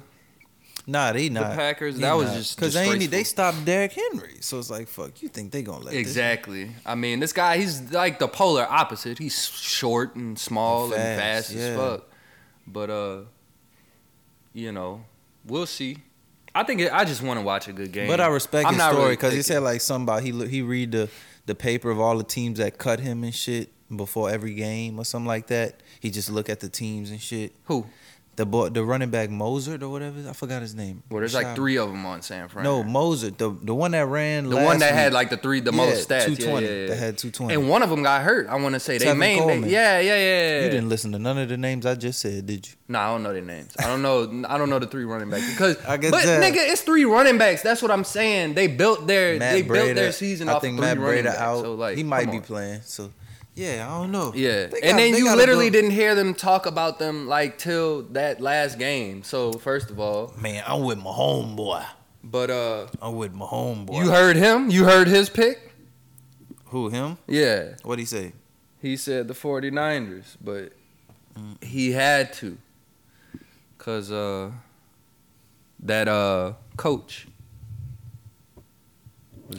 Nah, 0.88 1.12
they 1.14 1.28
the 1.30 1.34
not. 1.36 1.56
Packers. 1.56 1.96
He 1.96 2.02
That 2.02 2.14
was 2.14 2.32
just 2.34 2.56
because 2.56 2.74
they 2.74 3.08
they 3.08 3.24
stopped 3.24 3.66
Derrick 3.66 3.94
Henry, 3.94 4.38
so 4.42 4.60
it's 4.60 4.70
like 4.70 4.88
fuck. 4.88 5.22
You 5.22 5.30
think 5.30 5.52
they 5.52 5.64
gonna 5.64 5.80
let 5.80 5.92
this- 5.92 6.00
Exactly. 6.00 6.72
I 6.86 6.96
mean, 6.96 7.20
this 7.20 7.34
guy, 7.34 7.58
he's 7.58 7.92
like 7.92 8.20
the 8.20 8.28
polar 8.28 8.68
opposite. 8.70 9.18
He's 9.18 9.48
short 9.48 10.16
and 10.16 10.38
small 10.38 10.86
and 10.86 10.94
Fast, 10.94 11.48
fast, 11.50 11.52
yeah. 11.54 11.62
as 11.64 11.78
fuck. 11.78 12.04
But 12.68 12.90
uh, 12.90 13.22
you 14.56 14.72
know, 14.72 15.04
we'll 15.46 15.66
see. 15.68 15.98
I 16.56 16.64
think 16.64 16.80
it, 16.80 16.92
I 16.92 17.04
just 17.04 17.22
want 17.22 17.38
to 17.38 17.46
watch 17.46 17.68
a 17.68 17.74
good 17.74 17.92
game. 17.92 18.08
But 18.08 18.22
I 18.22 18.28
respect 18.28 18.68
I'm 18.68 18.76
his 18.76 18.84
story 18.84 18.98
really 18.98 19.12
because 19.12 19.34
he 19.34 19.42
said 19.42 19.62
like 19.62 19.82
somebody 19.82 20.32
he 20.32 20.48
he 20.48 20.62
read 20.62 20.94
the 20.94 21.10
the 21.46 21.54
paper 21.54 21.92
of 21.92 22.00
all 22.00 22.18
the 22.18 22.24
teams 22.24 22.58
that 22.58 22.78
cut 22.78 23.02
him 23.02 23.24
and 23.24 23.36
shit 23.36 23.70
before 23.94 24.32
every 24.32 24.54
game 24.54 24.98
or 24.98 25.04
something 25.06 25.28
like 25.28 25.48
that. 25.48 25.84
He 26.00 26.10
just 26.10 26.32
look 26.32 26.50
at 26.50 26.62
the 26.62 26.70
teams 26.70 27.12
and 27.12 27.22
shit. 27.22 27.54
who? 27.66 27.86
The 28.38 28.46
boy, 28.46 28.68
the 28.68 28.84
running 28.84 29.10
back 29.12 29.30
Mostert 29.30 29.82
or 29.82 29.88
whatever. 29.88 30.30
I 30.30 30.34
forgot 30.34 30.62
his 30.62 30.76
name. 30.76 31.04
Well, 31.10 31.20
there's 31.20 31.34
like 31.34 31.56
three 31.56 31.78
of 31.78 31.88
them 31.88 32.06
on 32.06 32.22
San 32.22 32.50
Fran. 32.50 32.66
No, 32.66 32.84
Mostert, 32.84 33.38
the 33.38 33.50
the 33.64 33.74
one 33.74 33.92
that 33.92 34.06
ran. 34.08 34.50
the 34.50 34.58
one 34.58 34.80
that 34.80 34.94
had 34.94 35.14
like 35.14 35.30
the 35.30 35.38
three, 35.38 35.62
the 35.62 35.72
Yeah, 35.72 35.78
most 35.78 36.10
stats. 36.10 36.26
220. 36.26 36.66
Yeah, 36.66 36.72
yeah, 36.72 36.82
yeah. 36.82 36.88
That 36.88 36.98
had 36.98 37.18
220. 37.18 37.54
And 37.54 37.70
one 37.70 37.82
of 37.82 37.90
them 37.90 38.04
got 38.04 38.24
hurt. 38.24 38.48
I 38.48 38.56
want 38.56 38.74
to 38.74 38.80
say 38.82 38.98
they 38.98 39.06
Tevin 39.06 39.18
main. 39.18 39.62
They, 39.62 39.70
yeah, 39.70 40.00
yeah, 40.02 40.16
yeah. 40.18 40.64
You 40.66 40.70
didn't 40.70 40.90
listen 40.90 41.14
to 41.14 41.20
none 41.20 41.38
of 41.38 41.48
the 41.48 41.56
names 41.56 41.86
I 41.86 41.96
just 41.96 42.20
said, 42.20 42.46
did 42.46 42.68
you? 42.68 42.74
No, 42.90 43.00
I 43.00 43.08
don't 43.08 43.24
know 43.24 43.32
their 43.32 43.42
names. 43.42 43.74
I 43.80 43.88
don't 43.88 44.02
know. 44.02 44.44
I 44.50 44.58
don't 44.58 44.70
know 44.70 44.80
the 44.80 44.88
three 44.88 45.06
running 45.06 45.30
backs 45.30 45.50
because. 45.52 45.78
I 45.86 45.96
get 45.96 46.12
but 46.12 46.24
that. 46.26 46.44
nigga, 46.44 46.58
it's 46.58 46.82
three 46.82 47.06
running 47.06 47.38
backs. 47.38 47.62
That's 47.62 47.82
what 47.82 47.90
I'm 47.90 48.04
saying. 48.04 48.54
They 48.56 48.68
built 48.68 49.08
their 49.08 49.40
Matt 49.40 49.54
they 49.54 49.64
Breida, 49.64 49.74
built 49.74 49.96
their 49.96 50.12
season 50.12 50.50
I 50.50 50.54
off 50.56 50.62
think 50.62 50.78
of 50.78 50.84
three 50.84 50.88
Matt 50.96 51.00
running 51.00 51.24
Breida 51.24 51.28
backs. 51.28 51.38
out. 51.40 51.62
So 51.62 51.74
like, 51.76 51.96
he 51.98 52.04
might 52.04 52.30
be 52.30 52.38
on. 52.38 52.44
playing. 52.44 52.82
So 52.84 53.12
yeah, 53.56 53.88
I 53.90 53.98
don't 54.02 54.12
know. 54.12 54.32
Yeah, 54.36 54.68
They 54.68 54.82
and 54.82 54.92
got- 54.92 54.98
then 54.98 55.16
you 55.16 55.36
literally 55.36 55.70
build- 55.70 55.84
didn't 55.84 55.92
hear 55.92 56.14
them 56.16 56.34
talk 56.34 56.66
about 56.66 57.00
them 57.00 57.28
like 57.28 57.58
till 57.58 58.04
that 58.14 58.42
last 58.42 58.78
game. 58.78 59.24
So 59.24 59.54
first 59.54 59.90
of 59.90 60.00
all, 60.00 60.34
Man, 60.38 60.64
I'm 60.68 60.84
with 60.84 60.98
my 60.98 61.12
homeboy. 61.12 61.86
but 62.24 62.50
uh, 62.50 62.88
I'm 63.02 63.16
with 63.16 63.34
my 63.34 63.46
homeboy. 63.46 63.96
you 64.04 64.10
heard 64.12 64.36
him. 64.36 64.70
You 64.70 64.84
heard 64.86 65.08
his 65.08 65.30
pick. 65.30 65.72
who 66.66 66.90
him? 66.90 67.18
Yeah, 67.28 67.70
What 67.84 67.86
would 67.86 68.00
he 68.00 68.06
say? 68.06 68.34
he 68.82 68.98
said 68.98 69.28
the 69.28 69.34
49ers, 69.34 70.36
but 70.44 70.72
Mm. 71.38 71.62
he 71.64 71.92
had 71.92 72.32
to, 72.34 72.58
cause 73.78 74.10
uh, 74.12 74.52
that 75.80 76.08
uh 76.08 76.54
coach. 76.78 77.28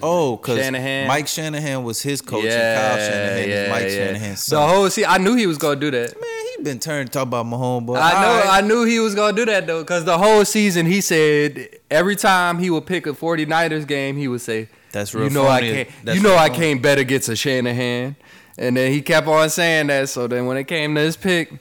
Oh, 0.03 0.37
because 0.37 0.59
Shanahan. 0.59 1.07
Mike 1.07 1.29
Shanahan 1.29 1.85
was 1.85 2.03
his 2.03 2.20
coach 2.20 2.44
and 2.44 2.53
Kyle 2.53 2.99
Shanahan 2.99 3.49
is 3.49 3.70
Mike 3.70 3.88
Shanahan's 3.88 4.46
The 4.46 4.66
whole 4.66 4.90
see, 4.90 5.05
I 5.05 5.18
knew 5.18 5.35
he 5.37 5.46
was 5.46 5.59
gonna 5.59 5.79
do 5.79 5.90
that. 5.92 6.20
Man, 6.20 6.46
he 6.57 6.62
been 6.64 6.79
turned 6.81 7.09
to 7.09 7.12
talk 7.12 7.22
about 7.22 7.46
my 7.46 7.57
homeboy. 7.57 7.96
I 8.01 8.20
know, 8.20 8.29
Alright. 8.29 8.64
I 8.64 8.66
knew 8.66 8.85
he 8.85 8.99
was 8.99 9.14
gonna 9.14 9.37
do 9.37 9.44
that 9.44 9.66
though, 9.66 9.83
because 9.83 10.05
the 10.05 10.18
whole 10.18 10.44
season 10.44 10.87
he 10.87 11.01
said 11.01 11.68
every 11.90 12.16
time 12.16 12.59
he 12.59 12.68
would 12.70 12.85
pick 12.87 13.07
a 13.07 13.12
49ers 13.12 13.87
game, 13.87 14.16
he 14.16 14.27
would 14.27 14.40
say, 14.40 14.68
That's 14.92 15.14
real 15.14 15.25
"You 15.25 15.31
know 15.31 15.46
I 15.46 15.61
can't, 15.61 15.88
That's 16.03 16.16
you 16.16 16.22
know 16.22 16.37
I 16.37 16.49
can't 16.49 16.83
bet 16.83 16.99
against 16.99 17.29
a 17.29 17.37
Shanahan," 17.37 18.16
and 18.59 18.77
then 18.77 18.90
he 18.92 19.03
kept 19.03 19.29
on 19.29 19.49
saying 19.51 19.87
that. 19.87 20.09
So 20.09 20.27
then 20.27 20.46
when 20.46 20.57
it 20.57 20.64
came 20.64 20.94
to 20.96 21.01
his 21.01 21.16
pick, 21.16 21.53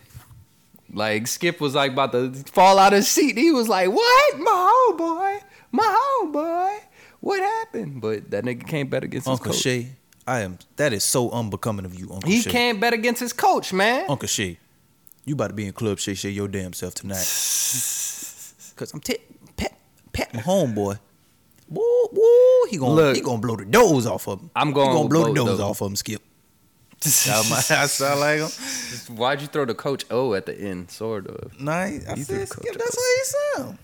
like 0.92 1.28
Skip 1.28 1.62
was 1.62 1.76
like 1.76 1.92
about 1.92 2.12
to 2.14 2.32
fall 2.52 2.80
out 2.80 2.94
of 2.94 2.98
his 2.98 3.08
seat. 3.08 3.38
He 3.38 3.52
was 3.52 3.70
like, 3.70 3.90
"What, 3.92 4.40
my 4.40 4.74
homeboy, 4.90 5.42
my 5.72 5.98
homeboy, 6.24 6.80
what 7.26 7.42
happened?" 7.42 8.02
But 8.02 8.30
that 8.32 8.44
nigga 8.46 8.66
can't 8.68 8.90
bet 8.90 9.04
against 9.04 9.28
Uncle 9.28 9.52
his 9.52 9.62
coach. 9.64 9.68
Uncle 9.76 9.84
Shay. 9.84 9.96
I 10.28 10.40
am. 10.42 10.58
That 10.78 10.92
is 10.94 11.04
so 11.04 11.30
unbecoming 11.30 11.86
of 11.86 11.94
you, 11.94 12.10
Uncle 12.12 12.30
He 12.32 12.42
Shay. 12.42 12.50
can't 12.52 12.80
bet 12.80 12.94
against 12.94 13.20
his 13.20 13.34
coach, 13.34 13.72
man. 13.74 14.06
Uncle 14.10 14.28
Shay, 14.28 14.58
you 15.26 15.34
about 15.36 15.50
to 15.50 15.54
be 15.54 15.66
in 15.68 15.74
Club 15.74 16.00
Shay 16.00 16.14
Shay 16.16 16.30
your 16.30 16.48
damn 16.48 16.74
self 16.74 16.94
tonight. 16.96 17.18
Cause 18.76 18.92
I'm 18.94 19.00
t- 19.02 19.18
pet 19.56 19.78
pet 20.14 20.34
my 20.34 20.42
homeboy. 20.42 21.00
Woo 21.70 22.08
woo. 22.12 22.66
He 22.70 22.78
gonna 22.78 22.94
Look. 22.94 23.16
he 23.16 23.22
gonna 23.22 23.40
blow 23.40 23.56
the 23.56 23.66
doors 23.66 24.06
off 24.06 24.28
of 24.28 24.40
him. 24.42 24.50
I'm 24.56 24.68
He 24.70 24.74
going 24.74 24.88
gonna 24.90 25.02
with 25.02 25.10
blow 25.10 25.26
the 25.30 25.34
doors 25.34 25.60
off 25.60 25.82
of 25.82 25.88
him. 25.92 25.96
Skip. 25.96 26.22
That 27.06 27.46
might- 27.50 27.72
I 27.72 27.86
sound 27.86 28.20
like 28.20 28.40
him. 28.40 29.16
Why'd 29.16 29.42
you 29.42 29.48
throw 29.48 29.66
the 29.66 29.76
coach 29.76 30.06
O 30.10 30.34
at 30.34 30.46
the 30.48 30.60
end? 30.60 30.90
Sort 30.92 31.28
of. 31.28 31.60
Nah, 31.60 31.72
I 31.74 31.88
You 32.16 32.24
said 32.24 32.48
skip. 32.48 32.74
That's 32.74 32.96
how 32.96 33.58
he 33.58 33.64
sound. 33.64 33.78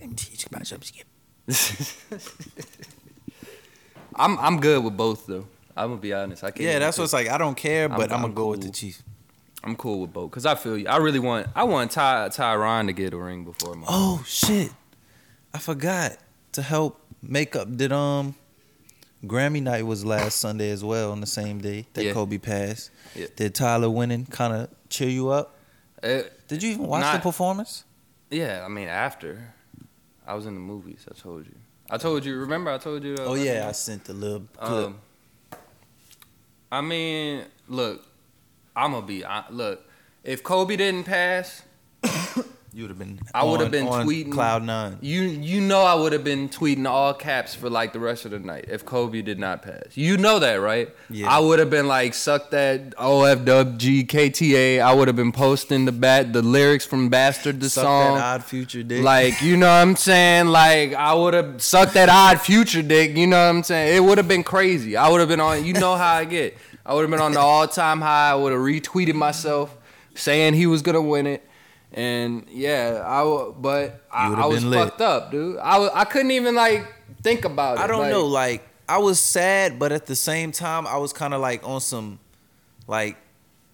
Let 0.00 0.08
me 0.10 0.14
teach 0.16 0.42
you 0.42 0.48
about 0.50 0.66
something, 0.66 0.86
skip. 0.86 1.06
I'm 4.14 4.38
I'm 4.38 4.60
good 4.60 4.82
with 4.84 4.96
both 4.96 5.26
though. 5.26 5.46
I'm 5.76 5.90
gonna 5.90 6.00
be 6.00 6.12
honest. 6.12 6.42
I 6.44 6.50
can't. 6.50 6.60
Yeah, 6.62 6.78
that's 6.80 6.96
pick. 6.96 7.02
what's 7.02 7.12
like. 7.12 7.28
I 7.28 7.38
don't 7.38 7.56
care, 7.56 7.88
I'm- 7.88 7.96
but 7.96 8.10
I'm, 8.10 8.16
I'm 8.16 8.22
gonna 8.22 8.34
go 8.34 8.48
with 8.48 8.60
the 8.60 8.66
cool. 8.66 8.72
Chiefs. 8.72 9.02
I'm 9.64 9.76
cool 9.76 10.00
with 10.02 10.12
both 10.12 10.30
because 10.30 10.46
I 10.46 10.54
feel 10.54 10.76
you. 10.78 10.86
I 10.88 10.96
really 10.98 11.18
want. 11.18 11.46
I 11.54 11.64
want 11.64 11.90
Ty 11.92 12.28
Tyrann 12.30 12.86
to 12.86 12.92
get 12.92 13.12
a 13.12 13.16
ring 13.16 13.44
before 13.44 13.74
my. 13.74 13.86
Oh 13.88 14.22
shit! 14.26 14.72
I 15.54 15.58
forgot 15.58 16.16
to 16.52 16.62
help 16.62 17.00
make 17.22 17.54
up. 17.56 17.76
Did 17.76 17.92
um 17.92 18.34
Grammy 19.24 19.62
night 19.62 19.84
was 19.84 20.04
last 20.04 20.38
Sunday 20.38 20.70
as 20.70 20.84
well 20.84 21.10
on 21.12 21.20
the 21.20 21.26
same 21.26 21.60
day 21.60 21.86
that 21.94 22.04
Yeah. 22.04 22.12
Kobe 22.12 22.38
passed. 22.38 22.90
Yeah. 23.16 23.26
Did 23.36 23.54
Tyler 23.54 23.90
winning 23.90 24.26
kind 24.26 24.52
of 24.54 24.68
cheer 24.88 25.08
you 25.08 25.30
up? 25.30 25.56
Uh, 26.02 26.22
Did 26.46 26.62
you 26.62 26.70
even 26.70 26.86
watch 26.86 27.12
the 27.12 27.20
performance? 27.20 27.84
yeah, 28.30 28.62
I 28.64 28.68
mean 28.68 28.86
after, 28.86 29.54
I 30.28 30.34
was 30.34 30.44
in 30.46 30.52
the 30.54 30.60
movies. 30.60 31.06
I 31.10 31.14
told 31.18 31.46
you. 31.46 31.54
I 31.90 31.96
told 31.96 32.24
you. 32.24 32.36
Remember, 32.38 32.70
I 32.70 32.76
told 32.78 33.02
you. 33.02 33.14
uh, 33.14 33.24
Oh 33.24 33.34
yeah, 33.34 33.66
I 33.66 33.72
sent 33.72 34.04
the 34.04 34.12
little 34.12 34.46
clip. 34.60 34.86
Um, 34.86 35.00
I 36.70 36.82
mean, 36.82 37.44
look, 37.66 38.04
I'm 38.76 38.92
gonna 38.92 39.06
be 39.06 39.24
I, 39.24 39.44
look. 39.48 39.82
If 40.22 40.42
Kobe 40.42 40.76
didn't 40.76 41.04
pass, 41.04 41.62
you 42.72 42.82
would 42.82 42.90
have 42.90 42.98
been. 42.98 43.18
I 43.34 43.44
would 43.44 43.60
have 43.60 43.70
been 43.70 43.86
tweeting 43.86 44.32
cloud 44.32 44.62
nine. 44.62 44.98
You 45.00 45.22
you 45.22 45.60
know 45.60 45.82
I 45.82 45.94
would 45.94 46.12
have 46.12 46.24
been 46.24 46.48
tweeting 46.48 46.86
all 46.86 47.14
caps 47.14 47.54
for 47.54 47.70
like 47.70 47.92
the 47.92 48.00
rest 48.00 48.24
of 48.24 48.30
the 48.30 48.38
night 48.38 48.66
if 48.68 48.84
Kobe 48.84 49.22
did 49.22 49.38
not 49.38 49.62
pass. 49.62 49.96
You 49.96 50.16
know 50.16 50.38
that, 50.38 50.56
right? 50.56 50.94
Yeah. 51.08 51.28
I 51.28 51.38
would 51.38 51.58
have 51.58 51.70
been 51.70 51.88
like 51.88 52.14
suck 52.14 52.50
that 52.50 52.94
OFWGKTA. 52.96 54.80
I 54.80 54.92
would 54.92 55.08
have 55.08 55.16
been 55.16 55.32
posting 55.32 55.86
the 55.86 55.92
bat 55.92 56.32
the 56.32 56.42
lyrics 56.42 56.84
from 56.84 57.08
Bastard 57.08 57.60
the 57.60 57.70
Suck 57.70 57.84
song. 57.84 58.16
that 58.16 58.22
odd 58.22 58.44
future 58.44 58.82
dick. 58.82 59.02
Like, 59.02 59.40
you 59.40 59.56
know 59.56 59.66
what 59.66 59.72
I'm 59.82 59.96
saying? 59.96 60.48
Like, 60.48 60.94
I 60.94 61.14
would 61.14 61.34
have 61.34 61.62
sucked 61.62 61.94
that 61.94 62.08
odd 62.08 62.40
future 62.40 62.82
dick. 62.82 63.16
You 63.16 63.26
know 63.26 63.42
what 63.42 63.56
I'm 63.56 63.62
saying? 63.62 63.96
It 63.96 64.00
would 64.00 64.18
have 64.18 64.28
been 64.28 64.44
crazy. 64.44 64.96
I 64.96 65.08
would 65.08 65.20
have 65.20 65.28
been 65.28 65.40
on, 65.40 65.64
you 65.64 65.72
know 65.72 65.96
how 65.96 66.14
I 66.14 66.24
get. 66.24 66.56
I 66.84 66.94
would 66.94 67.02
have 67.02 67.10
been 67.10 67.20
on 67.20 67.32
the 67.32 67.40
all 67.40 67.66
time 67.66 68.00
high. 68.00 68.30
I 68.30 68.34
would 68.34 68.52
have 68.52 68.60
retweeted 68.60 69.14
myself 69.14 69.76
saying 70.14 70.54
he 70.54 70.66
was 70.66 70.82
going 70.82 70.94
to 70.94 71.02
win 71.02 71.26
it. 71.26 71.47
And 71.92 72.46
yeah, 72.50 73.02
I 73.06 73.18
w- 73.20 73.54
but 73.58 74.04
I, 74.12 74.32
I 74.32 74.46
was 74.46 74.64
lit. 74.64 74.78
fucked 74.88 75.00
up, 75.00 75.30
dude. 75.30 75.58
I, 75.58 75.88
I 76.00 76.04
couldn't 76.04 76.30
even 76.32 76.54
like 76.54 76.86
think 77.22 77.44
about 77.44 77.78
it. 77.78 77.80
I 77.80 77.86
don't 77.86 78.00
Like, 78.02 78.10
know. 78.10 78.26
Like 78.26 78.68
I 78.88 78.98
was 78.98 79.18
sad, 79.20 79.78
but 79.78 79.92
at 79.92 80.06
the 80.06 80.16
same 80.16 80.52
time, 80.52 80.86
I 80.86 80.98
was 80.98 81.12
kind 81.12 81.32
of 81.34 81.40
like 81.40 81.66
on 81.66 81.80
some, 81.80 82.18
like, 82.86 83.16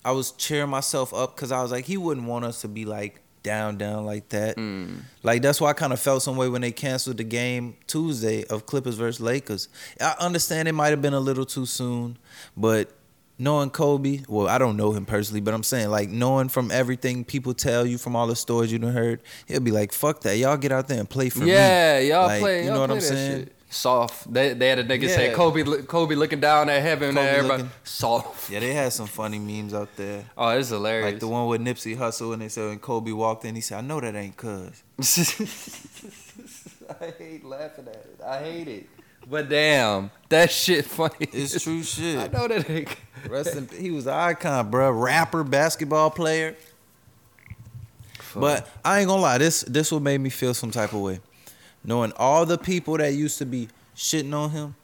I 0.04 0.12
was 0.12 0.32
cheering 0.32 0.70
myself 0.70 1.12
up 1.14 1.34
because 1.34 1.50
I 1.52 1.62
was 1.62 1.70
like, 1.72 1.84
he 1.86 1.96
wouldn't 1.96 2.26
want 2.26 2.44
us 2.44 2.60
to 2.62 2.68
be 2.68 2.84
like 2.84 3.20
down, 3.42 3.76
down 3.78 4.04
like 4.06 4.28
that. 4.30 4.56
Mm. 4.56 5.00
Like 5.22 5.42
that's 5.42 5.60
why 5.60 5.70
I 5.70 5.72
kind 5.72 5.92
of 5.92 6.00
felt 6.00 6.22
some 6.22 6.36
way 6.36 6.48
when 6.48 6.62
they 6.62 6.72
canceled 6.72 7.16
the 7.18 7.24
game 7.24 7.76
Tuesday 7.86 8.44
of 8.44 8.64
Clippers 8.66 8.94
versus 8.96 9.20
Lakers. 9.20 9.68
I 10.00 10.14
understand 10.20 10.66
it 10.68 10.72
might 10.72 10.88
have 10.90 11.02
been 11.02 11.14
a 11.14 11.20
little 11.20 11.44
too 11.44 11.66
soon, 11.66 12.16
but 12.56 12.90
knowing 13.38 13.70
Kobe, 13.70 14.20
well, 14.28 14.48
I 14.48 14.58
don't 14.58 14.76
know 14.76 14.92
him 14.92 15.04
personally, 15.06 15.40
but 15.40 15.54
I'm 15.54 15.62
saying 15.62 15.90
like 15.90 16.08
knowing 16.08 16.48
from 16.48 16.70
everything 16.70 17.24
people 17.24 17.54
tell 17.54 17.84
you 17.86 17.98
from 17.98 18.14
all 18.16 18.26
the 18.26 18.36
stories 18.36 18.70
you 18.72 18.78
done 18.78 18.92
heard, 18.92 19.20
he'll 19.46 19.60
be 19.60 19.70
like, 19.70 19.92
"Fuck 19.92 20.20
that, 20.20 20.36
y'all 20.36 20.56
get 20.56 20.72
out 20.72 20.88
there 20.88 20.98
and 21.00 21.08
play 21.08 21.28
for 21.30 21.40
me." 21.40 21.50
Yeah, 21.50 21.98
y'all 22.00 22.26
Like, 22.26 22.40
play. 22.40 22.64
you 22.64 22.70
know 22.70 22.80
what 22.80 22.90
I'm 22.90 23.00
saying? 23.00 23.40
shit. 23.46 23.52
Soft. 23.70 24.32
They, 24.32 24.54
they 24.54 24.68
had 24.68 24.78
a 24.78 24.84
nigga 24.84 25.08
say 25.08 25.32
Kobe, 25.34 25.64
Kobe 25.82 26.14
looking 26.14 26.38
down 26.38 26.68
at 26.68 26.80
heaven 26.80 27.08
and 27.08 27.18
everybody 27.18 27.62
looking- 27.64 27.76
soft. 27.82 28.48
Yeah, 28.48 28.60
they 28.60 28.72
had 28.72 28.92
some 28.92 29.08
funny 29.08 29.40
memes 29.40 29.74
out 29.74 29.88
there. 29.96 30.24
Oh, 30.38 30.50
it's 30.50 30.68
hilarious. 30.68 31.10
Like 31.14 31.18
the 31.18 31.26
one 31.26 31.48
with 31.48 31.60
Nipsey 31.60 31.96
Hussle 31.96 32.34
and 32.34 32.40
they 32.42 32.48
said 32.48 32.68
when 32.68 32.78
Kobe 32.78 33.10
walked 33.10 33.44
in, 33.44 33.56
he 33.56 33.60
said, 33.60 33.78
I 33.78 33.80
know 33.80 34.00
that 34.00 34.14
ain't 34.14 34.36
cuz. 34.36 34.84
I 37.00 37.12
hate 37.18 37.44
laughing 37.44 37.88
at 37.88 37.94
it. 37.96 38.20
I 38.24 38.38
hate 38.44 38.68
it. 38.68 38.86
But 39.28 39.48
damn, 39.48 40.10
that 40.28 40.52
shit 40.52 40.84
funny. 40.84 41.14
It's 41.32 41.60
true 41.62 41.82
shit. 41.94 42.18
I 42.18 42.28
know 42.28 42.46
that 42.46 42.68
ain't. 42.70 42.88
Rest 43.28 43.56
in, 43.56 43.68
he 43.68 43.90
was 43.90 44.06
an 44.06 44.14
icon, 44.14 44.70
bro. 44.70 44.90
Rapper, 44.90 45.44
basketball 45.44 46.10
player. 46.10 46.54
But 48.34 48.68
I 48.84 49.00
ain't 49.00 49.08
gonna 49.08 49.22
lie, 49.22 49.38
this 49.38 49.62
this 49.62 49.92
what 49.92 50.02
made 50.02 50.18
me 50.20 50.30
feel 50.30 50.54
some 50.54 50.70
type 50.70 50.92
of 50.92 51.00
way. 51.00 51.20
Knowing 51.84 52.12
all 52.16 52.44
the 52.46 52.58
people 52.58 52.96
that 52.98 53.12
used 53.14 53.38
to 53.38 53.46
be 53.46 53.68
shitting 53.96 54.34
on 54.34 54.50
him, 54.50 54.74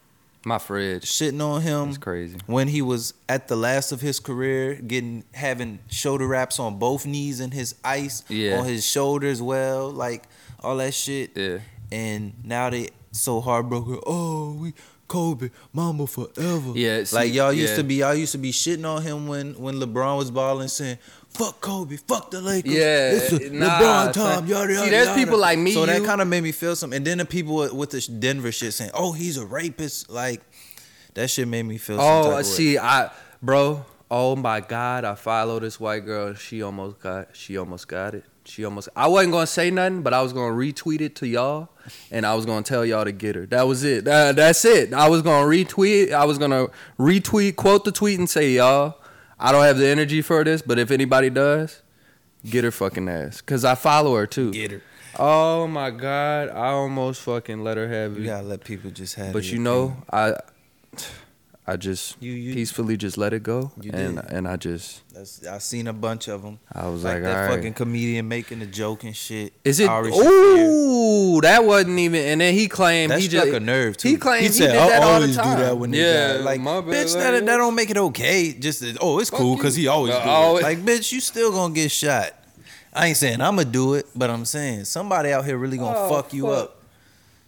my 0.44 0.59
fridge. 0.59 1.03
shitting 1.05 1.40
on 1.42 1.61
him 1.62 1.88
It's 1.88 1.98
crazy. 1.98 2.38
when 2.46 2.68
he 2.68 2.81
was 2.83 3.14
at 3.29 3.48
the 3.48 3.57
last 3.57 3.90
of 3.90 4.00
his 4.00 4.20
career, 4.20 4.74
getting 4.74 5.24
having 5.33 5.81
shoulder 5.88 6.26
wraps 6.29 6.61
on 6.61 6.79
both 6.79 7.07
knees 7.07 7.40
and 7.40 7.53
his 7.53 7.74
ice 7.85 8.22
Yeah. 8.29 8.59
on 8.61 8.66
his 8.66 8.87
shoulders, 8.87 9.42
well, 9.42 9.90
like 9.90 10.24
all 10.61 10.76
that 10.76 10.94
shit. 10.94 11.33
Yeah. 11.37 11.59
and 11.90 12.35
now 12.44 12.70
they 12.70 12.90
so 13.11 13.40
heartbroken. 13.40 13.98
Oh, 14.07 14.53
we 14.53 14.74
Kobe, 15.11 15.51
Mama 15.73 16.07
forever. 16.07 16.73
Yeah, 16.77 17.03
see, 17.03 17.16
like 17.16 17.35
y'all 17.35 17.53
used 17.53 17.73
yeah. 17.73 17.77
to 17.79 17.83
be. 17.83 17.94
Y'all 17.96 18.14
used 18.14 18.31
to 18.31 18.38
be 18.38 18.53
shitting 18.53 18.88
on 18.88 19.03
him 19.03 19.27
when 19.27 19.55
when 19.55 19.75
LeBron 19.81 20.16
was 20.16 20.31
balling, 20.31 20.68
saying 20.68 20.99
"fuck 21.29 21.61
Kobe, 21.61 21.96
fuck 21.96 22.31
the 22.31 22.40
Lakers." 22.40 22.73
Yeah, 22.73 23.11
it's 23.14 23.33
a 23.33 23.51
nah, 23.51 23.81
LeBron 23.81 24.05
son. 24.05 24.12
time. 24.14 24.46
Yada 24.46 24.68
See, 24.68 24.79
yada. 24.79 24.90
there's 24.90 25.09
yada. 25.09 25.20
people 25.20 25.38
like 25.38 25.59
me, 25.59 25.73
So 25.73 25.85
that 25.85 26.05
kind 26.05 26.20
of 26.20 26.29
made 26.29 26.44
me 26.44 26.53
feel 26.53 26.77
something. 26.77 26.96
And 26.99 27.05
then 27.05 27.18
the 27.18 27.25
people 27.25 27.57
with, 27.57 27.73
with 27.73 27.90
the 27.90 28.01
Denver 28.01 28.53
shit 28.53 28.73
saying, 28.73 28.92
"Oh, 28.94 29.11
he's 29.11 29.37
a 29.37 29.44
rapist." 29.44 30.09
Like 30.09 30.42
that 31.14 31.29
shit 31.29 31.49
made 31.49 31.64
me 31.64 31.77
feel. 31.77 31.96
some 31.96 32.07
oh, 32.07 32.23
type 32.23 32.33
Oh, 32.33 32.38
of 32.38 32.46
see, 32.46 32.79
I, 32.79 33.11
bro. 33.42 33.85
Oh 34.12 34.37
my 34.37 34.61
God, 34.61 35.05
I 35.05 35.16
follow 35.16 35.59
this 35.59 35.81
white 35.81 36.05
girl. 36.05 36.35
She 36.35 36.62
almost 36.62 37.01
got. 37.01 37.35
She 37.35 37.57
almost 37.57 37.88
got 37.88 38.14
it. 38.14 38.25
She 38.44 38.64
almost. 38.64 38.88
I 38.96 39.07
wasn't 39.09 39.33
gonna 39.33 39.46
say 39.46 39.70
nothing, 39.70 40.03
but 40.03 40.12
I 40.14 40.22
was 40.22 40.33
gonna 40.33 40.55
retweet 40.55 41.00
it 41.00 41.14
to 41.16 41.26
y'all, 41.26 41.68
and 42.11 42.24
I 42.26 42.35
was 42.35 42.46
gonna 42.46 42.62
tell 42.62 42.85
y'all 42.85 43.05
to 43.05 43.12
get 43.12 43.35
her. 43.37 43.46
That 43.46 43.66
was 43.66 43.85
it. 43.85 44.05
That- 44.05 44.37
that's 44.37 44.64
it. 44.64 44.92
I 44.92 45.09
was 45.09 45.22
gonna 45.22 45.46
retweet. 45.46 46.12
I 46.12 46.24
was 46.24 46.38
gonna 46.38 46.68
retweet, 46.98 47.57
quote 47.57 47.85
the 47.85 47.92
tweet, 47.92 48.18
and 48.18 48.29
say, 48.29 48.50
y'all, 48.53 48.96
I 49.38 49.53
don't 49.53 49.62
have 49.64 49.79
the 49.79 49.87
energy 49.87 50.22
for 50.22 50.42
this, 50.44 50.62
but 50.62 50.79
if 50.79 50.90
anybody 50.90 51.31
does, 51.31 51.83
get 52.48 52.64
her 52.64 52.70
fucking 52.70 53.09
ass, 53.09 53.40
cause 53.40 53.64
I 53.64 53.74
follow 53.74 54.16
her 54.16 54.26
too. 54.26 54.53
Get 54.53 54.70
her. 54.72 54.83
Oh 55.18 55.66
my 55.66 55.90
God, 55.90 56.48
I 56.48 56.68
almost 56.68 57.20
fucking 57.22 57.62
let 57.62 57.76
her 57.76 57.88
have 57.88 58.12
it. 58.16 58.20
You 58.20 58.26
gotta 58.26 58.46
let 58.46 58.64
people 58.64 58.90
just 58.90 59.16
have. 59.16 59.29
It. 59.29 59.33
But 59.35 59.44
you 59.53 59.59
know. 59.59 59.96
I 60.11 60.35
I 61.66 61.77
just 61.77 62.16
You- 62.20 62.33
you- 62.33 62.55
peacefully 62.55 62.96
just 62.96 63.16
let 63.16 63.33
it 63.33 63.42
go, 63.44 63.70
You 63.81 63.92
and 63.94 64.16
did. 64.16 64.25
and 64.33 64.49
I 64.49 64.57
just 64.57 65.03
That's, 65.14 65.46
I 65.46 65.59
seen 65.59 65.87
a 65.87 65.92
bunch 65.92 66.27
of 66.27 66.42
them. 66.42 66.59
I 66.73 66.88
was 66.88 67.05
Like, 67.05 67.14
like, 67.14 67.23
that 67.25 67.37
all 67.37 67.42
right. 67.44 67.55
fucking 67.57 67.75
comedian 67.75 68.27
making 68.27 68.61
a 68.62 68.66
joke 68.66 69.05
and 69.05 69.14
shit. 69.14 69.53
Is 69.64 69.79
it? 69.79 69.88
Ari 69.88 70.11
Ooh, 70.11 71.40
that 71.42 71.64
wasn't 71.64 71.99
even. 71.99 72.20
And 72.25 72.40
then 72.40 72.55
he 72.55 72.66
claimed 72.66 73.12
That 73.12 73.20
he 73.20 73.29
struck 73.29 73.44
just 73.44 73.57
a 73.57 73.61
nerve 73.61 73.96
too. 73.96 74.09
He 74.09 74.16
claimed 74.16 74.46
he, 74.46 74.53
said, 74.53 74.73
did 74.73 74.77
"I 74.81 74.88
that 74.88 75.03
all 75.03 75.09
the 75.09 75.14
always 75.16 75.37
time. 75.37 75.59
do 75.59 75.62
that 75.64 75.79
when 75.79 75.90
they 75.92 75.99
yeah, 75.99 76.33
die." 76.38 76.42
Like, 76.42 76.61
my 76.61 76.81
bad, 76.81 76.90
bitch, 77.07 77.14
like, 77.14 77.23
that, 77.25 77.46
that 77.46 77.57
don't 77.57 77.75
make 77.75 77.90
it 77.90 77.96
okay. 77.99 78.53
Just 78.53 78.83
oh, 79.01 79.18
it's 79.20 79.31
cool 79.31 79.57
because 79.57 79.77
he 79.77 79.87
always 79.87 80.14
Uh, 80.14 80.25
do 80.25 80.29
always- 80.31 80.64
it. 80.64 80.66
Like, 80.66 80.79
bitch, 80.85 81.12
you 81.12 81.20
still 81.20 81.53
gonna 81.53 81.75
get 81.75 81.90
shot. 81.92 82.35
I 82.92 83.07
ain't 83.09 83.16
saying 83.16 83.40
I'm 83.40 83.55
gonna 83.57 83.70
do 83.70 83.94
it, 83.94 84.07
but 84.16 84.31
I'm 84.31 84.44
saying 84.44 84.87
somebody 84.87 85.31
out 85.31 85.44
here 85.44 85.57
really 85.57 85.77
gonna 85.79 85.96
Oh, 85.96 86.09
fuck 86.09 86.33
you 86.35 86.46
fuck. 86.46 86.59
up. 86.59 86.77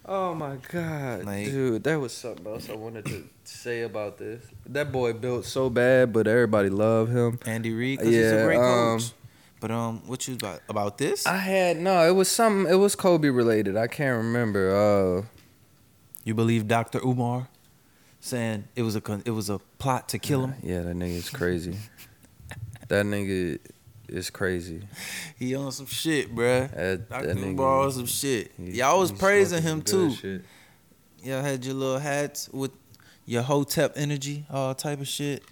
Oh 0.04 0.34
my 0.34 0.56
god, 0.70 1.24
Like- 1.24 1.46
dude, 1.46 1.84
that 1.84 2.00
was 2.00 2.12
something 2.12 2.46
else 2.46 2.68
I 2.68 2.74
wanted 2.74 3.04
to 3.06 3.24
say 3.44 3.82
about 3.82 4.18
this. 4.18 4.42
That 4.66 4.90
boy 4.90 5.12
built 5.12 5.44
so 5.44 5.70
bad, 5.70 6.12
but 6.12 6.26
everybody 6.26 6.70
loved 6.70 7.12
him. 7.12 7.38
Andy 7.46 7.72
Reid, 7.72 7.98
because 8.00 8.12
he's 8.14 8.32
a 8.32 8.34
Yeah, 8.36 8.44
great 8.44 8.58
um, 8.58 8.98
coach. 8.98 9.10
But 9.60 9.70
um, 9.70 10.02
what 10.06 10.26
you 10.26 10.34
about 10.34 10.60
about 10.68 10.98
this? 10.98 11.24
I 11.24 11.36
had 11.36 11.76
no, 11.76 12.04
it 12.08 12.12
was 12.16 12.28
something. 12.28 12.70
It 12.72 12.76
was 12.76 12.96
Kobe 12.96 13.28
related. 13.28 13.76
I 13.76 13.86
can't 13.86 14.16
remember. 14.16 14.74
Uh, 14.74 15.26
you 16.24 16.34
believe 16.34 16.66
Dr. 16.66 16.98
Umar 17.04 17.46
saying 18.18 18.64
it 18.74 18.82
was 18.82 18.96
a 18.96 19.00
con- 19.00 19.22
it 19.24 19.30
was 19.30 19.48
a 19.50 19.60
plot 19.78 20.08
to 20.08 20.18
kill 20.18 20.46
him? 20.46 20.54
yeah, 20.64 20.80
that 20.82 20.96
nigga 20.96 21.14
is 21.16 21.30
crazy. 21.30 21.76
that 22.88 23.06
nigga 23.06 23.60
is 24.12 24.30
crazy. 24.30 24.82
He 25.38 25.54
on 25.54 25.72
some 25.72 25.86
shit, 25.86 26.34
bruh. 26.34 26.70
That, 26.74 27.08
Dr. 27.08 27.26
that 27.34 27.38
Umar 27.38 27.84
on 27.84 27.92
some 27.92 28.06
shit. 28.06 28.52
he- 28.56 28.72
Y'all 28.78 29.00
was 29.00 29.10
praising 29.12 29.62
him 29.62 29.82
too. 29.82 30.12
shit. 30.12 30.42
Y'all 31.22 31.42
had 31.42 31.64
your 31.64 31.74
little 31.74 31.98
hats 31.98 32.48
with 32.52 32.72
your 33.26 33.42
Hotep 33.42 33.92
energy, 33.96 34.44
all 34.50 34.74
type 34.74 35.00
of 35.00 35.08
shit. 35.08 35.42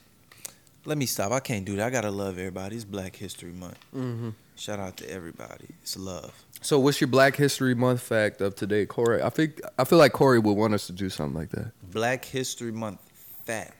Let 0.85 0.99
me 0.99 1.07
stop. 1.07 1.31
I 1.33 1.41
can't 1.41 1.65
do 1.65 1.77
that. 1.77 1.87
I 1.87 1.91
gotta 1.91 2.11
love 2.11 2.39
everybody. 2.39 2.75
It's 2.77 2.85
Black 2.85 3.15
History 3.17 3.53
Month. 3.53 3.79
Mhm. 3.95 4.35
Shout 4.57 4.79
out 4.79 4.97
to 4.99 5.11
everybody. 5.11 5.67
It's 5.83 5.97
love. 5.97 6.33
So, 6.63 6.79
what's 6.79 7.01
your 7.01 7.09
Black 7.09 7.37
History 7.37 7.75
Month 7.75 8.03
fact 8.03 8.41
of 8.41 8.55
today, 8.55 8.85
Corey? 8.87 9.23
I 9.23 9.31
think 9.31 9.61
I 9.79 9.85
feel 9.85 9.99
like 9.99 10.13
Corey 10.13 10.39
would 10.39 10.53
want 10.57 10.75
us 10.75 10.87
to 10.87 10.93
do 10.93 11.09
something 11.09 11.39
like 11.39 11.51
that. 11.51 11.73
Black 11.91 12.25
History 12.25 12.73
Month 12.73 12.99
fact. 13.45 13.75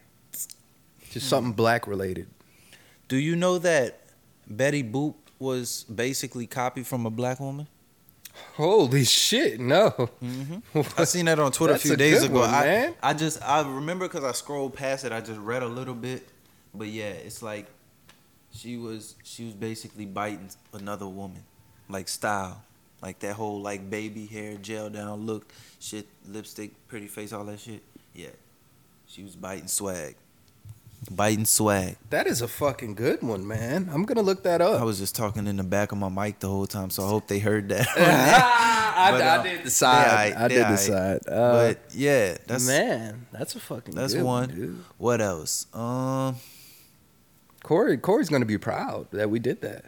Just 1.11 1.27
something 1.27 1.53
black 1.53 1.87
related. 1.87 2.27
Do 3.09 3.17
you 3.17 3.35
know 3.35 3.57
that 3.59 4.00
Betty 4.55 4.83
Boop 4.83 5.15
was 5.39 5.83
basically 5.83 6.47
copied 6.47 6.85
from 6.87 7.05
a 7.05 7.09
black 7.09 7.39
woman? 7.39 7.67
Holy 8.55 9.03
shit, 9.03 9.59
no. 9.59 9.91
Mm-hmm. 10.23 10.81
I 10.97 11.03
seen 11.03 11.25
that 11.25 11.39
on 11.39 11.51
Twitter 11.51 11.73
a 11.73 11.79
few 11.79 11.95
days 11.95 12.23
ago. 12.23 12.39
one, 12.39 12.49
I. 12.49 12.93
I 13.01 13.13
just 13.13 13.41
I 13.41 13.61
remember 13.61 14.07
because 14.07 14.23
I 14.23 14.31
scrolled 14.31 14.73
past 14.73 15.05
it. 15.05 15.11
I 15.11 15.21
just 15.21 15.39
read 15.39 15.63
a 15.63 15.67
little 15.67 15.93
bit, 15.93 16.27
but 16.73 16.87
yeah, 16.87 17.09
it's 17.09 17.41
like 17.41 17.67
she 18.53 18.77
was 18.77 19.15
she 19.23 19.45
was 19.45 19.53
basically 19.53 20.05
biting 20.05 20.49
another 20.73 21.07
woman, 21.07 21.43
like 21.89 22.07
style, 22.07 22.63
like 23.01 23.19
that 23.19 23.35
whole 23.35 23.61
like 23.61 23.89
baby 23.89 24.25
hair, 24.25 24.57
gel 24.57 24.89
down 24.89 25.25
look, 25.25 25.51
shit, 25.79 26.07
lipstick, 26.27 26.71
pretty 26.87 27.07
face, 27.07 27.33
all 27.33 27.43
that 27.45 27.59
shit. 27.59 27.81
Yeah, 28.13 28.29
she 29.07 29.23
was 29.23 29.35
biting 29.35 29.67
swag, 29.67 30.15
biting 31.09 31.45
swag. 31.45 31.97
That 32.09 32.27
is 32.27 32.41
a 32.41 32.47
fucking 32.47 32.95
good 32.95 33.21
one, 33.23 33.47
man. 33.47 33.89
I'm 33.91 34.03
gonna 34.05 34.21
look 34.21 34.43
that 34.43 34.61
up. 34.61 34.79
I 34.79 34.83
was 34.83 34.99
just 34.99 35.15
talking 35.15 35.47
in 35.47 35.57
the 35.57 35.63
back 35.63 35.91
of 35.91 35.97
my 35.97 36.09
mic 36.09 36.39
the 36.39 36.47
whole 36.47 36.67
time, 36.67 36.89
so 36.89 37.03
I 37.03 37.09
hope 37.09 37.27
they 37.27 37.39
heard 37.39 37.69
that. 37.69 37.87
I, 37.97 38.81
But, 39.11 39.21
I 39.21 39.27
uh, 39.37 39.43
did 39.43 39.63
decide. 39.63 40.05
they 40.05 40.35
aight, 40.35 40.37
I 40.37 40.47
did 40.47 40.65
aight. 40.65 40.69
decide. 40.69 41.19
Uh, 41.27 41.51
but 41.51 41.79
yeah, 41.91 42.37
that's 42.45 42.67
man, 42.67 43.25
that's 43.31 43.55
a 43.55 43.59
fucking. 43.59 43.95
that's 43.95 44.13
good 44.13 44.23
one. 44.23 44.49
dude. 44.49 44.83
What 44.97 45.21
else? 45.21 45.65
Um. 45.73 46.35
Corey, 47.63 47.97
Corey's 47.97 48.29
gonna 48.29 48.45
be 48.45 48.57
proud 48.57 49.07
that 49.11 49.29
we 49.29 49.39
did 49.39 49.61
that. 49.61 49.85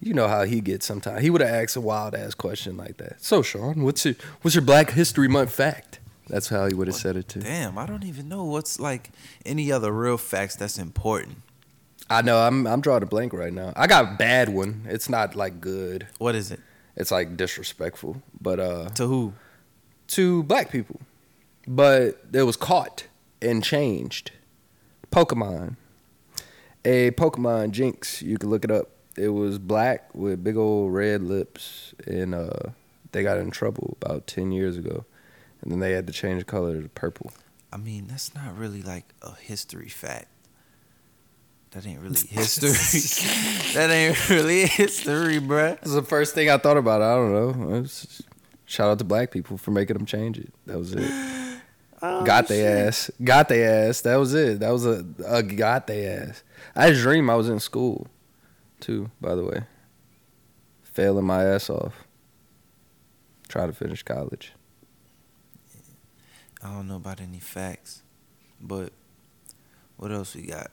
You 0.00 0.14
know 0.14 0.28
how 0.28 0.44
he 0.44 0.60
gets 0.60 0.86
sometimes. 0.86 1.20
He 1.22 1.30
would 1.30 1.42
have 1.42 1.50
asked 1.50 1.76
a 1.76 1.80
wild 1.80 2.14
ass 2.14 2.34
question 2.34 2.76
like 2.76 2.96
that. 2.96 3.22
So, 3.22 3.42
Sean, 3.42 3.82
what's 3.82 4.04
your 4.04 4.14
what's 4.42 4.54
your 4.54 4.62
Black 4.64 4.90
History 4.90 5.28
Month 5.28 5.52
fact? 5.52 5.99
That's 6.30 6.48
how 6.48 6.66
he 6.66 6.74
would 6.74 6.86
have 6.86 6.96
said 6.96 7.16
it 7.16 7.28
too. 7.28 7.40
Damn, 7.40 7.76
I 7.76 7.86
don't 7.86 8.04
even 8.04 8.28
know 8.28 8.44
what's 8.44 8.78
like 8.78 9.10
any 9.44 9.70
other 9.72 9.90
real 9.92 10.16
facts 10.16 10.56
that's 10.56 10.78
important. 10.78 11.38
I 12.08 12.22
know. 12.22 12.38
I'm 12.38 12.66
I'm 12.66 12.80
drawing 12.80 13.02
a 13.02 13.06
blank 13.06 13.32
right 13.32 13.52
now. 13.52 13.72
I 13.76 13.86
got 13.86 14.04
a 14.14 14.16
bad 14.16 14.48
one. 14.48 14.86
It's 14.88 15.08
not 15.08 15.34
like 15.34 15.60
good. 15.60 16.06
What 16.18 16.34
is 16.34 16.50
it? 16.50 16.60
It's 16.96 17.10
like 17.10 17.36
disrespectful. 17.36 18.22
But 18.40 18.60
uh, 18.60 18.88
To 18.90 19.06
who? 19.06 19.32
to 20.08 20.42
black 20.44 20.70
people. 20.70 21.00
But 21.68 22.20
it 22.32 22.42
was 22.42 22.56
caught 22.56 23.04
and 23.42 23.62
changed. 23.62 24.32
Pokemon. 25.12 25.76
A 26.84 27.10
Pokemon 27.12 27.72
Jinx, 27.72 28.22
you 28.22 28.38
can 28.38 28.50
look 28.50 28.64
it 28.64 28.70
up. 28.70 28.88
It 29.16 29.28
was 29.28 29.58
black 29.58 30.14
with 30.14 30.42
big 30.42 30.56
old 30.56 30.92
red 30.94 31.22
lips 31.22 31.94
and 32.06 32.34
uh 32.34 32.70
they 33.12 33.22
got 33.24 33.38
in 33.38 33.50
trouble 33.50 33.96
about 34.00 34.26
10 34.28 34.52
years 34.52 34.76
ago. 34.76 35.04
And 35.62 35.72
then 35.72 35.80
they 35.80 35.92
had 35.92 36.06
to 36.06 36.12
change 36.12 36.40
the 36.40 36.44
color 36.44 36.80
to 36.82 36.88
purple. 36.88 37.32
I 37.72 37.76
mean, 37.76 38.06
that's 38.08 38.34
not 38.34 38.56
really 38.56 38.82
like 38.82 39.04
a 39.22 39.34
history 39.34 39.88
fact. 39.88 40.28
That 41.72 41.86
ain't 41.86 42.00
really 42.00 42.20
history. 42.28 42.70
that 43.74 43.90
ain't 43.90 44.28
really 44.28 44.66
history, 44.66 45.38
bruh. 45.38 45.76
That's 45.76 45.94
the 45.94 46.02
first 46.02 46.34
thing 46.34 46.50
I 46.50 46.58
thought 46.58 46.76
about. 46.76 47.02
I 47.02 47.14
don't 47.14 47.32
know. 47.60 47.84
Shout 48.64 48.90
out 48.90 48.98
to 48.98 49.04
black 49.04 49.30
people 49.30 49.56
for 49.58 49.70
making 49.70 49.96
them 49.96 50.06
change 50.06 50.38
it. 50.38 50.52
That 50.66 50.78
was 50.78 50.92
it. 50.92 51.10
Oh, 52.02 52.24
got 52.24 52.48
shit. 52.48 52.64
ass. 52.64 53.10
Got 53.22 53.50
their 53.50 53.90
ass. 53.90 54.00
That 54.00 54.16
was 54.16 54.32
it. 54.32 54.60
That 54.60 54.70
was 54.70 54.86
a, 54.86 55.04
a 55.26 55.42
got 55.42 55.86
their 55.86 56.30
ass. 56.30 56.42
I 56.74 56.92
dream 56.92 57.28
I 57.28 57.34
was 57.34 57.50
in 57.50 57.60
school, 57.60 58.06
too. 58.80 59.10
By 59.20 59.34
the 59.34 59.44
way, 59.44 59.64
failing 60.82 61.26
my 61.26 61.44
ass 61.44 61.68
off. 61.68 62.06
Try 63.48 63.66
to 63.66 63.74
finish 63.74 64.02
college. 64.02 64.54
I 66.62 66.68
don't 66.74 66.88
know 66.88 66.96
about 66.96 67.20
any 67.20 67.38
facts, 67.40 68.02
but 68.60 68.92
what 69.96 70.12
else 70.12 70.34
we 70.34 70.42
got? 70.42 70.70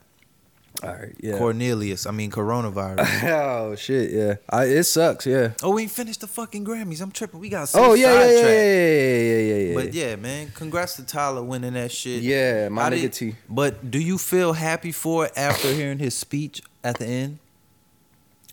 All 0.82 0.90
right. 0.92 1.14
Yeah. 1.18 1.38
Cornelius. 1.38 2.06
I 2.06 2.12
mean, 2.12 2.30
coronavirus. 2.30 3.24
oh 3.24 3.74
shit. 3.74 4.10
Yeah. 4.12 4.34
I, 4.48 4.64
it 4.66 4.84
sucks. 4.84 5.26
Yeah. 5.26 5.52
oh, 5.62 5.70
we 5.72 5.82
ain't 5.82 5.90
finished 5.90 6.20
the 6.20 6.26
fucking 6.28 6.64
Grammys. 6.64 7.00
I'm 7.00 7.10
tripping. 7.10 7.40
We 7.40 7.48
got 7.48 7.70
Oh 7.74 7.94
yeah. 7.94 8.12
Yeah. 8.12 8.30
Yeah. 8.30 8.42
Yeah. 8.42 9.18
Yeah. 9.18 9.38
Yeah. 9.38 9.54
Yeah. 9.70 9.74
But 9.74 9.92
yeah, 9.94 10.16
man, 10.16 10.52
congrats 10.54 10.96
to 10.96 11.04
Tyler 11.04 11.42
winning 11.42 11.72
that 11.74 11.90
shit. 11.90 12.22
Yeah, 12.22 12.68
my 12.68 12.90
nigga 12.90 13.00
did- 13.00 13.12
T. 13.12 13.34
But 13.48 13.90
do 13.90 13.98
you 13.98 14.18
feel 14.18 14.52
happy 14.52 14.92
for 14.92 15.26
it 15.26 15.32
after 15.36 15.72
hearing 15.72 15.98
his 15.98 16.16
speech 16.16 16.62
at 16.84 16.98
the 16.98 17.06
end? 17.06 17.38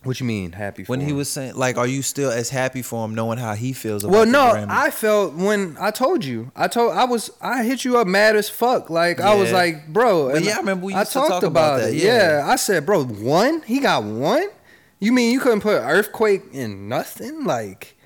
What 0.06 0.20
you 0.20 0.26
mean 0.26 0.52
happy? 0.52 0.84
For 0.84 0.90
When 0.90 1.00
he 1.00 1.12
was 1.12 1.28
saying, 1.28 1.54
like, 1.56 1.76
are 1.76 1.86
you 1.86 2.00
still 2.02 2.30
as 2.30 2.48
happy 2.50 2.80
for 2.82 3.04
him 3.04 3.14
knowing 3.14 3.38
how 3.38 3.54
he 3.54 3.72
feels 3.72 4.04
about 4.04 4.12
Well, 4.12 4.24
the 4.26 4.30
no? 4.32 4.66
I 4.68 4.90
felt 4.90 5.34
when 5.34 5.76
I 5.80 5.90
told 5.90 6.24
you, 6.24 6.50
I 6.56 6.68
told 6.68 6.92
I 6.96 7.04
was 7.04 7.30
I 7.40 7.64
hit 7.64 7.84
you 7.84 7.98
up 7.98 8.06
mad 8.06 8.36
as 8.36 8.48
fuck. 8.48 8.88
Like 8.88 9.20
I 9.20 9.34
was 9.34 9.52
like, 9.52 9.88
bro. 9.88 10.28
But 10.28 10.36
and 10.36 10.44
yeah, 10.46 10.54
I 10.54 10.58
remember 10.58 10.86
we 10.86 10.94
I 10.94 11.04
to 11.04 11.10
talked 11.10 11.28
talk 11.28 11.42
about, 11.42 11.76
about 11.76 11.78
that, 11.80 11.90
it. 11.90 11.96
yeah. 11.96 12.38
Yeah. 12.38 12.46
I 12.46 12.56
said, 12.56 12.86
bro, 12.86 13.04
one. 13.04 13.62
He 13.62 13.80
got 13.80 14.04
one. 14.04 14.48
You 15.00 15.12
mean 15.12 15.32
you 15.32 15.40
couldn't 15.40 15.60
put 15.60 15.76
earthquake 15.82 16.42
in 16.52 16.88
nothing? 16.88 17.44
Like, 17.44 17.96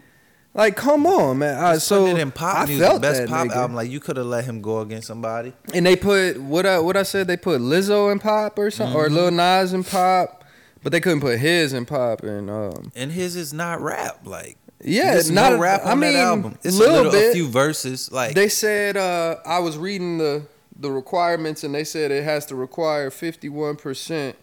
like 0.54 0.74
come 0.76 1.06
on, 1.06 1.38
man. 1.38 1.74
Just 1.74 1.86
so 1.86 2.06
it 2.06 2.18
in 2.18 2.32
pop 2.32 2.56
I 2.58 2.66
music, 2.66 2.84
felt 2.84 3.00
best 3.02 3.20
that, 3.20 3.28
pop 3.28 3.46
nigga. 3.46 3.52
album. 3.54 3.76
Like 3.76 3.88
you 3.90 4.00
could 4.00 4.16
have 4.16 4.26
let 4.26 4.44
him 4.44 4.60
go 4.60 4.80
against 4.80 5.06
somebody. 5.06 5.52
And 5.72 5.86
they 5.86 5.94
put 5.94 6.40
what 6.40 6.66
I 6.66 6.80
what 6.80 6.96
I 6.96 7.04
said 7.04 7.28
they 7.28 7.36
put 7.36 7.60
Lizzo 7.60 8.10
in 8.10 8.18
pop 8.18 8.58
or 8.58 8.70
something 8.72 8.96
or 8.96 9.06
Mm-hmm. 9.06 9.14
Lil 9.14 9.30
Nas 9.30 9.72
in 9.72 9.84
pop, 9.84 10.39
but 10.82 10.92
they 10.92 11.00
couldn't 11.00 11.20
put 11.20 11.38
his 11.38 11.72
in 11.72 11.84
pop 11.86 12.22
and 12.22 12.50
um 12.50 12.92
And 12.96 13.12
his 13.12 13.36
is 13.36 13.52
not 13.52 13.80
rap. 13.80 14.20
Like 14.24 14.56
yeah, 14.82 15.16
it's 15.16 15.28
not 15.28 15.52
no 15.52 15.58
rap 15.58 15.82
on 15.84 15.88
I 15.88 15.94
mean, 15.94 16.12
that 16.14 16.20
album. 16.20 16.58
It's 16.62 16.76
little 16.76 16.94
a 16.94 16.96
little, 16.96 17.12
bit. 17.12 17.30
a 17.30 17.34
few 17.34 17.48
verses. 17.48 18.10
Like 18.10 18.34
They 18.34 18.48
said 18.48 18.96
uh, 18.96 19.36
I 19.44 19.58
was 19.58 19.76
reading 19.76 20.18
the 20.18 20.46
the 20.78 20.90
requirements, 20.90 21.62
and 21.64 21.74
they 21.74 21.84
said 21.84 22.10
it 22.10 22.24
has 22.24 22.46
to 22.46 22.54
require 22.56 23.10
fifty 23.10 23.48
one 23.50 23.76
percent 23.76 24.36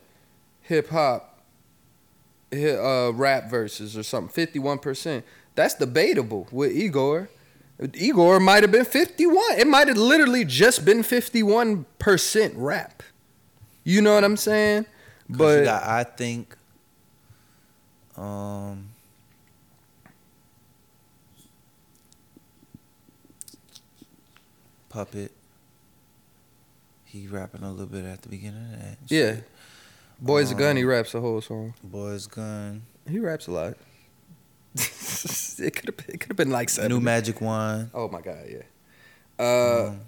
hip 0.61 0.89
hop, 0.89 1.41
uh, 2.53 3.11
rap 3.13 3.49
verses 3.49 3.97
or 3.97 4.03
something. 4.03 4.31
Fifty 4.31 4.59
one 4.59 4.77
percent. 4.77 5.25
That's 5.55 5.73
debatable 5.73 6.47
with 6.51 6.71
Igor. 6.71 7.29
Igor 7.93 8.39
might 8.39 8.63
have 8.63 8.71
been 8.71 8.85
fifty 8.85 9.25
one. 9.25 9.57
It 9.57 9.65
might 9.67 9.87
have 9.87 9.97
literally 9.97 10.45
just 10.45 10.85
been 10.85 11.01
fifty 11.01 11.41
one 11.41 11.85
percent 11.97 12.53
rap. 12.55 13.01
You 13.83 14.01
know 14.01 14.13
what 14.13 14.23
I'm 14.23 14.37
saying? 14.37 14.85
But 15.29 15.63
got, 15.65 15.83
I 15.83 16.03
think, 16.03 16.55
um, 18.15 18.89
puppet. 24.89 25.31
He 27.05 27.27
rapping 27.27 27.63
a 27.63 27.71
little 27.71 27.85
bit 27.87 28.05
at 28.05 28.21
the 28.21 28.29
beginning 28.29 28.73
of 28.73 28.79
that. 28.79 28.97
yeah, 29.07 29.35
shit. 29.35 29.43
Boys 30.19 30.51
a 30.51 30.55
Gun, 30.55 30.75
he 30.75 30.83
Um, 30.83 30.89
raps 30.89 31.11
the 31.11 31.21
whole 31.21 31.41
song. 31.41 31.73
Boys 31.83 32.27
Gun, 32.27 32.83
He 33.07 33.19
raps 33.19 33.47
a 33.47 33.51
lot. 33.51 33.77
it 34.75 35.75
could 35.75 35.85
have 35.97 36.09
it 36.09 36.19
could 36.19 36.29
have 36.29 36.35
been 36.37 36.49
like 36.51 36.69
seven. 36.69 36.91
New 36.91 36.99
Magic 36.99 37.39
Wand. 37.41 37.89
Oh 37.93 38.07
my 38.09 38.21
god, 38.21 38.45
yeah. 38.49 38.63
Uh, 39.43 39.87
Um, 39.89 39.99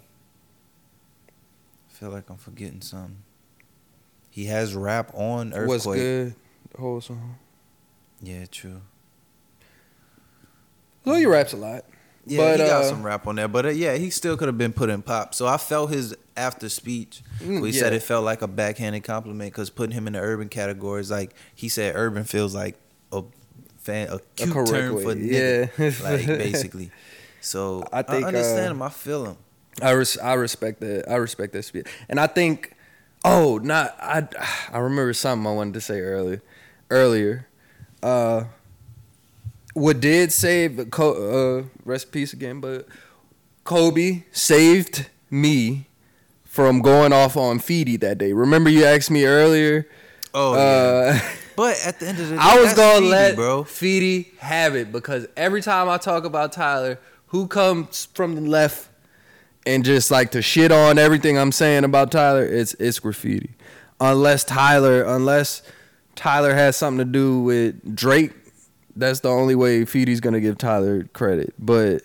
feel 1.90 2.10
like 2.10 2.30
I'm 2.30 2.38
forgetting 2.38 2.82
something. 2.82 3.18
He 4.30 4.46
has 4.46 4.76
rap 4.76 5.12
on 5.14 5.54
Earthquake. 5.54 5.68
what's 5.68 5.86
good? 5.86 6.36
The 6.72 6.82
whole 6.82 7.02
song. 7.02 7.38
Yeah, 8.22 8.46
true. 8.46 8.82
Well, 11.06 11.16
he 11.16 11.26
raps 11.26 11.54
a 11.54 11.58
lot. 11.58 11.86
Yeah, 12.26 12.38
But, 12.38 12.60
he 12.60 12.66
got 12.68 12.84
uh, 12.84 12.90
some 12.90 13.04
rap 13.04 13.26
on 13.26 13.36
there, 13.36 13.48
but 13.48 13.66
uh, 13.66 13.70
yeah, 13.70 13.96
he 13.96 14.10
still 14.10 14.38
could 14.38 14.48
have 14.48 14.58
been 14.58 14.74
put 14.74 14.90
in 14.90 15.02
pop. 15.02 15.34
So 15.34 15.48
I 15.48 15.58
felt 15.58 15.90
his 15.90 16.16
after 16.38 16.70
speech. 16.70 17.22
Mm, 17.40 17.62
where 17.62 17.68
he 17.68 17.72
said 17.72 17.94
it 17.94 18.04
felt 18.04 18.24
like 18.24 18.42
a 18.42 18.48
backhanded 18.48 19.04
compliment 19.04 19.52
because 19.52 19.70
putting 19.70 19.94
him 19.94 20.06
in 20.08 20.14
the 20.14 20.20
urban 20.20 20.50
category 20.50 21.02
is 21.02 21.10
like 21.10 21.34
he 21.56 21.70
said 21.70 21.96
urban 21.96 22.24
feels 22.26 22.54
like 22.54 22.76
a 23.12 23.24
fan 23.78 24.10
a 24.10 24.20
cute 24.36 24.52
correct 24.52 24.70
term 24.70 24.96
way, 24.96 25.04
for 25.04 25.16
nigga, 25.16 25.72
yeah. 25.78 26.04
like 26.10 26.28
basically. 26.28 26.92
So 27.42 27.84
I 27.94 28.02
think, 28.02 28.26
I, 28.26 28.28
understand 28.28 28.68
uh, 28.68 28.72
him. 28.72 28.82
I 28.82 28.90
feel 28.90 29.26
him. 29.26 29.38
I 29.82 29.92
res- 29.92 30.18
I 30.18 30.34
respect 30.34 30.82
that. 30.82 31.10
I 31.10 31.16
respect 31.16 31.54
that 31.54 31.64
speech, 31.64 31.88
and 32.08 32.20
I 32.20 32.28
think. 32.28 32.74
Oh, 33.26 33.60
not 33.62 33.96
I. 34.00 34.28
I 34.72 34.78
remember 34.80 35.14
something 35.14 35.46
I 35.46 35.54
wanted 35.54 35.74
to 35.76 35.82
say 35.82 36.00
earlier. 36.00 36.42
Earlier, 36.90 37.48
uh, 38.02 38.46
what 39.74 40.00
did 40.00 40.32
save? 40.32 40.90
Co- 40.90 41.60
uh, 41.60 41.64
rest 41.86 42.08
in 42.08 42.12
peace 42.12 42.34
again. 42.34 42.60
But 42.60 42.88
Kobe 43.64 44.24
saved 44.32 45.08
me 45.30 45.88
from 46.46 46.82
going 46.82 47.14
off 47.14 47.38
on 47.38 47.60
Feedy 47.60 48.00
that 48.00 48.18
day. 48.18 48.34
Remember 48.34 48.70
you 48.70 48.86
asked 48.86 49.12
me 49.12 49.26
earlier. 49.26 49.88
Oh 50.34 50.56
yeah. 50.56 51.22
uh, 51.22 51.30
But 51.56 51.78
at 51.86 52.00
the 52.00 52.08
end 52.08 52.20
of 52.20 52.30
the 52.30 52.36
day, 52.36 52.42
I 52.42 52.58
was 52.62 52.74
gonna 52.74 52.96
Speedy, 52.98 53.10
let 53.12 53.36
bro. 53.36 53.64
Feedy 53.66 54.38
have 54.38 54.76
it 54.78 54.94
because 54.94 55.28
every 55.36 55.62
time 55.62 55.90
I 55.90 55.98
talk 55.98 56.24
about 56.24 56.54
Tyler, 56.54 57.00
who 57.28 57.48
comes 57.48 58.06
from 58.14 58.36
the 58.36 58.42
left 58.42 58.89
and 59.66 59.84
just 59.86 60.10
like 60.12 60.32
to 60.32 60.42
shit 60.42 60.72
on 60.72 60.98
everything 60.98 61.38
I'm 61.38 61.52
saying 61.52 61.84
about 61.84 62.12
Tyler, 62.12 62.46
it's 62.46 62.74
it's 62.76 63.00
graffiti. 63.00 63.52
Unless 64.00 64.46
Tyler, 64.46 65.04
unless 65.04 65.62
Tyler 66.16 66.54
has 66.54 66.76
something 66.78 67.06
to 67.06 67.12
do 67.12 67.42
with 67.42 67.96
Drake, 67.96 68.32
that's 68.96 69.20
the 69.22 69.30
only 69.30 69.56
way 69.56 69.82
Feedy's 69.86 70.20
gonna 70.22 70.40
give 70.42 70.58
Tyler 70.58 71.04
credit. 71.14 71.54
But 71.60 72.04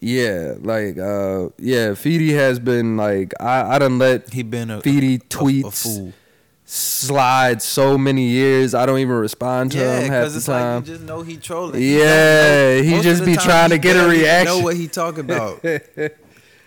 yeah, 0.00 0.54
like 0.60 0.98
uh 0.98 1.48
yeah, 1.58 1.90
Feedy 1.90 2.30
has 2.34 2.58
been 2.58 2.96
like 2.96 3.32
I, 3.40 3.76
I 3.76 3.78
done 3.78 3.98
let 3.98 4.32
He 4.32 4.42
been 4.42 4.70
a 4.70 4.80
Feedy 4.80 5.12
a- 5.12 5.24
a 5.24 5.28
tweets 5.28 5.82
fool. 5.82 6.12
slide 6.64 7.62
so 7.62 7.96
many 7.98 8.28
years. 8.28 8.74
I 8.74 8.84
don't 8.86 8.98
even 8.98 9.16
respond 9.16 9.72
to 9.72 9.78
Yeah, 9.78 10.00
him 10.00 10.10
half 10.12 10.30
the 10.30 10.36
it's 10.36 10.48
like 10.48 10.58
time. 10.60 10.82
you 10.82 10.86
just 10.86 11.02
know 11.04 11.22
he 11.22 11.36
trolling. 11.36 11.80
Yeah, 11.82 12.76
know. 12.76 12.82
he 12.82 13.00
just 13.00 13.24
be 13.24 13.36
trying 13.36 13.70
to 13.70 13.78
get 13.78 13.96
a 13.96 14.08
reaction. 14.08 14.56
Know 14.58 14.64
what 14.64 14.76
he 14.76 14.88
talking 14.88 15.20
about? 15.20 15.64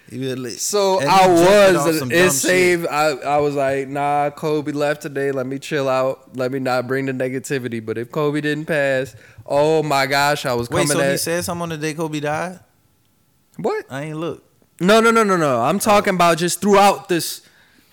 So 0.10 0.99
I 1.01 1.28
was. 1.28 2.01
It 2.12 2.32
saved. 2.32 2.88
I, 2.88 3.12
I 3.12 3.38
was 3.39 3.56
like, 3.56 3.88
nah, 3.88 4.30
Kobe 4.30 4.72
left 4.72 5.01
today. 5.01 5.32
Let 5.32 5.47
me 5.47 5.58
chill 5.60 5.89
out. 5.89 6.36
Let 6.38 6.51
me 6.51 6.60
not 6.60 6.88
bring 6.88 7.06
the 7.06 7.12
negativity. 7.12 7.84
But 7.84 7.97
if 7.97 8.12
Kobe 8.12 8.41
didn't 8.41 8.66
pass, 8.66 9.16
oh 9.45 9.82
my 9.82 10.06
gosh, 10.06 10.45
I 10.45 10.53
was 10.53 10.70
Wait, 10.70 10.88
coming 10.88 11.03
so 11.03 11.12
he 11.12 11.18
said 11.18 11.43
something 11.43 11.64
on 11.64 11.70
the 11.70 11.78
day 11.78 11.93
Kobe 11.93 12.20
died? 12.20 12.60
what? 13.58 13.86
I 13.89 14.03
ain't 14.03 14.18
look. 14.18 14.43
No, 14.80 14.99
no, 14.99 15.12
no, 15.12 15.24
no, 15.24 15.38
no. 15.38 15.62
I'm 15.62 15.78
oh. 15.78 15.80
talking 15.80 16.16
about 16.16 16.38
just 16.38 16.62
throughout 16.62 17.10
this 17.10 17.41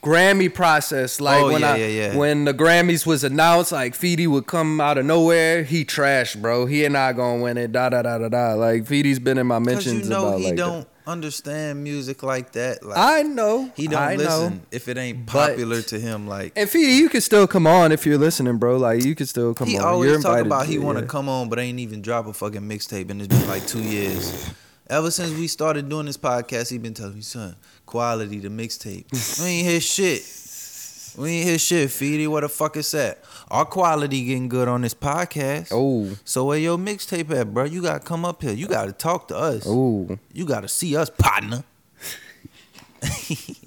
Grammy 0.03 0.53
process. 0.53 1.21
Like 1.21 1.43
Oh, 1.43 1.53
when 1.53 1.61
yeah, 1.61 1.73
I 1.73 1.77
yeah, 1.77 1.87
yeah. 1.87 2.17
when 2.17 2.45
the 2.45 2.53
Grammys 2.53 3.07
was 3.07 3.23
announced, 3.23 3.73
like 3.73 3.95
Feedy 3.95 4.27
would 4.27 4.47
come 4.47 4.81
out 4.81 4.99
of 4.99 5.07
nowhere. 5.07 5.63
He 5.63 5.85
trashed, 5.85 6.43
bro. 6.43 6.67
He 6.67 6.85
and 6.85 6.97
I 6.97 7.13
gonna 7.13 7.43
win 7.43 7.57
it. 7.57 7.73
Da 7.73 7.89
da 7.89 8.03
da 8.03 8.19
da 8.19 8.29
da. 8.29 8.55
Like 8.55 8.83
Feedy's 8.85 9.21
been 9.21 9.39
in 9.39 9.47
my 9.47 9.61
mentions 9.61 10.05
you 10.05 10.11
know 10.11 10.29
about 10.29 10.41
he 10.41 10.47
like 10.47 10.57
that. 10.57 10.87
Understand 11.07 11.83
music 11.83 12.23
like 12.23 12.53
that. 12.53 12.85
Like 12.85 12.99
I 12.99 13.23
know. 13.23 13.71
he 13.77 13.87
don't 13.89 14.01
I 14.01 14.17
listen 14.17 14.55
Know. 14.55 14.61
if 14.71 14.89
it 14.89 14.97
ain't 14.99 15.27
popular 15.27 15.83
to 15.83 15.99
him. 15.99 16.27
Like 16.27 16.53
And 16.57 16.69
Feedy, 16.69 16.97
you 16.97 17.09
can 17.09 17.21
still 17.21 17.47
come 17.47 17.67
on 17.67 17.93
if 17.93 18.07
you're 18.07 18.19
listening, 18.19 18.59
bro. 18.59 18.77
Like 18.77 19.05
you 19.05 19.15
can 19.15 19.27
still 19.27 19.55
come 19.55 19.69
he 19.69 19.79
on. 19.79 19.85
always 19.85 20.11
You're 20.11 20.21
talk 20.21 20.45
about 20.45 20.67
he 20.67 20.79
want 20.79 20.99
to 20.99 21.05
yeah. 21.05 21.09
come 21.11 21.29
on, 21.29 21.49
but 21.49 21.59
ain't 21.59 21.79
even 21.79 22.03
drop 22.03 22.27
a 22.27 22.33
fucking 22.33 22.63
mixtape, 22.63 23.11
and 23.11 23.21
it's 23.21 23.29
been 23.29 23.49
like 23.49 23.67
two 23.67 23.83
years. 23.83 24.51
Ever 24.89 25.11
since 25.11 25.31
we 25.39 25.47
started 25.47 25.89
doing 25.89 26.07
this 26.07 26.19
podcast, 26.19 26.71
he 26.71 26.77
been 26.77 26.93
telling 26.93 27.15
me, 27.15 27.23
son, 27.23 27.57
quality 27.87 28.41
the 28.41 28.49
mixtape. 28.49 29.07
we 29.43 29.47
ain't 29.49 29.67
hear 29.69 29.81
shit. 29.81 30.23
We 31.17 31.31
ain't 31.31 31.49
hear 31.49 31.59
shit, 31.59 31.89
Feedy. 31.89 32.29
What 32.29 32.41
the 32.41 32.49
fuck 32.49 32.77
is 32.77 32.91
that? 32.93 33.19
Our 33.53 33.67
quality 33.67 34.25
getting 34.25 34.49
good 34.49 34.67
on 34.67 34.81
this 34.81 34.95
podcast. 34.95 35.69
Oh, 35.73 36.17
So 36.25 36.47
where 36.47 36.59
your 36.59 36.79
mixtape 36.79 37.31
at, 37.39 37.53
bro? 37.53 37.65
You 37.65 37.83
gotta 37.83 38.01
come 38.01 38.25
up 38.25 38.41
here. 38.41 38.55
You 38.55 38.67
gotta 38.67 38.93
talk 38.93 39.29
to 39.29 39.37
us. 39.37 39.65
oh. 39.67 40.19
You 40.33 40.47
gotta 40.47 40.69
see 40.69 40.97
us, 40.97 41.11
partner. 41.11 41.63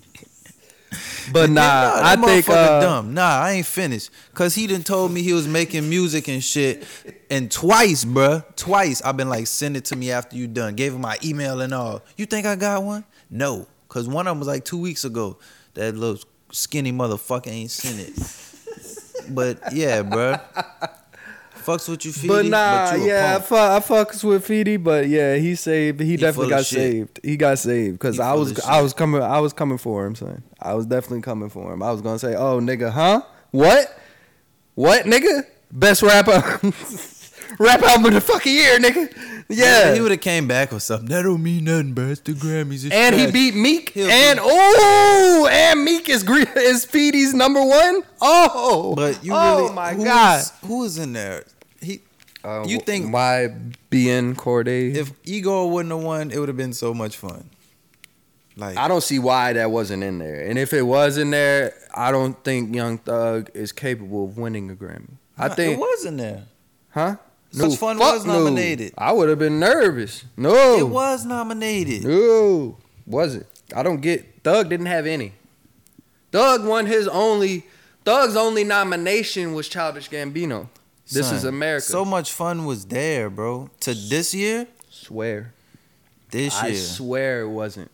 But 1.34 1.50
nah, 1.50 1.62
I 2.04 2.16
that 2.16 2.26
think 2.26 2.50
uh, 2.50 2.80
dumb. 2.82 3.14
Nah, 3.14 3.40
I 3.40 3.54
ain't 3.54 3.66
finished. 3.66 4.12
Cause 4.34 4.54
he 4.56 4.68
done 4.68 4.84
told 4.84 5.12
me 5.12 5.24
he 5.24 5.34
was 5.34 5.48
making 5.48 5.90
music 5.90 6.28
and 6.28 6.44
shit. 6.44 6.86
And 7.32 7.52
twice, 7.52 8.06
bruh, 8.06 8.44
twice 8.56 9.02
I've 9.02 9.18
been 9.18 9.28
like, 9.28 9.48
send 9.48 9.76
it 9.76 9.86
to 9.86 9.96
me 9.96 10.12
after 10.12 10.36
you 10.36 10.48
done. 10.48 10.76
Gave 10.76 10.94
him 10.94 11.02
my 11.02 11.18
email 11.24 11.62
and 11.62 11.74
all. 11.74 12.04
You 12.16 12.26
think 12.28 12.46
I 12.46 12.56
got 12.56 12.84
one? 12.84 13.06
No. 13.30 13.66
Cause 13.90 14.08
one 14.08 14.28
of 14.28 14.32
them 14.32 14.40
was 14.40 14.48
like 14.48 14.66
two 14.66 14.78
weeks 14.78 15.04
ago. 15.04 15.38
That 15.74 15.96
little 15.96 16.24
skinny 16.52 16.92
motherfucker 16.94 17.48
ain't 17.48 17.72
sent 17.72 18.00
it. 18.00 18.55
But 19.30 19.74
yeah, 19.74 20.02
bro. 20.02 20.38
Fucks 21.66 21.90
with 21.90 22.06
you, 22.06 22.12
Feedy, 22.12 22.28
But 22.28 22.46
nah, 22.46 22.94
you 22.94 23.08
yeah, 23.08 23.38
I, 23.38 23.42
fuck, 23.42 23.72
I 23.72 23.80
fucks 23.88 24.24
with 24.24 24.48
Feedy, 24.48 24.82
but 24.82 25.08
yeah, 25.08 25.36
he 25.38 25.56
saved. 25.56 26.00
He, 26.00 26.10
He 26.12 26.18
definitely 26.18 26.52
got 26.52 26.66
saved. 26.66 27.20
He 27.24 27.38
got 27.38 27.58
saved 27.58 27.94
because 27.96 28.20
I 28.20 28.34
was, 28.34 28.60
I 28.60 28.82
was 28.82 28.94
coming, 28.94 29.24
I 29.24 29.40
was 29.40 29.52
coming 29.52 29.80
for 29.80 30.06
him, 30.06 30.14
son. 30.14 30.44
I 30.62 30.76
was 30.76 30.86
definitely 30.86 31.22
coming 31.22 31.50
for 31.50 31.74
him. 31.74 31.82
I 31.82 31.92
was 31.92 32.02
gonna 32.02 32.20
say, 32.20 32.36
oh 32.36 32.60
nigga, 32.60 32.92
huh? 32.92 33.24
What? 33.50 33.98
What, 34.76 35.06
nigga? 35.06 35.48
Best 35.72 36.04
rapper, 36.04 36.60
rap 37.60 37.82
album 37.84 38.06
of 38.08 38.14
the 38.14 38.22
fucking 38.22 38.54
year, 38.54 38.80
nigga. 38.80 39.44
Yeah, 39.48 39.94
he 39.94 40.02
would 40.02 40.12
have 40.12 40.22
came 40.22 40.48
back 40.48 40.74
or 40.74 40.80
something. 40.80 41.08
That 41.10 41.22
don't 41.24 41.44
mean 41.44 41.66
nothing, 41.66 41.94
bro. 41.94 42.06
It's 42.08 42.20
the 42.22 42.32
Grammys. 42.34 42.86
It's 42.86 42.94
and 42.96 43.16
he 43.16 43.30
beat 43.30 43.56
Meek, 43.56 43.90
He'll 43.92 44.10
and 44.10 44.40
beat- 44.40 44.46
oh, 44.48 45.48
and 45.52 45.84
Meek 45.86 46.10
is 46.10 46.24
gre- 46.24 46.44
is 46.58 46.86
Feedy's 46.86 47.34
number 47.34 47.64
one. 47.64 48.02
Oh, 48.22 48.96
But 48.96 49.24
you 49.24 49.34
oh 49.36 49.62
really, 49.64 49.74
my 49.76 49.94
who 49.94 50.04
god. 50.04 50.40
is- 50.40 50.52
who 50.66 50.84
is 50.84 50.98
in 50.98 51.14
there? 51.14 51.44
He, 51.82 52.02
Uh, 52.44 52.64
You 52.68 52.80
think- 52.80 53.12
why 53.14 53.50
BN 53.92 54.36
Cordae? 54.36 54.96
if 54.96 55.12
Igor 55.26 55.70
wouldn't 55.72 55.94
have 55.94 56.04
won, 56.04 56.32
it 56.32 56.40
would 56.40 56.48
have 56.50 56.58
been 56.58 56.74
so 56.74 56.94
much 56.94 57.16
fun. 57.18 57.50
Like 58.58 58.78
I 58.78 58.88
don't 58.88 59.04
see 59.04 59.20
why 59.20 59.54
that 59.54 59.70
wasn't 59.70 60.02
in 60.04 60.18
there. 60.20 60.42
And 60.48 60.58
if 60.58 60.72
it 60.74 60.84
was 60.84 61.18
in 61.18 61.30
there, 61.32 61.74
I 61.94 62.10
don't 62.12 62.42
think 62.44 62.74
Young 62.74 62.98
Thug 63.00 63.50
is 63.54 63.72
capable 63.72 64.26
of 64.26 64.38
winning 64.38 64.72
a 64.72 64.76
Grammy. 64.76 65.18
I 65.38 65.50
think, 65.50 65.74
it 65.74 65.80
was 65.80 66.06
in 66.06 66.18
there. 66.18 66.44
huh? 66.92 67.18
Such 67.56 67.78
Fun 67.78 67.98
was 67.98 68.26
nominated. 68.26 68.94
I 68.98 69.12
would 69.12 69.30
have 69.30 69.40
been 69.40 69.60
nervous. 69.60 70.24
No, 70.38 70.78
It 70.78 70.88
was 70.88 71.26
nominated. 71.26 72.04
No, 72.04 72.78
was 73.06 73.36
it? 73.36 73.48
I 73.76 73.82
don't 73.84 74.02
get. 74.02 74.44
Thug 74.44 74.70
didn't 74.70 74.86
have 74.88 75.06
any. 75.06 75.34
Thug 76.32 76.66
won 76.66 76.86
his 76.86 77.08
only. 77.08 77.66
Thug's 78.04 78.36
only 78.36 78.64
nomination 78.64 79.54
was 79.54 79.68
Childish 79.68 80.10
Gambino. 80.10 80.68
This 81.12 81.28
Son, 81.28 81.36
is 81.36 81.44
America. 81.44 81.86
So 81.86 82.06
much 82.06 82.32
fun 82.32 82.66
was 82.66 82.86
there, 82.86 83.30
bro. 83.30 83.70
To 83.82 83.94
this 83.94 84.34
year, 84.34 84.68
swear. 84.90 85.54
this 86.32 86.56
I 86.56 86.68
year. 86.68 86.78
swear 86.78 87.42
it 87.42 87.50
wasn't. 87.50 87.90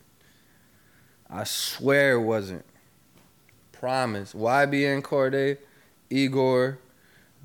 I 1.30 1.44
swear 1.44 2.12
it 2.14 2.20
wasn't. 2.22 2.64
Promise. 3.72 4.34
YBN 4.34 5.02
Cordae, 5.02 5.56
Igor, 6.10 6.78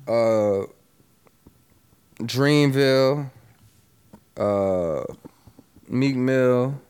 uh, 0.06 0.62
Dreamville, 2.20 3.30
uh, 4.36 5.04
Meek 5.88 6.16
Mill, 6.16 6.80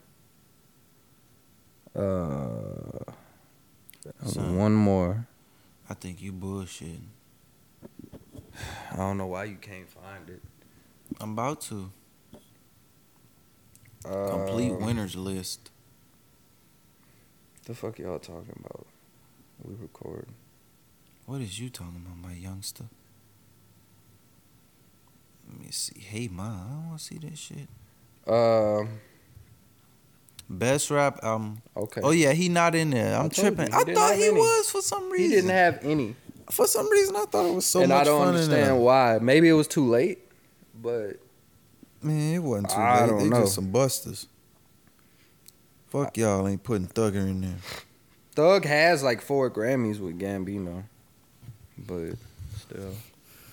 uh, 1.95 1.99
Son. 4.25 4.57
one 4.57 4.73
more. 4.73 5.27
I 5.89 5.93
think 5.93 6.21
you 6.21 6.31
bullshitting. 6.33 7.05
I 8.91 8.95
don't 8.97 9.17
know 9.17 9.27
why 9.27 9.45
you 9.45 9.55
can't 9.55 9.89
find 9.89 10.29
it. 10.29 10.41
I'm 11.19 11.31
about 11.33 11.61
to 11.61 11.91
Uh, 14.05 14.29
complete 14.29 14.71
winners 14.79 15.15
list. 15.15 15.71
The 17.65 17.75
fuck 17.75 17.99
y'all 17.99 18.17
talking 18.19 18.55
about? 18.63 18.87
We 19.63 19.75
record. 19.75 20.27
What 21.25 21.41
is 21.41 21.59
you 21.59 21.69
talking 21.69 22.01
about, 22.05 22.17
my 22.17 22.33
youngster? 22.33 22.85
Let 25.49 25.59
me 25.59 25.67
see. 25.71 25.99
Hey, 25.99 26.27
ma, 26.27 26.43
I 26.43 26.69
don't 26.73 26.87
want 26.89 26.99
to 26.99 27.05
see 27.05 27.17
that 27.19 27.37
shit. 27.37 27.67
Um. 28.27 28.99
Best 30.51 30.89
rap 30.89 31.19
album. 31.21 31.61
okay. 31.77 32.01
Oh 32.03 32.09
yeah, 32.11 32.33
he 32.33 32.49
not 32.49 32.73
in 32.73 32.89
there. 32.89 33.15
I 33.15 33.19
I'm 33.19 33.25
you, 33.25 33.29
tripping. 33.29 33.71
I 33.73 33.83
thought 33.83 34.15
he 34.15 34.25
any. 34.29 34.37
was 34.37 34.69
for 34.71 34.81
some 34.81 35.11
reason. 35.11 35.29
He 35.29 35.35
didn't 35.35 35.51
have 35.51 35.79
any. 35.83 36.15
For 36.49 36.65
some 36.65 36.89
reason, 36.89 37.15
I 37.15 37.25
thought 37.25 37.45
it 37.45 37.53
was 37.53 37.67
so 37.67 37.81
and 37.81 37.89
much 37.89 38.01
I 38.01 38.03
don't 38.05 38.27
understand 38.27 38.81
why. 38.81 39.19
Maybe 39.21 39.47
it 39.47 39.53
was 39.53 39.67
too 39.67 39.87
late, 39.87 40.17
but 40.81 41.17
Man, 42.01 42.33
it 42.35 42.39
wasn't 42.39 42.69
too 42.71 42.75
I 42.77 43.01
late. 43.01 43.09
don't 43.09 43.19
they 43.19 43.29
know. 43.29 43.41
just 43.41 43.53
some 43.55 43.69
busters. 43.71 44.25
Fuck 45.89 46.17
y'all 46.17 46.47
ain't 46.47 46.63
putting 46.63 46.87
Thugger 46.87 47.15
in 47.29 47.41
there. 47.41 47.55
Thug 48.33 48.65
has 48.65 49.03
like 49.03 49.21
four 49.21 49.51
Grammys 49.51 49.99
with 49.99 50.19
Gambino. 50.19 50.83
But 51.77 52.13
still. 52.57 52.93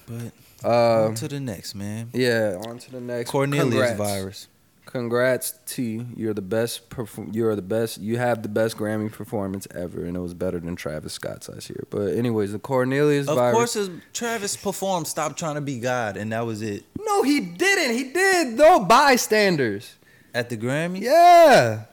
But 0.07 0.33
Uh, 0.65 1.05
on 1.07 1.15
to 1.17 1.29
the 1.29 1.41
next, 1.41 1.75
man. 1.75 2.11
yeah, 2.13 2.57
on 2.67 2.79
to 2.79 2.91
the 2.91 3.01
next. 3.01 3.31
Cornelius 3.31 3.69
Congrats. 3.91 3.99
virus. 3.99 4.49
Congrats, 4.87 5.59
T. 5.67 6.07
You're 6.17 6.33
the 6.33 6.41
best. 6.41 6.89
Perform- 6.91 7.31
you're 7.33 7.55
the 7.57 7.63
best. 7.63 7.99
You 7.99 8.19
have 8.19 8.43
the 8.43 8.49
best 8.49 8.77
Grammy 8.77 9.11
performance 9.11 9.67
ever, 9.75 10.05
and 10.05 10.17
it 10.17 10.21
was 10.21 10.33
better 10.33 10.61
than 10.61 10.77
Travis 10.77 11.13
Scott's 11.13 11.49
last 11.49 11.69
year. 11.69 11.85
But 11.91 12.15
anyways, 12.15 12.53
the 12.53 12.59
Cornelius 12.61 13.27
Of 13.29 13.37
virus. 13.37 13.75
course, 13.75 13.91
Travis 14.13 14.57
performed 14.57 15.09
"Stop 15.09 15.37
Trying 15.37 15.57
to 15.57 15.61
Be 15.61 15.81
God," 15.81 16.17
and 16.17 16.33
that 16.33 16.47
was 16.47 16.63
it 16.63 16.85
No, 16.99 17.23
he 17.25 17.41
didn't. 17.41 17.97
He 17.97 18.05
did. 18.13 18.55
No 18.55 18.81
bystanders. 18.81 19.95
at 20.33 20.51
the 20.51 20.57
Grammy. 20.57 21.01
Yeah. 21.01 21.85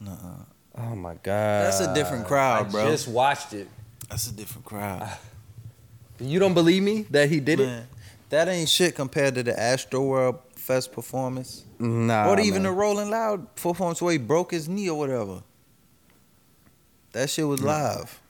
Nuh-uh. 0.00 0.44
Oh 0.78 0.96
my 0.96 1.14
god. 1.14 1.64
That's 1.66 1.80
a 1.80 1.92
different 1.94 2.26
crowd, 2.26 2.66
I 2.66 2.70
bro. 2.70 2.90
Just 2.90 3.08
watched 3.08 3.52
it. 3.52 3.68
That's 4.08 4.28
a 4.28 4.32
different 4.32 4.64
crowd. 4.64 5.08
You 6.20 6.38
don't 6.38 6.54
believe 6.54 6.84
me 6.84 7.02
that 7.10 7.28
he 7.30 7.40
did 7.40 7.58
it? 7.58 7.84
Man, 8.32 8.46
that 8.46 8.52
ain't 8.52 8.68
shit 8.68 8.94
compared 8.94 9.34
to 9.34 9.42
the 9.42 9.58
Astro 9.58 10.02
World 10.02 10.38
Fest 10.56 10.92
performance, 10.92 11.64
Nah. 11.78 12.30
or 12.30 12.40
even 12.40 12.62
the. 12.62 12.70
Rolling 12.70 13.10
Loud 13.10 13.54
performance 13.56 14.00
where 14.00 14.12
he 14.12 14.18
broke 14.18 14.52
his 14.52 14.68
knee 14.68 14.88
or 14.88 14.98
whatever. 14.98 15.42
That 17.12 17.28
shit 17.28 17.46
was 17.46 17.62
live. 17.62 18.20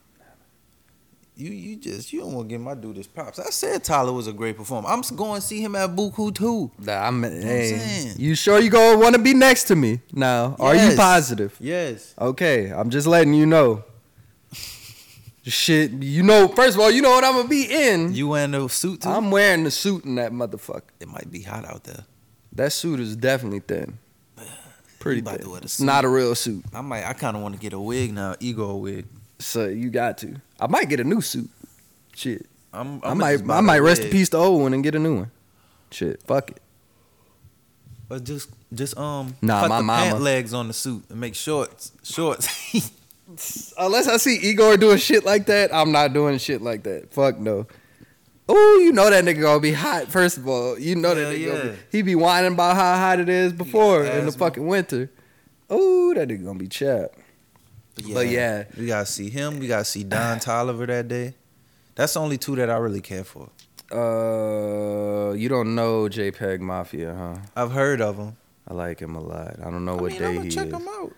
You 1.35 1.51
you 1.51 1.77
just 1.77 2.13
you 2.13 2.21
don't 2.21 2.35
want 2.35 2.49
to 2.49 2.53
give 2.55 2.61
my 2.61 2.75
dude 2.75 2.97
his 2.97 3.07
props. 3.07 3.39
I 3.39 3.49
said 3.51 3.83
Tyler 3.85 4.13
was 4.13 4.27
a 4.27 4.33
great 4.33 4.57
performer. 4.57 4.89
I'm 4.89 5.01
going 5.17 5.41
to 5.41 5.47
see 5.47 5.63
him 5.63 5.75
at 5.77 5.91
Buku 5.91 6.35
too. 6.35 6.71
Nah, 6.79 7.07
I'm, 7.07 7.23
hey, 7.23 7.79
saying. 7.79 8.17
you 8.19 8.35
sure 8.35 8.61
you 8.61 8.69
gonna 8.71 8.99
want 8.99 9.15
to 9.15 9.21
be 9.23 9.33
next 9.33 9.65
to 9.65 9.77
me 9.77 10.01
now? 10.13 10.57
Are 10.61 10.75
you 10.77 10.95
positive? 10.97 11.57
Yes. 11.59 12.15
Okay, 12.21 12.71
I'm 12.71 12.91
just 12.91 13.07
letting 13.07 13.35
you 13.35 13.47
know. 13.47 13.83
Shit, 15.45 15.91
you 15.93 16.23
know. 16.23 16.47
First 16.49 16.77
of 16.77 16.81
all, 16.83 16.91
you 16.91 17.03
know 17.03 17.11
what 17.11 17.25
I'm 17.25 17.33
gonna 17.35 17.49
be 17.49 17.65
in. 17.65 18.15
You 18.15 18.29
wearing 18.29 18.55
a 18.55 18.69
suit 18.69 19.01
too? 19.03 19.09
I'm 19.09 19.31
wearing 19.33 19.65
the 19.65 19.71
suit 19.73 20.05
in 20.05 20.15
that 20.15 20.31
motherfucker. 20.33 20.83
it 21.01 21.09
might 21.09 21.31
be 21.33 21.43
hot 21.43 21.65
out 21.65 21.83
there. 21.85 22.05
That 22.53 22.73
suit 22.73 23.01
is 23.01 23.17
definitely 23.17 23.61
thin. 23.61 23.99
Pretty 25.01 25.17
You 25.19 25.23
about 25.23 25.37
thin. 25.39 25.45
to 25.47 25.51
wear 25.51 25.61
the 25.61 25.69
suit. 25.69 25.85
not 25.85 26.05
a 26.05 26.09
real 26.09 26.35
suit, 26.37 26.65
I 26.73 26.81
might. 26.81 27.05
I 27.05 27.13
kind 27.13 27.37
of 27.37 27.43
want 27.43 27.55
to 27.57 27.61
get 27.61 27.73
a 27.73 27.81
wig 27.81 28.13
now, 28.13 28.37
ego 28.39 28.77
wig. 28.77 29.07
so 29.41 29.67
you 29.67 29.91
got 29.91 30.19
to. 30.19 30.37
I 30.61 30.69
might 30.69 30.89
get 30.89 31.01
a 31.01 31.05
new 31.05 31.21
suit. 31.21 31.51
Shit. 32.15 32.47
I'm, 32.73 33.01
I 33.05 33.11
I'm 33.11 33.19
might 33.19 33.51
I 33.51 33.61
might 33.61 33.81
rest 33.81 34.03
in 34.03 34.11
peace 34.11 34.29
the 34.29 34.39
old 34.39 34.63
one 34.63 34.73
and 34.75 34.83
get 34.85 34.95
a 34.95 34.99
new 35.01 35.17
one. 35.17 35.31
Shit. 35.91 36.23
Fuck 36.23 36.51
it. 36.53 36.63
But 38.09 38.23
just 38.25 38.49
just 38.73 38.97
um 38.97 39.35
Nah, 39.43 39.63
cut 39.63 39.69
my 39.71 39.77
the 39.79 39.83
mama- 39.83 40.03
pant 40.11 40.21
legs 40.23 40.55
on 40.55 40.69
the 40.69 40.73
suit 40.75 41.03
and 41.11 41.19
make 41.21 41.35
shorts. 41.35 41.91
Shorts. 42.05 42.49
Unless 43.79 44.09
I 44.09 44.17
see 44.17 44.37
Igor 44.37 44.77
doing 44.77 44.99
shit 44.99 45.25
like 45.25 45.47
that, 45.47 45.75
I'm 45.75 45.93
not 45.93 46.13
doing 46.13 46.39
shit 46.39 46.63
like 46.63 46.83
that. 46.85 47.13
Fuck 47.13 47.39
no. 47.39 47.67
Oh, 48.49 48.81
you 48.83 48.93
know 48.93 49.09
that 49.09 49.25
nigga 49.25 49.41
gonna 49.41 49.61
be 49.61 49.73
hot. 49.73 50.09
First 50.09 50.37
of 50.37 50.49
all, 50.49 50.79
you 50.79 50.97
know 50.97 51.15
that 51.15 51.23
Hell 51.23 51.33
nigga 51.33 51.47
gonna 51.47 51.65
yeah. 51.65 51.71
be, 51.71 51.79
he 51.91 52.03
be 52.03 52.15
whining 52.15 52.53
about 52.53 52.77
how 52.77 52.97
hot 52.97 53.21
it 53.21 53.29
is 53.29 53.53
before 53.53 54.05
in 54.05 54.27
the 54.27 54.33
fucking 54.33 54.67
winter. 54.67 55.11
Oh, 55.71 56.13
that 56.15 56.29
nigga 56.29 56.45
gonna 56.45 56.59
be 56.59 56.69
chapped. 56.69 57.17
But 58.13 58.29
yeah. 58.29 58.65
we 58.77 58.87
gotta 58.87 59.07
see 59.07 59.31
him. 59.31 59.59
We 59.59 59.69
gotta 59.69 59.85
see 59.85 60.05
Don 60.05 60.39
Toliver 60.41 60.87
that 60.87 61.09
day. 61.09 61.35
That's 61.95 62.15
the 62.15 62.21
only 62.21 62.39
two 62.39 62.57
that 62.57 62.71
I 62.71 62.77
really 62.77 63.01
care 63.01 63.25
for. 63.25 63.51
Uh, 63.91 65.33
you 65.33 65.49
don't 65.49 65.75
know 65.75 66.09
JPEG 66.09 66.61
Mafia, 66.61 67.15
huh? 67.15 67.37
I've 67.55 67.73
heard 67.73 68.01
of 68.01 68.17
him. 68.17 68.37
I 68.67 68.75
like 68.75 69.01
him 69.01 69.17
a 69.17 69.21
lot. 69.21 69.57
I 69.61 69.71
don't 69.71 69.85
know 69.85 69.97
what 69.97 70.13
mean, 70.13 70.21
day 70.21 70.27
I'm 70.27 70.35
gonna 70.37 70.45
he 70.45 70.51
check 70.51 70.67
is. 70.69 70.73
him 70.73 70.89
out. 70.89 71.13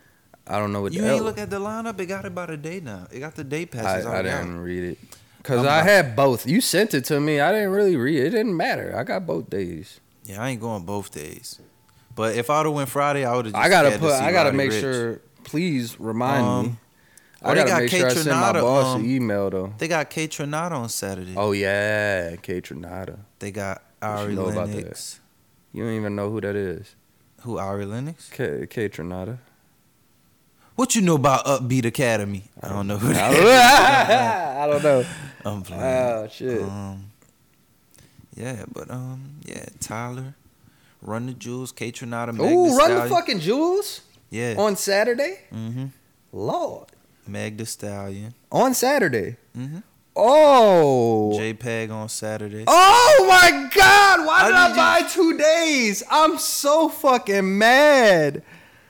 I 0.47 0.59
don't 0.59 0.73
know 0.73 0.83
what. 0.83 0.93
You 0.93 1.01
the 1.01 1.07
ain't 1.09 1.17
hell- 1.17 1.25
look 1.25 1.39
at 1.39 1.51
the 1.51 1.59
lineup. 1.61 1.99
It 2.01 2.07
got 2.07 2.25
about 2.27 2.51
a 2.51 2.57
day 2.57 2.81
now. 2.81 3.07
It 3.11 3.21
got 3.21 3.35
the 3.35 3.45
day 3.45 3.65
passes. 3.67 4.05
I 4.07 4.19
out. 4.19 4.23
didn't 4.23 4.61
read 4.61 4.85
it 4.85 4.99
because 5.39 5.63
not- 5.65 5.85
had 5.85 6.15
both. 6.15 6.47
You 6.47 6.61
sent 6.61 6.93
it 6.95 7.05
to 7.07 7.21
me. 7.21 7.41
I 7.41 7.51
didn't 7.53 7.71
really 7.71 7.97
read 7.97 8.19
it. 8.19 8.27
It 8.27 8.31
didn't 8.31 8.57
matter. 8.57 8.95
I 8.97 9.05
got 9.05 9.27
both 9.27 9.49
days. 9.49 10.01
Yeah, 10.25 10.43
I 10.43 10.51
ain't 10.51 10.61
going 10.61 10.85
both 10.85 11.11
days. 11.13 11.59
But 12.17 12.37
if 12.37 12.49
I 12.51 12.59
would 12.59 12.67
have 12.67 12.75
went 12.75 12.89
Friday, 12.89 13.25
I 13.25 13.35
would 13.35 13.47
have. 13.47 13.55
I 13.55 13.69
gotta 13.69 13.99
put. 13.99 14.13
I 14.13 14.33
gotta 14.33 14.53
make 14.53 14.71
sure. 14.73 15.21
Please 15.45 15.99
remind 16.01 16.47
Um, 16.47 16.67
me. 16.67 16.77
oh, 17.43 17.51
I 17.51 17.55
they 17.55 17.61
gotta 17.61 17.71
got 17.71 17.81
make 17.83 17.91
Kate 17.91 18.01
sure 18.01 18.09
I 18.11 18.15
send 18.15 18.41
my 18.41 18.53
boss 18.53 18.95
um, 18.95 19.01
an 19.05 19.11
email 19.11 19.51
though. 19.51 19.75
They 19.79 19.89
got 19.89 20.11
Kaytranada 20.11 20.73
on 20.73 20.89
Saturday. 20.89 21.35
Oh 21.37 21.53
yeah, 21.53 22.37
Kaytranada. 22.37 23.19
They 23.41 23.51
got 23.51 23.83
Ari 24.01 24.35
know 24.35 24.47
about 24.49 24.69
that? 24.69 24.77
Lennox. 24.77 25.21
You 25.73 25.85
don't 25.85 25.93
even 25.95 26.15
know 26.17 26.31
who 26.31 26.41
that 26.41 26.55
is. 26.57 26.95
Who 27.43 27.59
Ari 27.59 27.85
Lennox? 27.85 28.31
K 28.31 28.67
Kaytranada. 28.67 29.39
What 30.77 30.97
you 30.97 31.03
know 31.03 31.15
about 31.15 31.45
Upbeat 31.45 31.85
Academy? 31.85 32.45
I 32.63 32.69
don't 32.69 32.87
know 32.89 32.97
who 32.97 33.11
I 33.11 33.33
don't. 33.33 33.47
I 33.47 34.67
don't 34.67 34.83
know. 34.83 35.05
I'm 35.45 35.63
playing. 35.63 35.83
Oh 35.83 36.29
shit. 36.31 36.63
Um, 36.63 37.11
yeah, 38.35 38.65
but 38.73 38.91
um, 38.91 39.37
yeah, 39.45 39.67
Tyler, 39.81 40.35
Run 41.01 41.27
the 41.27 41.35
Jewels, 41.35 41.71
K 41.71 41.93
Ooh, 42.03 42.77
run 42.77 42.95
the 42.95 43.07
fucking 43.09 43.41
jewels 43.41 44.01
Yeah. 44.31 44.55
on 44.59 44.77
Saturday. 44.77 45.41
mm-hmm. 45.53 45.87
Lord, 46.33 46.89
Meg 47.29 47.59
the 47.59 47.67
Stallion. 47.67 48.35
on 48.51 48.75
Saturday. 48.75 49.37
Mm-hmm. 49.57 49.79
Oh. 50.17 51.33
JPEG 51.37 51.91
on 51.91 52.09
Saturday. 52.09 52.65
Oh 52.67 53.27
my 53.29 53.69
God! 53.75 54.27
Why 54.27 54.47
did 54.47 54.55
I 54.55 54.75
buy 54.77 55.09
two 55.09 55.37
days? 55.37 56.03
I'm 56.11 56.39
so 56.39 56.89
fucking 56.89 57.59
mad. 57.59 58.43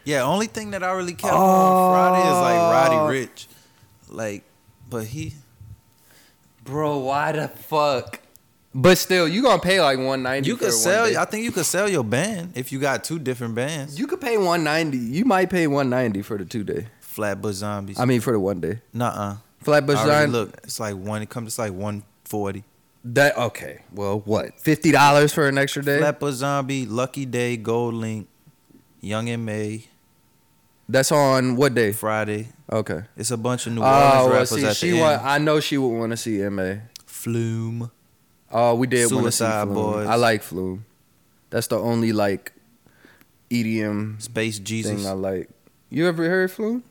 Yeah, 0.04 0.22
only 0.22 0.46
thing 0.46 0.70
that 0.72 0.82
I 0.82 0.92
really 0.92 1.14
kept 1.14 1.32
Oh. 1.32 1.36
on 1.36 1.94
Friday 1.94 2.28
is 2.28 2.40
like 2.40 2.72
Roddy 2.72 2.96
oh. 2.96 3.26
Ricch. 3.28 3.46
Like, 4.08 4.44
but 4.88 5.04
he 5.06 5.34
Bro, 6.64 6.98
why 6.98 7.32
the 7.32 7.48
fuck? 7.48 8.20
But 8.74 8.98
still, 8.98 9.28
you 9.28 9.42
gonna 9.42 9.62
pay 9.62 9.80
like 9.80 9.98
190 9.98 10.48
you 10.48 10.56
for 10.56 10.60
could 10.60 10.66
one 10.68 10.72
sell. 10.72 11.18
I 11.18 11.24
think 11.26 11.44
you 11.44 11.52
could 11.52 11.66
sell 11.66 11.88
your 11.88 12.02
band 12.02 12.52
if 12.56 12.72
you 12.72 12.80
got 12.80 13.04
two 13.04 13.18
different 13.18 13.54
bands. 13.54 13.98
You 13.98 14.06
could 14.06 14.20
pay 14.20 14.36
190. 14.36 14.98
You 14.98 15.24
might 15.24 15.48
pay 15.48 15.66
190 15.66 16.22
for 16.22 16.38
the 16.38 16.44
two 16.44 16.64
day. 16.64 16.88
Flatbush 17.00 17.54
Zombies. 17.56 18.00
I 18.00 18.04
mean, 18.06 18.20
for 18.20 18.32
the 18.32 18.40
one 18.40 18.60
day. 18.60 18.80
Nuh-uh. 18.92 19.36
Flatbush 19.60 19.96
I 19.98 20.02
already 20.02 20.16
Giant. 20.16 20.32
look, 20.32 20.60
it's 20.64 20.80
like 20.80 20.96
one 20.96 21.22
it 21.22 21.30
comes 21.30 21.48
it's 21.48 21.58
like 21.58 21.72
140. 21.72 22.64
That 23.04 23.36
okay. 23.36 23.82
Well, 23.92 24.20
what? 24.20 24.58
Fifty 24.58 24.90
dollars 24.90 25.32
for 25.32 25.46
an 25.46 25.58
extra 25.58 25.82
day? 25.82 25.98
Flatbush 25.98 26.34
Zombie, 26.34 26.86
Lucky 26.86 27.26
Daye, 27.26 27.56
Gold 27.58 27.94
Link, 27.94 28.26
Young 29.00 29.28
and 29.28 29.44
May, 29.46 29.86
That's 30.88 31.10
on 31.12 31.56
what 31.56 31.74
day? 31.74 31.92
Friday. 31.92 32.48
Okay. 32.70 33.02
It's 33.16 33.30
a 33.30 33.36
bunch 33.36 33.66
of 33.66 33.72
New 33.72 33.82
Oh, 33.82 33.84
Orleans 33.86 34.14
well, 34.14 34.28
rappers 34.32 34.50
see, 34.50 34.64
at 34.66 34.76
she 34.76 34.90
the 34.90 35.00
want. 35.00 35.18
end. 35.20 35.28
I 35.28 35.38
know 35.38 35.60
she 35.60 35.78
would 35.78 35.88
want 35.88 36.10
to 36.12 36.16
see 36.16 36.38
Ma. 36.48 36.74
Flume. 37.06 37.90
Oh, 38.50 38.74
we 38.74 38.86
did 38.86 39.10
want 39.10 39.24
to 39.26 39.32
see 39.32 39.38
Suicide 39.44 39.62
Flume. 39.64 39.74
Boys. 39.74 40.06
I 40.06 40.14
like 40.16 40.42
Flume. 40.42 40.84
That's 41.50 41.66
the 41.68 41.78
only 41.78 42.12
like 42.12 42.52
EDM 43.50 44.20
Space 44.20 44.58
Jesus. 44.58 44.92
thing 44.92 45.06
I 45.06 45.12
like. 45.12 45.48
You 45.90 46.06
ever 46.08 46.28
heard 46.28 46.50
Flume? 46.50 46.82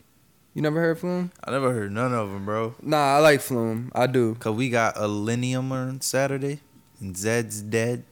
You 0.54 0.62
never 0.62 0.80
heard 0.80 1.00
Flume? 1.00 1.32
I 1.44 1.52
never 1.52 1.74
heard 1.74 1.91
none 1.91 2.14
of 2.14 2.30
them, 2.32 2.46
bro. 2.46 2.76
Nah, 2.82 3.18
I 3.18 3.20
like 3.20 3.41
Flume. 3.41 3.91
I 3.94 4.08
do. 4.08 4.36
Cause 4.36 4.56
we 4.56 4.70
got 4.70 4.96
Millennium 4.96 5.72
on 5.72 6.02
Saturday, 6.02 6.62
and 7.00 7.16
Zeds 7.16 7.68
Dead. 7.70 8.04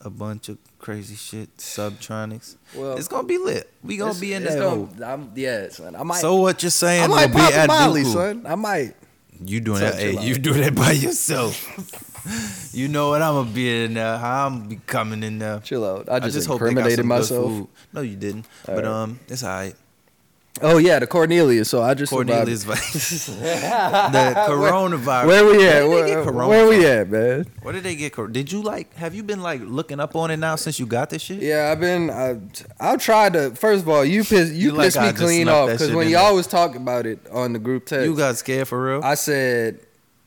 A 0.00 0.10
bunch 0.10 0.48
of 0.48 0.58
crazy 0.78 1.14
shit, 1.16 1.56
Subtronics. 1.58 2.56
Well, 2.74 2.96
It's 2.96 3.08
gonna 3.08 3.26
be 3.26 3.38
lit. 3.38 3.70
We 3.82 3.96
gonna 3.96 4.18
be 4.18 4.32
in 4.34 4.42
it's 4.44 4.54
that. 4.54 4.62
hole. 4.62 4.88
I'm, 5.04 5.32
yeah, 5.34 5.68
son. 5.70 5.96
I 5.96 6.02
might. 6.02 6.20
So 6.20 6.36
what 6.36 6.62
you're 6.62 6.70
saying? 6.70 7.04
I 7.04 7.06
might 7.06 7.26
will 7.26 7.34
be 7.36 7.40
pop 7.40 7.52
a 7.52 7.56
at 7.56 7.66
Molly, 7.68 8.02
Buku. 8.02 8.12
son. 8.12 8.46
I 8.46 8.54
might. 8.54 8.94
You 9.44 9.60
doing 9.60 9.80
that? 9.80 9.94
Hey, 9.94 10.12
you 10.26 10.34
out. 10.34 10.42
do 10.42 10.52
that 10.54 10.74
by 10.74 10.90
yourself. 10.92 11.54
you 12.74 12.88
know 12.88 13.10
what 13.10 13.22
I'm 13.22 13.34
gonna 13.34 13.50
be 13.50 13.84
in 13.84 13.94
there. 13.94 14.16
I'm 14.16 14.68
be 14.68 14.76
coming 14.86 15.22
in 15.22 15.38
there. 15.38 15.60
Chill 15.60 15.84
out. 15.84 16.08
I 16.08 16.18
just, 16.18 16.46
hope 16.48 16.58
they 16.60 16.74
got 16.74 16.86
incriminated 16.90 16.96
some 16.98 17.08
good 17.08 17.18
myself. 17.20 17.44
food. 17.52 17.68
No, 17.92 18.00
you 18.00 18.16
didn't. 18.16 18.46
All 18.66 18.74
but 18.74 18.84
right. 18.84 18.92
um, 18.92 19.20
it's 19.28 19.44
alright. 19.44 19.74
Oh 20.62 20.78
yeah, 20.78 20.98
the 20.98 21.06
Cornelius. 21.06 21.68
So 21.68 21.82
I 21.82 21.94
just 21.94 22.10
Cornelius, 22.12 22.62
survived. 22.62 22.82
the 24.12 24.34
coronavirus. 24.48 25.26
Where 25.26 25.44
we 25.44 25.58
Where 25.58 25.68
at? 25.76 25.80
did 25.82 25.88
Where, 25.88 26.06
get 26.06 26.24
corona 26.24 26.48
where 26.48 26.68
we 26.68 26.86
at, 26.86 27.10
man? 27.10 27.46
Where 27.62 27.72
did 27.74 27.84
they 27.84 27.96
get? 27.96 28.12
cor- 28.12 28.28
Did 28.28 28.50
you 28.52 28.62
like? 28.62 28.94
Have 28.94 29.14
you 29.14 29.22
been 29.22 29.40
like 29.42 29.60
looking 29.62 30.00
up 30.00 30.16
on 30.16 30.30
it 30.30 30.36
now 30.38 30.56
since 30.56 30.78
you 30.78 30.86
got 30.86 31.10
this 31.10 31.22
shit? 31.22 31.40
Yeah, 31.42 31.70
I've 31.72 31.80
been. 31.80 32.10
I, 32.10 32.38
I'll 32.80 32.98
try 32.98 33.30
to. 33.30 33.50
First 33.54 33.82
of 33.82 33.88
all, 33.88 34.04
you 34.04 34.24
piss, 34.24 34.50
you, 34.52 34.72
You 34.72 34.76
pissed 34.76 34.96
I 34.98 35.06
me 35.06 35.10
just 35.12 35.22
clean 35.22 35.48
off 35.48 35.70
because 35.70 35.92
when 35.92 36.08
y'all 36.08 36.26
there. 36.26 36.34
was 36.34 36.46
talking 36.46 36.82
about 36.82 37.06
it 37.06 37.20
on 37.30 37.52
the 37.52 37.58
group 37.58 37.86
text, 37.86 38.04
You 38.06 38.16
got 38.16 38.36
scared 38.36 38.68
for 38.68 38.82
real? 38.82 39.00
I 39.04 39.14
said, 39.14 39.80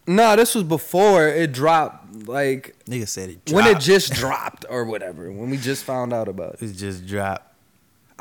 no, 0.07 0.35
this 0.35 0.55
was 0.55 0.63
before 0.63 1.27
it 1.27 1.51
dropped. 1.51 1.99
Like 2.27 2.75
Nigga 2.85 3.07
said 3.07 3.29
it. 3.29 3.53
when 3.53 3.65
it 3.67 3.79
just 3.79 4.13
dropped 4.13 4.65
or 4.69 4.83
whatever. 4.85 5.31
When 5.31 5.49
we 5.49 5.57
just 5.57 5.83
found 5.85 6.11
out 6.13 6.27
about 6.27 6.55
it, 6.55 6.61
it 6.63 6.73
just 6.73 7.05
dropped. 7.07 7.47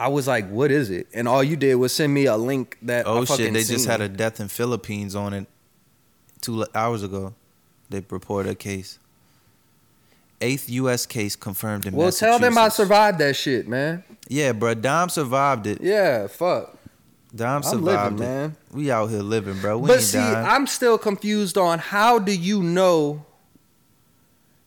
I 0.00 0.08
was 0.08 0.26
like, 0.26 0.48
"What 0.48 0.70
is 0.70 0.88
it?" 0.88 1.08
And 1.12 1.28
all 1.28 1.44
you 1.44 1.56
did 1.56 1.74
was 1.74 1.92
send 1.92 2.14
me 2.14 2.24
a 2.24 2.36
link 2.36 2.78
that. 2.82 3.06
Oh, 3.06 3.18
I 3.18 3.18
Oh 3.18 3.26
fucking 3.26 3.44
shit! 3.44 3.54
They 3.54 3.64
just 3.64 3.86
had 3.86 4.00
a 4.00 4.08
death 4.08 4.40
in 4.40 4.48
Philippines 4.48 5.14
on 5.14 5.34
it 5.34 5.46
two 6.40 6.64
hours 6.74 7.02
ago. 7.02 7.34
They 7.90 8.02
reported 8.08 8.52
a 8.52 8.54
case. 8.54 8.98
Eighth 10.40 10.70
U.S. 10.70 11.04
case 11.04 11.36
confirmed 11.36 11.84
in 11.84 11.92
Mexico. 11.94 12.02
Well, 12.02 12.12
tell 12.12 12.38
them 12.38 12.56
I 12.56 12.70
survived 12.70 13.18
that 13.18 13.36
shit, 13.36 13.68
man. 13.68 14.02
Yeah, 14.26 14.52
bro. 14.52 14.72
Dom 14.72 15.10
survived 15.10 15.66
it. 15.66 15.82
Yeah, 15.82 16.28
fuck. 16.28 16.78
Dom 17.36 17.62
survived 17.62 18.14
living, 18.14 18.26
it. 18.26 18.30
man. 18.30 18.56
We 18.72 18.90
out 18.90 19.10
here 19.10 19.20
living, 19.20 19.60
bro. 19.60 19.76
We 19.76 19.88
but 19.88 20.00
see, 20.00 20.16
dying. 20.16 20.46
I'm 20.46 20.66
still 20.66 20.96
confused 20.96 21.58
on 21.58 21.78
how 21.78 22.18
do 22.18 22.32
you 22.34 22.62
know 22.62 23.26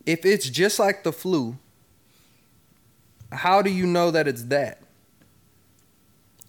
if 0.05 0.25
it's 0.25 0.47
just 0.47 0.77
like 0.77 1.03
the 1.03 1.11
flu? 1.11 1.57
How 3.31 3.63
do 3.63 3.71
you 3.71 3.87
know 3.87 4.11
that 4.11 4.27
it's 4.27 4.43
that? 4.43 4.82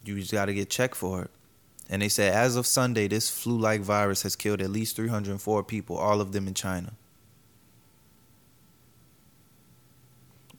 You 0.05 0.19
just 0.19 0.33
got 0.33 0.47
to 0.47 0.55
get 0.55 0.71
checked 0.71 0.97
for 0.97 1.23
it. 1.23 1.31
And 1.89 2.03
they 2.03 2.09
said 2.09 2.33
as 2.35 2.57
of 2.57 2.67
Sunday, 2.67 3.09
this 3.09 3.31
flu-like 3.31 3.81
virus 3.81 4.23
has 4.23 4.37
killed 4.37 4.63
at 4.63 4.71
least 4.71 4.97
304 4.97 5.65
people, 5.65 5.97
all 5.97 6.21
of 6.21 6.33
them 6.33 6.49
in 6.49 6.55
China. 6.55 6.95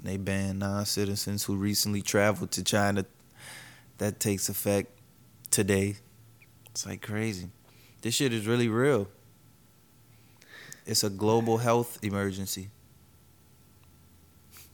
They 0.02 0.18
banned 0.18 0.60
non-citizens 0.60 1.46
who 1.46 1.56
recently 1.56 2.04
traveled 2.04 2.52
to 2.52 2.64
China. 2.64 3.06
That 3.98 4.20
takes 4.20 4.50
effect 4.50 4.92
today. 5.50 5.96
It's 6.70 6.86
like 6.86 7.02
crazy. 7.02 7.50
This 8.02 8.14
shit 8.14 8.32
is 8.32 8.46
really 8.46 8.70
real. 8.70 9.08
It's 10.86 11.04
a 11.04 11.10
global 11.10 11.58
health 11.58 11.98
emergency. 12.04 12.70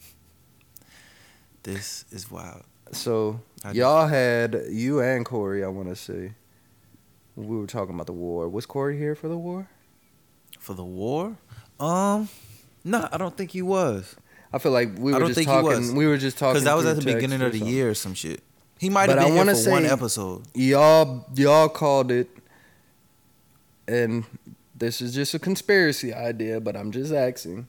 This 1.64 2.06
is 2.12 2.30
wild. 2.32 2.64
So 2.92 3.40
I 3.64 3.72
y'all 3.72 4.08
had 4.08 4.64
you 4.70 5.00
and 5.00 5.26
Corey. 5.26 5.64
I 5.64 5.68
want 5.68 5.90
to 5.90 5.96
say 5.96 6.34
we 7.36 7.58
were 7.58 7.68
talking 7.68 7.96
about 7.96 8.08
the 8.08 8.14
war. 8.14 8.50
Was 8.50 8.66
Corey 8.66 8.98
here 8.98 9.16
for 9.16 9.28
the 9.28 9.38
war? 9.38 9.68
For 10.60 10.74
the 10.74 10.84
war? 10.84 11.38
Um, 11.80 12.30
no, 12.84 13.08
I 13.12 13.18
don't 13.18 13.36
think 13.36 13.52
he 13.52 13.62
was. 13.62 14.16
I 14.54 14.58
feel 14.60 14.72
like 14.74 14.90
we 14.98 15.14
were 15.14 15.28
just 15.28 15.44
talking. 15.44 15.96
We 15.96 16.06
were 16.08 16.18
just 16.18 16.38
talking 16.38 16.56
Because 16.56 16.66
that 16.66 16.76
was 16.76 16.86
at 16.86 16.98
the 16.98 17.06
beginning 17.06 17.42
of 17.42 17.52
the 17.54 17.60
something. 17.60 17.74
year 17.74 17.92
or 17.92 17.94
some 17.94 18.14
shit. 18.14 18.42
He 18.80 18.90
might 18.90 19.08
But 19.08 19.18
have 19.18 19.26
I 19.26 19.30
been 19.30 19.34
here 19.38 19.46
wanna 19.46 19.56
for 19.64 19.70
one 19.72 19.86
episode. 19.86 20.44
Y'all, 20.54 21.26
y'all 21.36 21.70
called 21.70 22.12
it, 22.12 22.30
and 23.88 24.26
this 24.76 25.02
is 25.02 25.14
just 25.14 25.34
a 25.34 25.40
conspiracy 25.40 26.14
idea. 26.14 26.60
But 26.60 26.76
I'm 26.76 26.92
just 26.92 27.14
asking. 27.14 27.68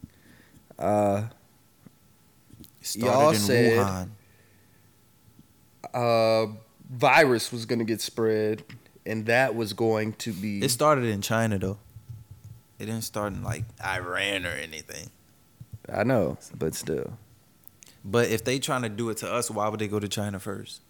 Uh, 0.78 1.24
y'all 2.94 3.34
said- 3.34 3.78
Wuhan. 3.78 4.08
Uh, 5.94 6.46
virus 6.90 7.52
was 7.52 7.66
gonna 7.66 7.84
get 7.84 8.00
spread, 8.00 8.62
and 9.06 9.26
that 9.26 9.54
was 9.54 9.72
going 9.72 10.14
to 10.14 10.32
be. 10.32 10.62
It 10.62 10.70
started 10.70 11.04
in 11.04 11.20
China 11.22 11.58
though. 11.58 11.78
It 12.78 12.86
didn't 12.86 13.02
start 13.04 13.32
in 13.32 13.42
like 13.42 13.64
Iran 13.84 14.44
or 14.46 14.50
anything. 14.50 15.10
I 15.92 16.04
know, 16.04 16.38
but 16.56 16.74
still, 16.74 17.18
But 18.04 18.28
if 18.28 18.44
they 18.44 18.58
trying 18.58 18.82
to 18.82 18.88
do 18.88 19.10
it 19.10 19.18
to 19.18 19.30
us, 19.32 19.50
why 19.50 19.68
would 19.68 19.80
they 19.80 19.88
go 19.88 19.98
to 20.00 20.08
China 20.08 20.38
first? 20.38 20.80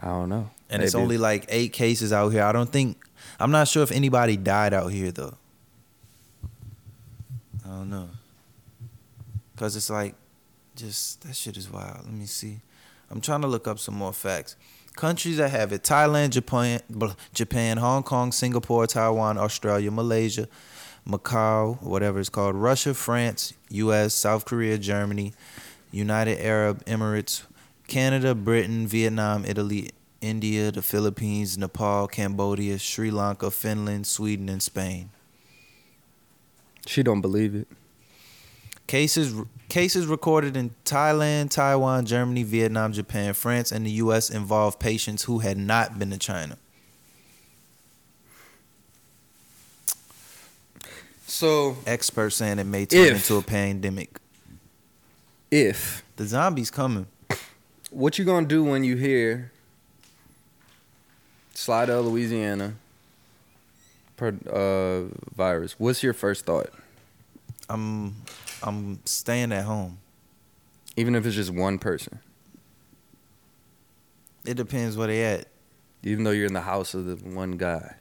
I 0.00 0.06
don't 0.08 0.28
know. 0.28 0.50
And 0.70 0.82
it's 0.82 0.94
only 0.94 1.18
like 1.18 1.46
eight 1.48 1.72
cases 1.72 2.12
out 2.12 2.28
here. 2.28 2.42
I 2.42 2.52
don't 2.52 2.70
think. 2.70 2.98
I'm 3.40 3.50
not 3.50 3.66
sure 3.68 3.82
if 3.82 3.90
anybody 3.90 4.36
died 4.36 4.72
out 4.72 4.92
here 4.92 5.10
though. 5.10 5.36
I 7.64 7.68
don't 7.68 7.90
know. 7.90 8.08
Cause 9.56 9.74
it's 9.76 9.90
like, 9.90 10.14
just 10.76 11.22
that 11.22 11.34
shit 11.34 11.56
is 11.56 11.68
wild. 11.70 12.04
Let 12.04 12.12
me 12.12 12.26
see. 12.26 12.60
I'm 13.10 13.20
trying 13.20 13.40
to 13.42 13.46
look 13.46 13.66
up 13.66 13.78
some 13.78 13.94
more 13.94 14.12
facts. 14.12 14.56
Countries 14.96 15.36
that 15.36 15.50
have 15.50 15.72
it: 15.72 15.82
Thailand, 15.82 16.30
Japan, 16.30 16.80
Japan, 17.32 17.76
Hong 17.78 18.02
Kong, 18.02 18.32
Singapore, 18.32 18.86
Taiwan, 18.86 19.38
Australia, 19.38 19.90
Malaysia, 19.90 20.48
Macau, 21.08 21.80
whatever 21.82 22.20
it's 22.20 22.28
called, 22.28 22.56
Russia, 22.56 22.94
France, 22.94 23.54
U.S., 23.70 24.12
South 24.12 24.44
Korea, 24.44 24.76
Germany, 24.76 25.32
United 25.90 26.38
Arab 26.40 26.84
Emirates, 26.84 27.44
Canada, 27.86 28.34
Britain, 28.34 28.86
Vietnam, 28.86 29.44
Italy, 29.44 29.90
India, 30.20 30.70
the 30.70 30.82
Philippines, 30.82 31.56
Nepal, 31.56 32.08
Cambodia, 32.08 32.78
Sri 32.78 33.10
Lanka, 33.10 33.50
Finland, 33.50 34.06
Sweden, 34.06 34.48
and 34.48 34.62
Spain. 34.62 35.10
She 36.86 37.02
don't 37.02 37.20
believe 37.20 37.54
it. 37.54 37.68
Cases 38.86 39.34
cases 39.68 40.06
recorded 40.06 40.56
in 40.56 40.70
Thailand, 40.84 41.50
Taiwan, 41.50 42.06
Germany, 42.06 42.42
Vietnam, 42.42 42.92
Japan, 42.92 43.34
France, 43.34 43.70
and 43.72 43.84
the 43.84 43.90
U.S. 43.92 44.30
involve 44.30 44.78
patients 44.78 45.24
who 45.24 45.40
had 45.40 45.56
not 45.58 45.98
been 45.98 46.10
to 46.10 46.18
China. 46.18 46.56
So 51.26 51.76
Experts 51.86 52.36
saying 52.36 52.58
it 52.58 52.64
may 52.64 52.86
turn 52.86 53.00
If- 53.00 53.16
into 53.16 53.36
a 53.36 53.42
pandemic. 53.42 54.18
if 55.50 56.02
The 56.16 56.26
zombies 56.26 56.70
coming. 56.70 57.06
what 57.90 58.18
you 58.18 58.24
gonna 58.24 58.46
do 58.46 58.64
when 58.64 58.84
you 58.84 58.96
hear 58.96 59.50
Slidell, 61.54 62.02
Louisiana, 62.04 62.74
per, 64.16 64.28
uh, 64.50 65.14
virus? 65.34 65.74
What's 65.78 66.02
your 66.02 66.12
first 66.12 66.44
thought? 66.46 66.70
I'm 67.68 68.14
I'm 68.62 69.00
staying 69.04 69.52
at 69.52 69.64
home. 69.64 69.98
Even 70.96 71.14
if 71.14 71.24
it's 71.26 71.36
just 71.36 71.50
one 71.50 71.78
person, 71.78 72.18
It 74.44 74.54
depends 74.54 74.96
where 74.96 75.06
they 75.06 75.24
at. 75.24 75.46
even 76.02 76.24
though 76.24 76.30
you're 76.30 76.46
in 76.46 76.52
the 76.54 76.60
house 76.60 76.94
of 76.94 77.06
the 77.06 77.16
one 77.16 77.52
guy. 77.52 77.94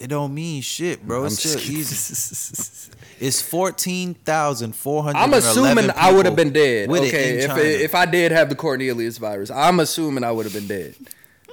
It 0.00 0.06
don't 0.08 0.32
mean 0.32 0.62
shit, 0.62 1.04
bro. 1.04 1.24
It's 1.24 1.38
still 1.40 1.58
just 1.58 1.68
easy. 1.68 2.94
It's 3.20 3.42
fourteen 3.42 4.14
thousand 4.14 4.76
four 4.76 5.02
hundred. 5.02 5.18
I'm 5.18 5.34
assuming 5.34 5.90
I 5.96 6.12
would 6.12 6.24
have 6.24 6.36
been 6.36 6.52
dead. 6.52 6.88
Okay, 6.88 7.38
if 7.40 7.56
if 7.56 7.94
I 7.96 8.06
did 8.06 8.30
have 8.30 8.48
the 8.48 8.54
Cornelius 8.54 9.18
virus, 9.18 9.50
I'm 9.50 9.80
assuming 9.80 10.22
I 10.22 10.30
would 10.30 10.46
have 10.46 10.52
been 10.54 10.68
dead. 10.68 10.94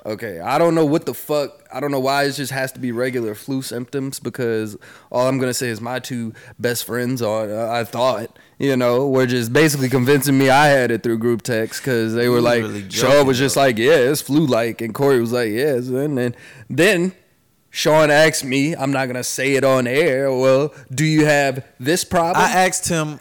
Okay, 0.06 0.40
I 0.40 0.60
don't 0.60 0.76
know 0.76 0.86
what 0.86 1.08
the 1.08 1.16
fuck. 1.16 1.68
I 1.74 1.80
don't 1.80 1.90
know 1.90 2.00
why 2.00 2.26
it 2.26 2.34
just 2.34 2.52
has 2.52 2.72
to 2.74 2.80
be 2.80 2.92
regular 2.92 3.34
flu 3.34 3.64
symptoms 3.64 4.20
because 4.20 4.78
all 5.12 5.28
I'm 5.28 5.40
gonna 5.40 5.54
say 5.54 5.70
is 5.70 5.82
my 5.82 5.98
two 5.98 6.34
best 6.60 6.86
friends 6.86 7.24
are. 7.24 7.52
Uh, 7.52 7.80
I 7.80 7.86
thought 7.86 8.38
you 8.60 8.78
know 8.78 9.10
were 9.10 9.26
just 9.26 9.52
basically 9.52 9.90
convincing 9.90 10.38
me 10.38 10.52
I 10.52 10.68
had 10.68 10.92
it 10.92 11.02
through 11.02 11.18
group 11.18 11.42
text 11.42 11.82
because 11.82 12.14
they 12.14 12.30
were 12.30 12.40
like, 12.40 12.88
joking, 12.88 13.26
was 13.26 13.40
just 13.40 13.56
like, 13.56 13.80
yeah, 13.80 13.96
it's 13.96 14.22
flu 14.22 14.46
like, 14.46 14.80
and 14.82 14.94
Corey 14.94 15.20
was 15.20 15.32
like, 15.32 15.50
yes, 15.50 15.88
and 15.88 16.18
then 16.18 16.36
then. 16.70 17.14
Sean 17.72 18.10
asked 18.10 18.46
me, 18.46 18.74
I'm 18.74 18.94
not 18.94 19.08
gonna 19.08 19.22
say 19.22 19.56
it 19.56 19.66
on 19.66 19.86
air. 19.86 20.32
Well, 20.32 20.74
do 20.90 21.04
you 21.04 21.26
have 21.26 21.68
this 21.78 22.06
problem? 22.06 22.38
I 22.42 22.66
asked 22.66 22.88
him, 22.88 23.20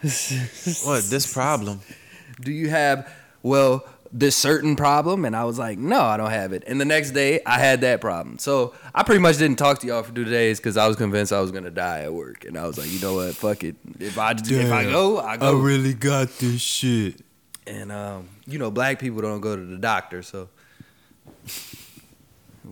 "What 0.85 1.03
this 1.09 1.29
problem?" 1.33 1.81
do 2.41 2.53
you 2.53 2.69
have 2.69 3.11
well 3.43 3.85
this 4.11 4.35
certain 4.35 4.75
problem 4.75 5.25
and 5.25 5.35
i 5.35 5.43
was 5.43 5.57
like 5.59 5.77
no 5.77 6.01
i 6.01 6.15
don't 6.17 6.29
have 6.31 6.53
it. 6.53 6.63
And 6.67 6.79
the 6.79 6.85
next 6.85 7.11
day 7.11 7.41
i 7.45 7.59
had 7.59 7.81
that 7.81 7.99
problem. 8.01 8.37
So 8.39 8.73
i 8.93 9.03
pretty 9.03 9.19
much 9.21 9.37
didn't 9.37 9.57
talk 9.57 9.79
to 9.79 9.87
y'all 9.87 10.03
for 10.03 10.13
two 10.13 10.25
days 10.25 10.59
because 10.59 10.77
i 10.77 10.87
was 10.87 10.95
convinced 10.95 11.33
i 11.33 11.41
was 11.41 11.51
going 11.51 11.63
to 11.65 11.71
die 11.71 12.01
at 12.01 12.13
work. 12.13 12.45
And 12.45 12.57
i 12.57 12.65
was 12.65 12.77
like 12.77 12.91
you 12.91 12.99
know 12.99 13.15
what? 13.15 13.35
Fuck 13.35 13.63
it. 13.63 13.75
If 13.99 14.17
i 14.17 14.31
if 14.31 14.71
i 14.71 14.83
go 14.83 15.19
i 15.19 15.37
go. 15.37 15.55
really 15.55 15.93
got 15.93 16.29
this 16.37 16.61
shit. 16.61 17.21
and 17.67 17.91
um 17.91 18.29
you 18.45 18.59
know 18.59 18.71
black 18.71 18.99
people 18.99 19.21
don't 19.21 19.41
go 19.41 19.55
to 19.55 19.65
the 19.65 19.77
doctor 19.77 20.21
so 20.21 20.49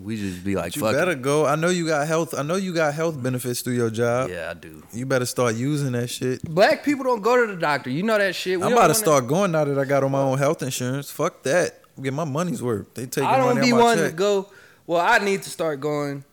we 0.02 0.18
just 0.18 0.44
be 0.44 0.56
like 0.56 0.76
You 0.76 0.82
fuck 0.82 0.94
better 0.94 1.12
it. 1.12 1.22
go. 1.22 1.46
I 1.46 1.56
know 1.56 1.70
you 1.70 1.86
got 1.88 2.08
health. 2.08 2.34
I 2.34 2.42
know 2.44 2.56
you 2.56 2.74
got 2.74 2.94
health 2.94 3.22
benefits 3.22 3.62
through 3.62 3.74
your 3.76 3.90
job. 3.90 4.30
yeah 4.30 4.50
i 4.50 4.54
do 4.54 4.82
You 4.94 5.06
better 5.06 5.26
start 5.26 5.56
using 5.56 5.92
that 5.94 6.08
shit. 6.10 6.44
black 6.44 6.84
people 6.84 7.04
don't 7.04 7.22
go 7.22 7.46
to 7.46 7.54
the 7.54 7.60
doctor 7.60 7.90
you 7.90 8.04
know 8.04 8.18
that 8.18 8.36
shit 8.36 8.60
We 8.60 8.66
I'm 8.66 8.72
about 8.74 8.82
to 8.84 8.88
wanna- 8.88 8.94
start 8.96 9.28
going 9.28 9.52
now 9.52 9.66
that 9.66 9.78
I 9.78 9.86
got 9.86 10.04
on 10.04 10.12
my 10.12 10.20
own 10.22 10.38
health 10.38 10.62
insurance. 10.64 11.12
Fuck 11.12 11.44
that. 11.44 11.80
Get 12.02 12.14
my 12.14 12.24
money's 12.26 12.62
worth. 12.64 12.94
They 12.96 13.06
take 13.06 13.24
it. 13.24 13.28
i 13.28 13.38
don't 13.38 13.56
money 13.56 13.68
be 13.68 13.74
out 13.74 13.78
my 13.78 13.84
one 13.84 13.98
to 14.00 14.12
go 14.12 14.50
well 14.88 15.00
i 15.02 15.20
need 15.20 15.44
to 15.44 15.50
start 15.50 15.80
going 15.80 16.24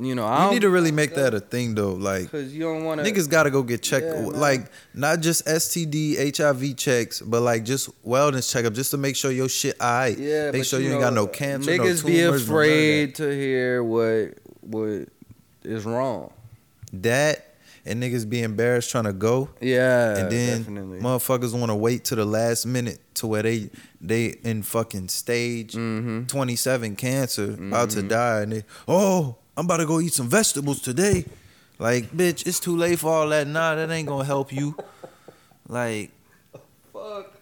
you 0.00 0.14
know 0.14 0.24
i 0.24 0.36
You 0.36 0.44
don't 0.44 0.52
need 0.54 0.60
to 0.62 0.70
really 0.70 0.92
make 0.92 1.14
that 1.16 1.34
a 1.34 1.40
thing 1.40 1.74
though. 1.74 1.94
Like 1.94 2.22
because 2.24 2.54
you 2.54 2.60
don't 2.60 2.84
want 2.84 3.02
to 3.04 3.10
niggas 3.10 3.28
got 3.28 3.42
to 3.44 3.50
go 3.50 3.62
get 3.62 3.82
checked. 3.82 4.06
Yeah, 4.06 4.26
like 4.26 4.70
not 4.94 5.20
just 5.20 5.44
STD, 5.46 6.36
HIV 6.36 6.76
checks, 6.76 7.20
but 7.20 7.40
like 7.40 7.64
just 7.64 7.90
wellness 8.06 8.50
checkup, 8.52 8.74
just 8.74 8.90
to 8.92 8.96
make 8.98 9.16
sure 9.16 9.30
your 9.32 9.48
shit 9.48 9.80
alright. 9.80 10.16
Yeah, 10.18 10.50
make 10.52 10.64
sure 10.64 10.78
you, 10.80 10.90
ain't 10.92 11.00
know, 11.00 11.06
got 11.06 11.14
no 11.14 11.26
cancer. 11.26 11.76
no 11.76 11.82
Niggas 11.82 12.06
be 12.06 12.18
no 12.22 12.32
that. 12.32 12.42
afraid 12.42 13.14
to 13.16 13.28
hear 13.30 13.82
what 13.82 14.34
what 14.60 15.08
is 15.64 15.84
wrong. 15.84 16.32
that 16.92 17.44
and 17.84 18.02
niggas 18.02 18.28
be 18.28 18.42
embarrassed 18.42 18.90
trying 18.90 19.04
to 19.04 19.12
go. 19.14 19.48
Yeah, 19.62 20.16
and 20.18 20.30
then 20.30 20.58
definitely. 20.58 21.00
motherfuckers 21.00 21.58
want 21.58 21.70
to 21.70 21.74
wait 21.74 22.04
to 22.06 22.14
the 22.14 22.24
last 22.26 22.66
minute 22.66 23.00
to 23.14 23.26
where 23.26 23.42
they 23.42 23.70
they 24.00 24.26
in 24.44 24.62
fucking 24.62 25.08
stage 25.08 25.72
Mm-hmm. 25.72 26.24
27 26.26 26.96
cancer 26.96 27.54
about 27.54 27.90
to 27.90 28.02
die 28.02 28.42
and 28.42 28.52
they 28.52 28.64
oh 28.86 29.36
i'm 29.58 29.64
about 29.66 29.78
to 29.78 29.86
go 29.86 30.00
eat 30.00 30.12
some 30.12 30.28
vegetables 30.28 30.80
today 30.80 31.24
like 31.78 32.10
bitch 32.10 32.46
it's 32.46 32.60
too 32.60 32.76
late 32.76 32.98
for 32.98 33.10
all 33.12 33.28
that 33.28 33.46
nah 33.46 33.74
that 33.74 33.90
ain't 33.90 34.08
gonna 34.08 34.24
help 34.24 34.52
you 34.52 34.74
like 35.68 36.10
Fuck. 36.92 37.32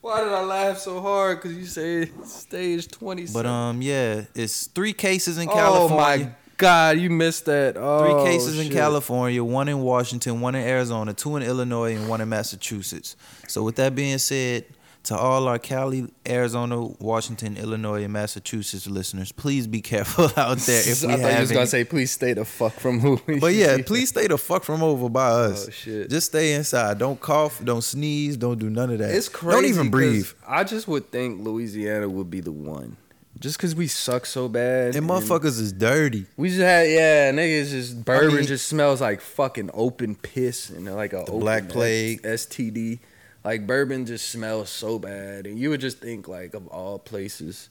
Why 0.00 0.22
did 0.22 0.32
I 0.32 0.42
laugh 0.44 0.78
so 0.78 1.00
hard? 1.00 1.40
Cause 1.40 1.52
you 1.52 1.64
say 1.66 2.10
stage 2.24 2.86
twenty. 2.88 3.26
but 3.32 3.44
um 3.46 3.82
yeah 3.82 4.22
it's 4.34 4.66
three 4.68 4.92
cases 4.92 5.38
in 5.38 5.48
California. 5.48 5.94
oh 5.94 5.96
my 6.28 6.34
god, 6.58 6.98
you 6.98 7.10
missed 7.10 7.44
that. 7.46 7.74
Three 7.74 7.82
Oh, 7.82 8.24
cases 8.24 8.58
in. 8.60 8.70
California, 8.72 9.42
one 9.44 9.68
in 9.68 9.80
Washington, 9.80 10.40
one 10.40 10.54
in 10.54 10.66
Arizona, 10.66 11.12
two 11.12 11.36
in 11.36 11.42
Illinois, 11.42 11.94
and 11.96 12.08
one 12.08 12.20
in 12.22 12.28
Massachusetts. 12.30 13.14
So, 13.48 13.62
with 13.62 13.76
that 13.76 13.94
being 13.94 14.16
said, 14.18 14.64
to 15.06 15.16
all 15.16 15.46
our 15.46 15.58
Cali, 15.58 16.06
Arizona, 16.28 16.82
Washington, 16.82 17.56
Illinois, 17.56 18.02
and 18.02 18.12
Massachusetts 18.12 18.88
listeners, 18.88 19.30
please 19.30 19.66
be 19.66 19.80
careful 19.80 20.24
out 20.36 20.58
there 20.58 20.80
if 20.80 21.02
we 21.02 21.12
I 21.12 21.16
thought 21.16 21.32
you 21.32 21.40
was 21.40 21.52
gonna 21.52 21.66
say, 21.66 21.84
please 21.84 22.10
stay 22.10 22.32
the 22.32 22.44
fuck 22.44 22.72
from 22.74 23.00
Louis. 23.00 23.40
But 23.40 23.54
yeah, 23.54 23.78
please 23.86 24.08
stay 24.08 24.26
the 24.26 24.36
fuck 24.36 24.64
from 24.64 24.82
over 24.82 25.08
by 25.08 25.30
oh, 25.30 25.52
us. 25.52 25.68
Oh, 25.68 25.70
shit. 25.70 26.10
Just 26.10 26.26
stay 26.28 26.54
inside. 26.54 26.98
Don't 26.98 27.20
cough. 27.20 27.64
Don't 27.64 27.82
sneeze. 27.82 28.36
Don't 28.36 28.58
do 28.58 28.68
none 28.68 28.90
of 28.90 28.98
that. 28.98 29.14
It's 29.14 29.28
crazy. 29.28 29.54
Don't 29.54 29.64
even 29.66 29.90
breathe. 29.90 30.28
I 30.46 30.64
just 30.64 30.88
would 30.88 31.12
think 31.12 31.40
Louisiana 31.40 32.08
would 32.08 32.30
be 32.30 32.40
the 32.40 32.52
one, 32.52 32.96
just 33.38 33.60
cause 33.60 33.76
we 33.76 33.86
suck 33.86 34.26
so 34.26 34.48
bad. 34.48 34.96
And 34.96 35.08
motherfuckers 35.08 35.60
is 35.60 35.72
dirty. 35.72 36.26
We 36.36 36.48
just 36.48 36.60
had 36.60 36.88
yeah, 36.88 37.30
niggas 37.30 37.70
just 37.70 38.04
bourbon 38.04 38.36
mean- 38.36 38.46
just 38.46 38.66
smells 38.66 39.00
like 39.00 39.20
fucking 39.20 39.70
open 39.72 40.16
piss 40.16 40.70
and 40.70 40.92
like 40.96 41.12
a 41.12 41.18
open 41.18 41.38
Black 41.38 41.68
Plague. 41.68 42.22
STD. 42.22 42.98
Like 43.46 43.64
bourbon 43.64 44.06
just 44.06 44.28
smells 44.28 44.70
so 44.70 44.98
bad, 44.98 45.46
and 45.46 45.56
you 45.56 45.70
would 45.70 45.80
just 45.80 45.98
think 45.98 46.26
like 46.26 46.54
of 46.54 46.66
all 46.66 46.98
places, 46.98 47.68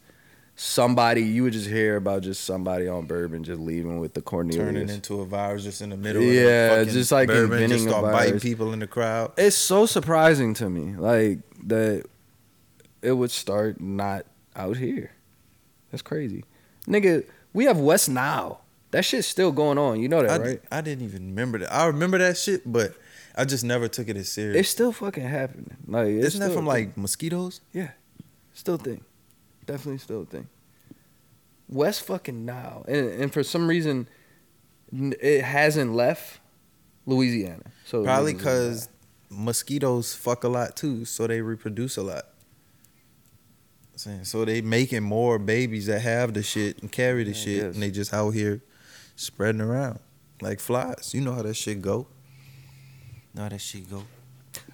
somebody 0.55 1.21
you 1.21 1.43
would 1.43 1.51
just 1.51 1.67
hear 1.67 1.97
about 1.97 2.21
just 2.21 2.45
somebody 2.45 2.87
on 2.87 3.07
bourbon 3.07 3.43
just 3.43 3.59
leaving 3.59 3.99
with 3.99 4.13
the 4.13 4.21
Cornelius. 4.21 4.63
Turning 4.63 4.89
into 4.89 5.19
a 5.19 5.25
virus 5.25 5.65
just 5.65 5.81
in 5.81 5.89
the 5.89 5.97
middle. 5.97 6.23
Yeah, 6.23 6.75
of 6.75 6.87
the 6.87 6.93
just 6.93 7.11
like 7.11 7.27
bourbon, 7.27 7.61
inventing 7.61 7.69
just 7.71 7.87
a 7.87 7.89
start 7.89 8.13
biting 8.13 8.39
people 8.39 8.71
in 8.71 8.79
the 8.79 8.87
crowd. 8.87 9.33
it's 9.37 9.57
so 9.57 9.85
surprising 9.85 10.53
to 10.53 10.69
me, 10.69 10.95
like 10.95 11.39
that 11.65 12.05
it 13.01 13.11
would 13.11 13.31
start 13.31 13.81
not 13.81 14.25
out 14.55 14.77
here. 14.77 15.11
That's 15.91 16.01
crazy, 16.01 16.45
nigga. 16.87 17.25
We 17.51 17.65
have 17.65 17.77
West 17.77 18.07
Nile. 18.07 18.61
That 18.91 19.03
shit's 19.03 19.27
still 19.27 19.51
going 19.51 19.77
on. 19.77 19.99
You 19.99 20.07
know 20.07 20.21
that, 20.21 20.39
I, 20.39 20.43
right? 20.43 20.61
I 20.71 20.79
didn't 20.79 21.03
even 21.03 21.27
remember 21.27 21.57
that. 21.57 21.73
I 21.73 21.87
remember 21.87 22.17
that 22.19 22.37
shit, 22.37 22.61
but 22.65 22.95
I 23.37 23.45
just 23.45 23.63
never 23.63 23.87
took 23.87 24.07
it 24.07 24.15
as 24.15 24.31
serious. 24.31 24.57
It's 24.57 24.69
still 24.69 24.91
fucking 24.91 25.23
happening. 25.23 25.75
Like 25.87 26.07
it's 26.07 26.27
Isn't 26.27 26.47
that 26.47 26.53
from 26.55 26.65
like 26.65 26.95
mosquitoes? 26.95 27.61
Yeah, 27.73 27.91
still 28.53 28.75
a 28.75 28.79
thing? 28.79 29.03
Definitely 29.65 29.97
still 29.97 30.21
a 30.21 30.25
thing. 30.25 30.47
West 31.67 32.03
fucking 32.05 32.45
Nile, 32.45 32.85
and 32.87 33.07
and 33.07 33.33
for 33.33 33.43
some 33.43 33.67
reason, 33.67 34.07
it 34.91 35.43
hasn't 35.43 35.93
left 35.93 36.39
Louisiana. 37.05 37.63
So 37.85 38.03
Probably 38.03 38.33
because 38.33 38.87
mosquitoes 39.29 40.13
fuck 40.13 40.43
a 40.43 40.47
lot 40.47 40.75
too, 40.75 41.05
so 41.05 41.27
they 41.27 41.41
reproduce 41.41 41.97
a 41.97 42.03
lot. 42.03 42.25
Saying 43.97 44.25
so 44.25 44.45
they 44.45 44.61
making 44.61 45.03
more 45.03 45.39
babies 45.39 45.87
that 45.87 46.01
have 46.01 46.33
the 46.33 46.43
shit 46.43 46.81
and 46.81 46.91
carry 46.91 47.23
the 47.23 47.31
I 47.31 47.33
shit, 47.33 47.63
and 47.63 47.81
they 47.81 47.91
just 47.91 48.13
out 48.13 48.31
here 48.31 48.61
spreading 49.15 49.61
around. 49.61 49.99
like 50.41 50.59
flies. 50.59 51.13
You 51.13 51.21
know 51.21 51.33
how 51.33 51.41
that 51.41 51.55
shit 51.55 51.81
go. 51.81 52.07
How 53.37 53.49
that 53.49 53.59
shit 53.59 53.89
go. 53.89 54.03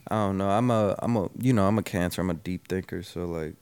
I 0.07 0.16
don't 0.16 0.38
know. 0.38 0.49
I'm 0.49 0.70
a 0.70 0.95
I'm 0.99 1.16
a 1.18 1.30
you 1.39 1.53
know 1.53 1.68
I'm 1.68 1.78
a 1.78 1.84
cancer. 1.84 2.22
I'm 2.22 2.30
a 2.30 2.36
deep 2.36 2.68
thinker. 2.68 3.03
So 3.03 3.26
like 3.26 3.55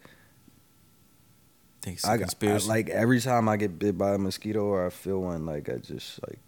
Think 1.81 1.97
it's 1.97 2.05
I, 2.05 2.15
I 2.15 2.57
like 2.73 2.89
every 2.89 3.21
time 3.21 3.47
I 3.47 3.55
get 3.55 3.79
bit 3.79 3.97
by 3.97 4.13
a 4.13 4.17
mosquito 4.17 4.63
or 4.63 4.85
I 4.85 4.89
feel 4.89 5.21
one, 5.21 5.45
like 5.45 5.69
I 5.69 5.77
just 5.77 6.19
like 6.27 6.39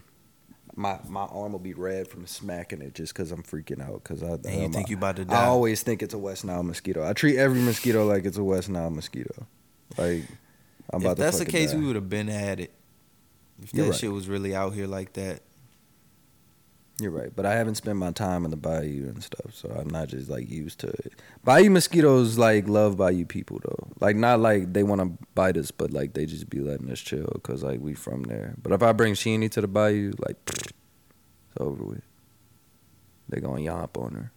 my 0.75 0.99
my 1.07 1.21
arm 1.23 1.53
will 1.53 1.59
be 1.59 1.73
red 1.73 2.09
from 2.09 2.27
smacking 2.27 2.81
it 2.81 2.95
just 2.95 3.13
because 3.13 3.31
I'm 3.31 3.43
freaking 3.43 3.81
out. 3.81 4.03
Because 4.03 4.23
I 4.23 4.31
and 4.31 4.45
you 4.45 4.65
um, 4.65 4.73
think 4.73 4.89
you 4.89 4.97
about 4.97 5.15
to 5.17 5.25
I 5.29 5.45
always 5.45 5.83
think 5.83 6.03
it's 6.03 6.13
a 6.13 6.17
West 6.17 6.43
Nile 6.43 6.63
mosquito. 6.63 7.07
I 7.07 7.13
treat 7.13 7.37
every 7.37 7.61
mosquito 7.61 8.05
like 8.05 8.25
it's 8.25 8.37
a 8.37 8.43
West 8.43 8.69
Nile 8.69 8.89
mosquito. 8.89 9.47
Like 9.97 10.23
I'm 10.91 11.01
about 11.01 11.11
if 11.11 11.17
to. 11.17 11.23
that's 11.23 11.39
the 11.39 11.45
case, 11.45 11.71
die. 11.71 11.77
we 11.77 11.85
would 11.85 11.95
have 11.95 12.09
been 12.09 12.29
at 12.29 12.59
it. 12.59 12.73
If 13.63 13.71
that 13.71 13.83
right. 13.83 13.95
shit 13.95 14.11
was 14.11 14.27
really 14.27 14.53
out 14.53 14.73
here 14.73 14.87
like 14.87 15.13
that. 15.13 15.41
You're 17.01 17.09
right, 17.09 17.35
but 17.35 17.47
I 17.47 17.53
haven't 17.53 17.75
spent 17.75 17.97
my 17.97 18.11
time 18.11 18.45
in 18.45 18.51
the 18.51 18.57
bayou 18.57 19.07
and 19.07 19.23
stuff, 19.23 19.55
so 19.55 19.75
I'm 19.75 19.89
not 19.89 20.09
just 20.09 20.29
like 20.29 20.47
used 20.47 20.77
to 20.81 20.87
it. 20.87 21.13
Bayou 21.43 21.71
mosquitoes 21.71 22.37
like 22.37 22.67
love 22.67 22.95
bayou 22.95 23.25
people 23.25 23.59
though, 23.63 23.87
like 23.99 24.15
not 24.15 24.39
like 24.39 24.71
they 24.71 24.83
want 24.83 25.01
to 25.01 25.17
bite 25.33 25.57
us, 25.57 25.71
but 25.71 25.91
like 25.91 26.13
they 26.13 26.27
just 26.27 26.47
be 26.47 26.59
letting 26.59 26.91
us 26.91 26.99
chill 26.99 27.27
because 27.33 27.63
like 27.63 27.79
we 27.79 27.95
from 27.95 28.21
there. 28.21 28.53
But 28.61 28.71
if 28.71 28.83
I 28.83 28.91
bring 28.91 29.15
Sheeny 29.15 29.49
to 29.49 29.61
the 29.61 29.67
bayou, 29.67 30.13
like 30.19 30.37
it's 30.47 30.73
over 31.59 31.83
with. 31.83 32.03
They 33.29 33.41
gonna 33.41 33.61
yomp 33.61 33.99
on 33.99 34.13
her, 34.13 34.31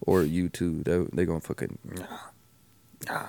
or 0.00 0.22
you 0.22 0.48
too. 0.48 0.82
They 0.82 1.04
they 1.12 1.26
gonna 1.26 1.42
fucking 1.42 1.78
nah, 1.84 2.06
nah. 3.06 3.26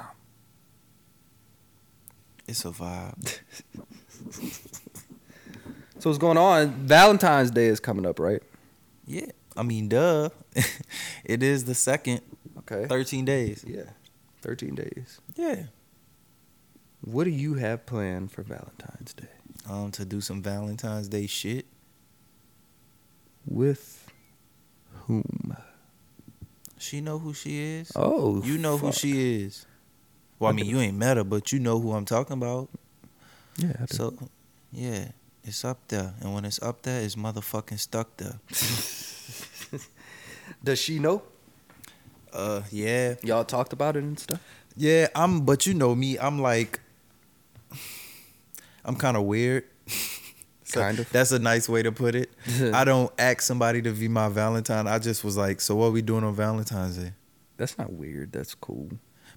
It's 2.47 2.63
a 2.63 2.69
vibe. 2.69 3.39
So 6.01 6.09
what's 6.09 6.17
going 6.17 6.37
on? 6.39 6.71
Valentine's 6.87 7.51
Day 7.51 7.67
is 7.67 7.79
coming 7.79 8.07
up, 8.07 8.17
right? 8.19 8.41
Yeah. 9.11 9.31
I 9.57 9.63
mean, 9.63 9.89
duh. 9.89 10.29
it 11.25 11.43
is 11.43 11.65
the 11.65 11.75
second 11.75 12.21
Okay. 12.59 12.87
13 12.87 13.25
days. 13.25 13.65
Yeah, 13.67 13.89
thirteen 14.41 14.75
days. 14.75 15.19
Yeah. 15.35 15.63
What 17.01 17.23
do 17.23 17.31
you 17.31 17.55
have 17.55 17.85
planned 17.85 18.31
for 18.31 18.43
Valentine's 18.43 19.13
Day? 19.13 19.27
Um, 19.69 19.91
to 19.91 20.05
do 20.05 20.21
some 20.21 20.41
Valentine's 20.41 21.07
Day 21.07 21.25
shit. 21.27 21.65
With 23.45 24.07
whom? 25.07 25.57
She 26.77 27.01
know 27.01 27.17
who 27.17 27.33
she 27.33 27.59
is. 27.59 27.91
Oh, 27.95 28.43
you 28.43 28.57
know 28.57 28.77
who 28.77 28.91
she 28.91 29.43
is. 29.43 29.65
Well, 30.37 30.51
I 30.51 30.53
mean, 30.53 30.65
you 30.65 30.79
ain't 30.79 30.97
met 30.97 31.17
her, 31.17 31.23
but 31.23 31.51
you 31.51 31.59
know 31.59 31.79
who 31.79 31.93
I'm 31.93 32.05
talking 32.05 32.33
about. 32.33 32.69
Yeah. 33.57 33.85
So, 33.89 34.15
yeah, 34.71 35.09
it's 35.43 35.65
up 35.65 35.79
there, 35.87 36.13
and 36.21 36.33
when 36.33 36.45
it's 36.45 36.61
up 36.61 36.83
there, 36.83 37.01
it's 37.01 37.15
motherfucking 37.15 37.79
stuck 37.79 38.17
there. 38.17 38.39
Does 40.63 40.79
she 40.79 40.99
know? 40.99 41.23
Uh, 42.33 42.61
yeah, 42.71 43.15
Y'all 43.23 43.43
talked 43.43 43.73
about 43.73 43.95
it 43.97 44.03
and 44.03 44.17
stuff. 44.19 44.39
yeah. 44.77 45.07
I'm, 45.15 45.41
but 45.41 45.65
you 45.67 45.73
know 45.73 45.93
me. 45.95 46.17
I'm 46.17 46.39
like, 46.39 46.79
I'm 48.85 48.95
kind 48.95 49.17
of 49.17 49.23
weird. 49.23 49.65
So 50.63 50.79
Kind 50.79 50.99
of. 50.99 51.09
That's 51.11 51.33
a 51.33 51.39
nice 51.39 51.67
way 51.67 51.83
to 51.83 51.91
put 51.91 52.15
it. 52.15 52.31
I 52.73 52.85
don't 52.85 53.11
ask 53.19 53.41
somebody 53.41 53.81
to 53.81 53.91
be 53.91 54.07
my 54.07 54.29
Valentine. 54.29 54.87
I 54.87 54.99
just 54.99 55.21
was 55.21 55.35
like, 55.35 55.59
so 55.59 55.75
what 55.75 55.91
we 55.91 56.01
doing 56.01 56.23
on 56.23 56.33
Valentine's 56.33 56.95
Day? 56.95 57.11
That's 57.57 57.77
not 57.77 57.91
weird. 57.91 58.31
That's 58.31 58.55
cool. 58.55 58.89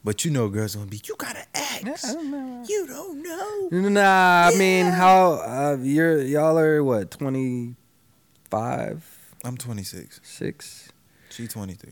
But 0.05 0.25
you 0.25 0.31
know, 0.31 0.49
girls 0.49 0.77
gonna 0.77 0.87
be, 0.89 1.01
you 1.05 1.17
gotta 1.19 1.45
ask. 1.53 2.05
know. 2.17 2.63
You 2.69 2.87
don't 2.87 3.21
know. 3.21 3.89
Nah, 3.89 4.51
I 4.53 4.57
mean, 4.57 4.87
how 4.87 5.33
uh, 5.33 5.77
you're 5.81 6.23
y'all 6.23 6.57
are 6.57 6.85
what 6.85 7.11
twenty 7.11 7.75
five, 8.49 9.35
I'm 9.45 9.57
26. 9.57 10.21
six. 10.23 10.89
She 11.35 11.49
23. 11.49 11.91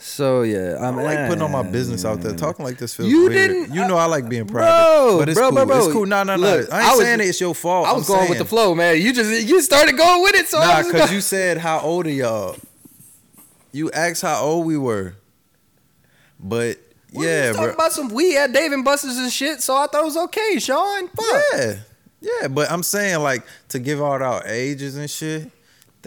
So 0.00 0.42
yeah, 0.42 0.76
I 0.80 0.86
I'm 0.86 0.94
don't 0.94 1.04
like 1.04 1.26
putting 1.28 1.42
all 1.42 1.48
my 1.48 1.64
business 1.64 2.04
out 2.04 2.20
there. 2.20 2.32
Mm. 2.32 2.38
Talking 2.38 2.64
like 2.64 2.78
this 2.78 2.94
feels 2.94 3.08
You 3.10 3.22
weird. 3.22 3.32
didn't- 3.32 3.74
you 3.74 3.86
know 3.86 3.96
uh, 3.98 4.02
I 4.02 4.06
like 4.06 4.28
being 4.28 4.46
private, 4.46 4.70
Bro, 4.70 5.18
but 5.18 5.28
it's 5.28 5.36
bro, 5.38 5.48
cool. 5.48 5.56
bro, 5.56 5.66
bro. 5.66 5.78
It's 5.78 5.92
cool. 5.92 6.06
No, 6.06 6.22
no, 6.22 6.36
no. 6.36 6.46
I 6.54 6.58
ain't 6.60 6.72
I 6.72 6.90
was- 6.94 7.00
saying 7.00 7.20
it's 7.20 7.40
your 7.40 7.54
fault. 7.54 7.86
I 7.88 7.92
was 7.92 8.08
I'm 8.08 8.16
going 8.16 8.28
with 8.30 8.38
the 8.38 8.44
flow, 8.44 8.74
man. 8.76 9.00
You 9.02 9.12
just 9.12 9.46
you 9.48 9.60
started 9.60 9.96
going 9.96 10.22
with 10.22 10.36
it, 10.36 10.46
so 10.46 10.58
I 10.58 10.82
Nah, 10.82 10.88
because 10.92 11.12
you 11.12 11.20
said 11.20 11.58
how 11.58 11.80
old 11.80 12.06
are 12.06 12.10
y'all. 12.10 12.56
You 13.72 13.90
asked 13.90 14.22
how 14.22 14.40
old 14.42 14.66
we 14.66 14.78
were, 14.78 15.14
but 16.40 16.78
We 17.12 17.26
yeah, 17.26 17.48
was 17.48 17.56
talking 17.56 17.66
bro. 17.66 17.74
about 17.74 17.92
some 17.92 18.08
we 18.10 18.34
had 18.34 18.52
Dave 18.52 18.72
and 18.72 18.84
Buster's 18.84 19.16
and 19.18 19.32
shit, 19.32 19.62
so 19.62 19.76
I 19.76 19.86
thought 19.88 20.02
it 20.02 20.04
was 20.04 20.16
okay, 20.16 20.58
Sean. 20.60 21.08
Fuck. 21.08 21.42
Yeah, 21.54 21.74
yeah. 22.20 22.48
But 22.48 22.70
I'm 22.70 22.82
saying 22.82 23.18
like 23.20 23.42
to 23.70 23.78
give 23.80 24.00
out 24.00 24.22
our 24.22 24.46
ages 24.46 24.96
and 24.96 25.10
shit. 25.10 25.50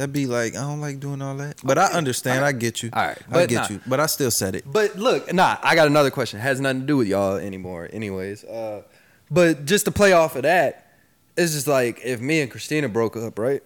That'd 0.01 0.13
be 0.13 0.25
like 0.25 0.55
I 0.55 0.61
don't 0.61 0.81
like 0.81 0.99
doing 0.99 1.21
all 1.21 1.35
that. 1.35 1.57
But 1.63 1.77
I 1.77 1.85
understand. 1.91 2.43
I 2.43 2.53
get 2.53 2.81
you. 2.81 2.89
All 2.91 3.05
right, 3.05 3.17
I 3.31 3.45
get 3.45 3.69
nah. 3.69 3.75
you. 3.75 3.81
But 3.85 3.99
I 3.99 4.07
still 4.07 4.31
said 4.31 4.55
it. 4.55 4.63
But 4.65 4.95
look, 4.95 5.31
nah, 5.31 5.57
I 5.61 5.75
got 5.75 5.85
another 5.85 6.09
question. 6.09 6.39
It 6.39 6.41
has 6.41 6.59
nothing 6.59 6.81
to 6.81 6.87
do 6.87 6.97
with 6.97 7.07
y'all 7.07 7.35
anymore, 7.35 7.87
anyways. 7.93 8.43
Uh, 8.43 8.81
but 9.29 9.65
just 9.65 9.85
to 9.85 9.91
play 9.91 10.11
off 10.13 10.35
of 10.35 10.41
that, 10.41 10.97
it's 11.37 11.53
just 11.53 11.67
like 11.67 11.99
if 12.03 12.19
me 12.19 12.41
and 12.41 12.49
Christina 12.49 12.89
broke 12.89 13.15
up, 13.15 13.37
right? 13.37 13.61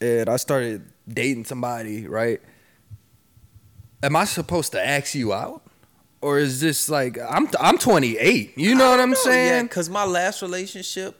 And 0.00 0.28
I 0.28 0.38
started 0.38 0.90
dating 1.06 1.44
somebody, 1.44 2.08
right? 2.08 2.40
Am 4.02 4.16
I 4.16 4.24
supposed 4.24 4.72
to 4.72 4.84
ask 4.84 5.14
you 5.14 5.32
out? 5.32 5.62
Or 6.20 6.40
is 6.40 6.60
this 6.60 6.88
like 6.88 7.16
I'm 7.16 7.48
I'm 7.60 7.78
28. 7.78 8.58
You 8.58 8.74
know 8.74 8.90
what 8.90 8.98
I'm 8.98 9.10
Yeah, 9.10 9.16
saying? 9.22 9.64
Yeah, 9.66 9.68
cause 9.68 9.88
my 9.88 10.04
last 10.04 10.42
relationship, 10.42 11.16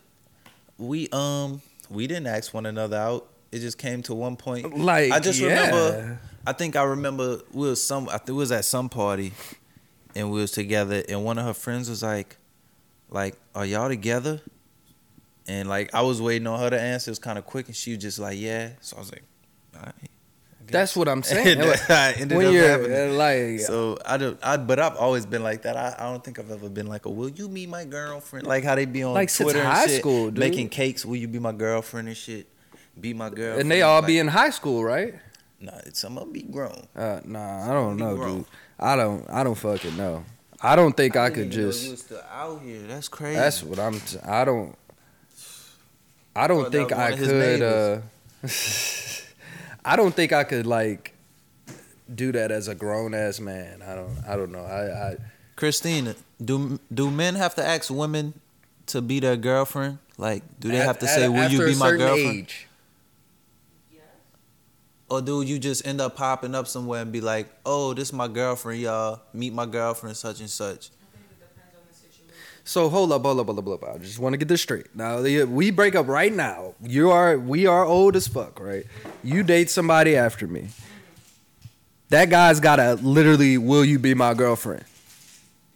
we 0.77 1.09
um 1.13 1.63
we 1.89 2.09
didn't 2.09 2.27
ask 2.27 2.53
one 2.53 2.67
another 2.67 2.97
out. 2.97 3.29
It 3.53 3.61
just 3.61 3.79
came 3.79 4.03
to 4.03 4.15
one 4.15 4.37
point. 4.37 4.79
Like 4.79 5.11
I 5.13 5.21
just 5.21 5.41
yeah. 5.41 5.49
remember. 5.49 6.21
I 6.47 6.53
think 6.53 6.77
I 6.77 6.85
remember 6.85 7.41
we 7.53 7.69
was 7.69 7.83
some. 7.83 8.09
I 8.09 8.19
think 8.19 8.31
it 8.31 8.33
was 8.33 8.53
at 8.53 8.65
some 8.65 8.89
party, 8.89 9.33
and 10.15 10.31
we 10.31 10.41
was 10.41 10.53
together, 10.53 11.03
and 11.09 11.25
one 11.25 11.39
of 11.39 11.45
her 11.45 11.55
friends 11.55 11.91
was 11.91 12.03
like, 12.03 12.37
"Like, 13.11 13.35
are 13.55 13.67
y'all 13.67 13.89
together?" 13.89 14.41
And 15.49 15.69
like 15.69 15.93
I 15.95 16.03
was 16.03 16.23
waiting 16.23 16.47
on 16.47 16.61
her 16.61 16.71
to 16.71 16.81
answer. 16.81 17.11
It 17.11 17.13
was 17.13 17.19
kind 17.19 17.39
of 17.39 17.45
quick, 17.47 17.67
and 17.67 17.75
she 17.77 17.91
was 17.93 18.03
just 18.03 18.19
like, 18.19 18.39
"Yeah." 18.39 18.71
So 18.81 18.97
I 18.97 19.01
was 19.01 19.13
like, 19.13 19.25
"All 19.75 19.83
right." 19.83 19.95
That's 20.71 20.97
what 20.97 21.09
I'm 21.09 21.23
saying. 21.25 21.59
And 21.89 22.31
when 22.31 22.47
up 22.47 22.53
you're 22.53 22.69
happening. 22.69 23.11
uh, 23.11 23.15
like 23.15 23.61
So 23.61 23.99
I 24.07 24.17
don't, 24.17 24.39
I 24.41 24.57
but 24.57 24.79
I've 24.79 24.97
always 24.97 25.27
been 25.27 25.43
like 25.43 25.63
that. 25.63 25.77
I, 25.77 25.97
I 25.99 26.13
don't 26.13 26.23
think 26.23 26.39
I've 26.39 26.51
ever 26.51 26.69
been 26.69 26.87
like, 26.87 27.07
a, 27.07 27.11
will 27.11 27.29
you 27.29 27.49
be 27.49 27.67
my 27.67 27.85
girlfriend? 27.85 28.47
Like 28.47 28.63
how 28.63 28.77
they 28.77 28.85
be 28.87 29.03
on 29.03 29.15
Like, 29.15 29.31
since 29.31 29.47
Twitter 29.51 29.61
and 29.65 29.69
high 29.69 29.87
shit, 29.87 30.01
school, 30.01 30.27
dude. 30.27 30.39
making 30.39 30.69
cakes. 30.69 31.05
Will 31.05 31.17
you 31.17 31.27
be 31.27 31.41
my 31.41 31.51
girlfriend 31.53 32.09
and 32.09 32.17
shit? 32.17 32.47
Be 32.99 33.13
my 33.15 33.29
girlfriend. 33.31 33.61
and 33.61 33.71
they 33.71 33.83
all 33.83 34.01
like, 34.01 34.07
be 34.09 34.19
in 34.19 34.29
high 34.29 34.51
school, 34.51 34.83
right? 34.85 35.15
Nah, 35.61 35.73
it's 35.87 36.01
some 36.01 36.17
of 36.17 36.25
them 36.25 36.33
be 36.33 36.43
grown. 36.43 36.87
Uh, 36.97 37.21
nah, 37.25 37.71
I 37.71 37.73
don't 37.75 37.97
know, 37.99 38.17
grown. 38.17 38.37
dude. 38.39 38.47
I 38.79 38.97
don't 38.97 39.29
I 39.31 39.43
don't 39.45 39.55
fucking 39.57 39.97
know. 39.97 40.25
I 40.63 40.77
don't 40.77 40.95
think 40.97 41.17
I, 41.17 41.29
could 41.31 41.51
didn't 41.51 41.53
even 41.53 41.65
know 41.65 41.71
just 41.73 41.85
You 41.85 41.91
was 41.93 42.01
still 42.01 42.23
out 42.31 42.61
here. 42.63 42.83
That's 42.83 43.09
crazy. 43.09 43.37
That's 43.39 43.63
what 43.63 43.79
I'm. 43.79 43.99
T- 44.01 44.19
I 44.25 44.45
don't. 44.45 44.77
I 46.37 46.47
don't 46.47 46.63
Well, 46.63 46.71
think 46.71 46.93
I 46.93 47.11
one 47.11 47.13
of 47.15 47.19
his 47.19 47.29
could. 47.29 47.63
Uh, 47.63 48.01
I 49.85 49.97
don't 49.97 50.15
think 50.15 50.33
I 50.33 50.45
could 50.45 50.67
like 50.67 51.15
do 52.15 52.33
that 52.33 52.51
as 52.51 52.69
a 52.69 52.75
grown 52.75 53.15
ass 53.15 53.41
man. 53.41 53.83
I 53.83 53.95
don't. 53.95 54.19
I 54.29 54.37
don't 54.37 54.53
know. 54.53 54.65
I. 54.65 55.11
I 55.13 55.17
Christina. 55.57 56.15
Do 56.43 56.79
do 56.93 57.11
men 57.11 57.35
have 57.35 57.55
to 57.57 57.65
ask 57.67 57.91
women 57.91 58.35
to 58.87 59.01
be 59.03 59.21
their 59.21 59.37
girlfriend? 59.37 59.99
Like, 60.19 60.43
do 60.61 60.69
they 60.69 60.77
have 60.79 60.99
to 61.01 61.09
say, 61.09 61.25
at- 61.25 61.33
"Will 61.33 61.49
you 61.51 61.65
be 61.67 61.75
my 61.75 61.91
girlfriend?" 61.93 62.39
age. 62.39 62.67
Or 65.11 65.21
do 65.21 65.43
you 65.43 65.59
just 65.59 65.85
end 65.85 66.01
up 66.01 66.15
popping 66.17 66.55
up 66.55 66.69
somewhere 66.69 67.03
and 67.03 67.11
be 67.11 67.21
like, 67.21 67.49
"Oh, 67.67 67.93
this 67.95 68.09
is 68.09 68.13
my 68.13 68.29
girlfriend, 68.29 68.81
y'all. 68.81 69.21
Meet 69.35 69.53
my 69.53 69.67
girlfriend, 69.67 70.17
such 70.17 70.39
and 70.39 70.49
such." 70.49 70.91
I 70.91 71.19
think 71.19 71.27
it 71.33 71.41
depends 71.41 71.75
on 71.75 71.83
the 71.91 71.95
situation. 71.97 72.35
So 72.63 72.89
hold 72.89 73.11
up, 73.11 73.23
hold 73.23 73.41
up, 73.41 73.47
hold 73.47 73.59
up, 73.59 73.65
hold 73.65 73.83
up. 73.83 73.97
I 73.97 73.99
just 73.99 74.21
want 74.21 74.35
to 74.35 74.37
get 74.37 74.47
this 74.47 74.63
straight. 74.63 74.95
Now 74.95 75.21
we 75.21 75.73
break 75.73 75.97
up 75.97 76.07
right 76.07 76.33
now. 76.33 76.75
You 76.81 77.11
are 77.11 77.37
we 77.37 77.67
are 77.67 77.85
old 77.85 78.15
as 78.15 78.29
fuck, 78.29 78.61
right? 78.61 78.87
You 79.25 79.43
date 79.43 79.69
somebody 79.69 80.15
after 80.17 80.47
me. 80.47 80.69
That 82.11 82.31
guy's 82.31 82.61
gotta 82.61 82.95
literally, 82.95 83.59
will 83.59 83.85
you 83.85 83.99
be 83.99 84.15
my 84.15 84.35
girlfriend? 84.35 84.85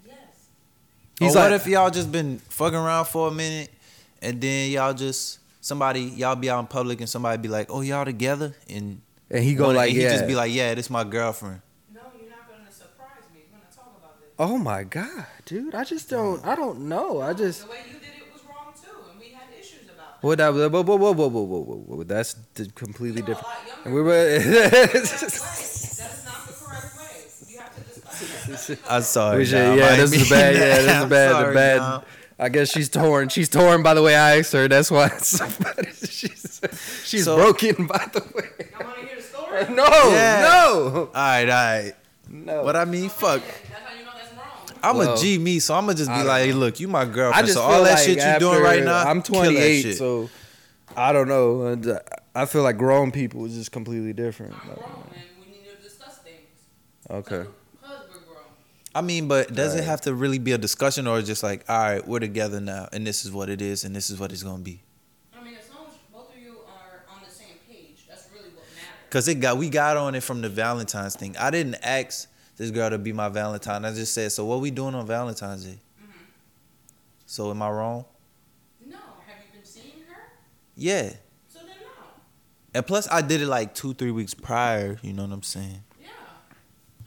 Yes. 0.07 0.17
He's 1.19 1.35
or 1.35 1.41
what 1.41 1.51
like, 1.51 1.61
if 1.61 1.67
y'all 1.67 1.91
just 1.91 2.13
been 2.13 2.39
fucking 2.39 2.79
around 2.79 3.07
for 3.07 3.29
a 3.29 3.31
minute, 3.33 3.71
and 4.23 4.41
then 4.41 4.71
y'all 4.71 4.95
just 4.95 5.41
somebody 5.61 6.03
y'all 6.03 6.37
be 6.37 6.51
out 6.51 6.61
in 6.61 6.67
public 6.67 7.01
and 7.01 7.09
somebody 7.09 7.41
be 7.41 7.49
like, 7.49 7.69
"Oh, 7.71 7.81
y'all 7.81 8.05
together?" 8.05 8.55
and 8.69 9.01
and 9.35 9.45
he 9.45 9.55
go 9.55 9.67
one- 9.67 9.77
like, 9.77 9.89
and 9.91 9.97
he 9.99 10.03
yeah. 10.05 10.13
just 10.13 10.27
be 10.27 10.35
like, 10.35 10.53
"Yeah, 10.53 10.75
this 10.75 10.89
my 10.91 11.05
girlfriend." 11.05 11.61
No, 11.93 12.01
you're 12.19 12.31
not 12.31 12.49
gonna 12.49 12.71
surprise 12.73 13.25
me. 13.35 13.41
We're 13.53 13.59
gonna 13.59 13.71
talk 13.75 13.97
about 13.99 14.21
this. 14.21 14.31
oh 14.39 14.57
my 14.59 14.85
god, 14.85 15.27
dude, 15.45 15.75
I 15.75 15.85
just 15.85 16.09
don't, 16.09 16.45
I 16.47 16.55
don't 16.55 16.89
know. 16.89 17.21
I 17.21 17.33
just. 17.35 17.63
the 17.65 17.71
way 17.71 17.79
you 17.87 17.99
did 17.99 18.09
it 18.17 18.33
was 18.33 18.43
wrong 18.45 18.73
too, 18.81 18.91
and 19.11 19.21
we 19.21 19.29
had 19.31 19.45
issues 19.59 19.85
about 19.93 20.19
it. 20.23 20.27
What 20.27 20.39
that? 20.39 20.55
Whoa, 20.55 20.69
whoa, 20.69 20.83
whoa, 20.83 21.13
whoa, 21.13 21.29
whoa, 21.29 21.43
whoa, 21.43 21.61
whoa, 21.61 21.97
whoa. 21.97 22.03
That's 22.05 22.37
completely 22.75 23.21
You 23.21 23.27
were 23.27 23.33
a 23.33 23.35
different. 23.35 23.49
lot 23.49 23.67
younger. 23.67 23.83
And 23.85 23.95
we 23.95 24.03
were. 24.03 24.39
That 24.75 24.95
is 24.95 26.25
not 26.25 26.47
the 26.47 26.53
correct 26.65 26.97
way. 26.97 27.53
You 27.53 27.59
have 27.59 27.75
to 27.75 27.83
discuss. 27.85 28.71
I'm 28.91 29.03
sorry. 29.03 29.39
We 29.39 29.45
should- 29.47 29.59
Dom. 29.59 29.79
yeah, 29.79 29.97
this 29.97 30.13
is 30.13 30.21
mean 30.21 30.31
bad. 30.31 30.55
Yeah, 30.55 30.61
this 30.61 31.05
is 31.05 31.11
bad. 31.11 31.31
sorry, 31.31 31.49
the 31.49 31.55
bad. 31.55 31.79
Dom. 31.79 32.03
I 32.37 32.49
guess 32.49 32.71
she's 32.73 32.89
torn. 32.89 33.29
She's 33.29 33.49
torn 33.49 33.83
by 33.85 33.95
the 33.95 34.03
way 34.03 34.17
I 34.17 34.39
asked 34.39 34.53
her. 34.55 34.67
That's 34.67 34.91
why. 34.91 35.09
Somebody, 35.19 35.91
she's, 35.93 36.61
She's 37.05 37.25
So- 37.25 37.37
broken, 37.37 37.87
by 37.87 38.07
the 38.13 38.25
way. 38.35 38.69
No, 39.71 39.85
Yeah. 40.11 40.41
no, 40.43 41.09
All 41.09 41.13
right, 41.15 41.43
all 41.43 41.49
right. 41.49 41.93
no. 42.29 42.65
But 42.65 42.77
I 42.77 42.85
mean, 42.85 43.09
fuck. 43.09 43.43
That's 43.43 43.83
how 43.83 43.99
you 43.99 44.05
know 44.05 44.11
that's 44.17 44.33
wrong. 44.33 44.79
I'm 44.83 44.97
Well, 44.97 45.15
a 45.15 45.17
G 45.19 45.39
me, 45.39 45.59
so 45.61 45.75
I'm 45.75 45.87
gonna 45.87 45.97
just 45.97 46.11
be 46.11 46.23
like, 46.23 46.51
know. 46.51 46.57
look, 46.57 46.81
you 46.81 46.89
my 46.89 47.03
I 47.03 47.05
girlfriend. 47.07 47.47
just 47.47 47.59
so 47.59 47.63
all 47.65 47.83
that 47.85 47.95
like 47.95 48.05
shit 48.05 48.19
you 48.19 48.39
doing 48.39 48.63
right 48.63 48.83
now, 48.83 49.05
I'm 49.05 49.23
28, 49.23 49.95
so 49.97 50.29
I 50.97 51.13
don't 51.13 51.29
know. 51.29 51.67
And, 51.67 51.87
uh, 51.87 51.99
I 52.35 52.47
feel 52.47 52.63
like 52.63 52.77
grown 52.79 53.11
people 53.13 53.45
is 53.47 53.55
just 53.55 53.71
completely 53.73 54.13
different. 54.13 54.55
I'm 54.61 54.69
Like, 54.69 54.79
grown 54.79 55.05
and 55.15 55.25
we 55.41 55.53
need 55.53 55.65
to 55.71 55.83
discuss 55.83 56.19
things. 56.19 56.39
okay. 57.11 57.45
Because 57.81 58.01
we're 58.11 58.21
grown. 58.33 58.45
I 58.95 59.01
mean, 59.03 59.29
but 59.29 59.55
does 59.55 59.75
it 59.77 59.85
have 59.85 60.01
to 60.03 60.15
really 60.15 60.39
be 60.39 60.53
a 60.53 60.59
discussion 60.59 61.07
or 61.07 61.23
just 61.23 61.43
like, 61.43 61.65
all 61.69 61.79
right, 61.79 62.07
we're 62.07 62.19
together 62.21 62.61
now, 62.61 62.89
and 62.93 63.07
this 63.07 63.25
is 63.25 63.31
what 63.33 63.49
it 63.49 63.63
is, 63.63 63.85
and 63.85 63.95
this 63.95 64.11
is 64.11 64.19
what 64.19 64.33
it's 64.33 64.43
gonna 64.43 64.63
be? 64.63 64.83
I 65.33 65.43
mean, 65.45 65.55
as 65.55 65.69
long 65.75 65.87
as 65.89 65.95
both 66.13 66.31
of 66.35 66.41
you 66.43 66.53
are 66.67 67.05
on 67.15 67.21
the 67.27 67.33
same 67.33 67.57
page, 67.69 68.05
that's 68.09 68.27
really 68.33 68.51
what 68.51 68.65
matters. 68.75 69.04
Cause 69.15 69.29
it 69.29 69.37
got 69.37 69.59
we 69.59 69.71
got 69.71 69.97
on 69.97 70.17
it 70.17 70.25
from 70.25 70.41
the 70.41 70.49
Valentine's 70.49 71.15
thing. 71.15 71.37
I 71.37 71.53
didn't 71.53 71.77
ask 71.85 72.29
this 72.57 72.73
girl 72.73 72.91
to 72.91 72.99
be 72.99 73.13
my 73.13 73.29
Valentine. 73.29 73.85
I 73.85 73.95
just 73.95 74.13
said, 74.13 74.33
so 74.33 74.45
what 74.45 74.61
we 74.61 74.73
doing 74.73 74.93
on 74.97 75.07
Valentine's 75.07 75.65
Day? 75.65 75.79
Mm-hmm. 76.03 76.19
So 77.25 77.49
am 77.53 77.63
I 77.63 77.71
wrong? 77.71 78.07
No, 78.85 78.97
have 78.97 79.37
you 79.47 79.53
been 79.53 79.65
seeing 79.65 80.03
her? 80.09 80.21
Yeah. 80.75 81.11
So 81.47 81.61
then 81.61 81.77
no. 81.81 82.07
And 82.75 82.85
plus, 82.85 83.09
I 83.09 83.23
did 83.23 83.41
it 83.41 83.47
like 83.47 83.73
two, 83.73 83.95
three 83.95 84.11
weeks 84.11 84.35
prior. 84.35 84.99
You 85.01 85.13
know 85.13 85.23
what 85.23 85.33
I'm 85.33 85.45
saying? 85.45 85.85
Yeah. 86.03 86.09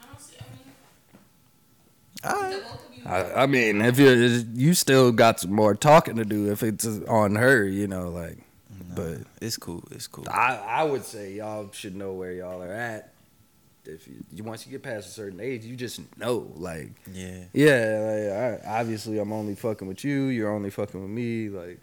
I 0.01 0.05
don't 0.05 0.21
see, 0.21 0.37
I 0.39 2.31
mean, 2.31 2.33
All 2.37 2.41
right. 2.41 2.55
the 2.55 2.61
both 2.61 2.89
of 2.89 2.95
you. 2.95 3.03
I, 3.05 3.43
I 3.43 3.45
mean, 3.47 3.81
if 3.81 3.99
you 3.99 4.11
you 4.53 4.73
still 4.75 5.11
got 5.11 5.41
some 5.41 5.51
more 5.51 5.75
talking 5.75 6.15
to 6.15 6.23
do 6.23 6.49
if 6.53 6.63
it's 6.63 6.85
on 6.85 7.35
her, 7.35 7.65
you 7.65 7.85
know, 7.85 8.07
like. 8.07 8.37
But 8.97 9.27
It's 9.41 9.57
cool. 9.57 9.83
It's 9.91 10.07
cool. 10.07 10.25
I 10.29 10.55
I 10.81 10.83
would 10.83 11.03
say 11.05 11.33
y'all 11.33 11.69
should 11.71 11.95
know 11.95 12.13
where 12.13 12.31
y'all 12.33 12.61
are 12.61 12.73
at. 12.73 13.13
If 13.85 14.05
you, 14.07 14.15
you 14.33 14.43
once 14.43 14.65
you 14.65 14.71
get 14.71 14.83
past 14.83 15.07
a 15.07 15.11
certain 15.11 15.39
age, 15.39 15.63
you 15.63 15.77
just 15.77 16.01
know, 16.17 16.51
like, 16.57 16.89
Yeah. 17.13 17.45
yeah, 17.53 18.59
like, 18.59 18.65
I, 18.67 18.79
obviously 18.81 19.17
I'm 19.17 19.31
only 19.31 19.55
fucking 19.55 19.87
with 19.87 20.03
you. 20.03 20.25
You're 20.25 20.51
only 20.51 20.69
fucking 20.71 21.01
with 21.01 21.09
me, 21.09 21.47
like. 21.47 21.79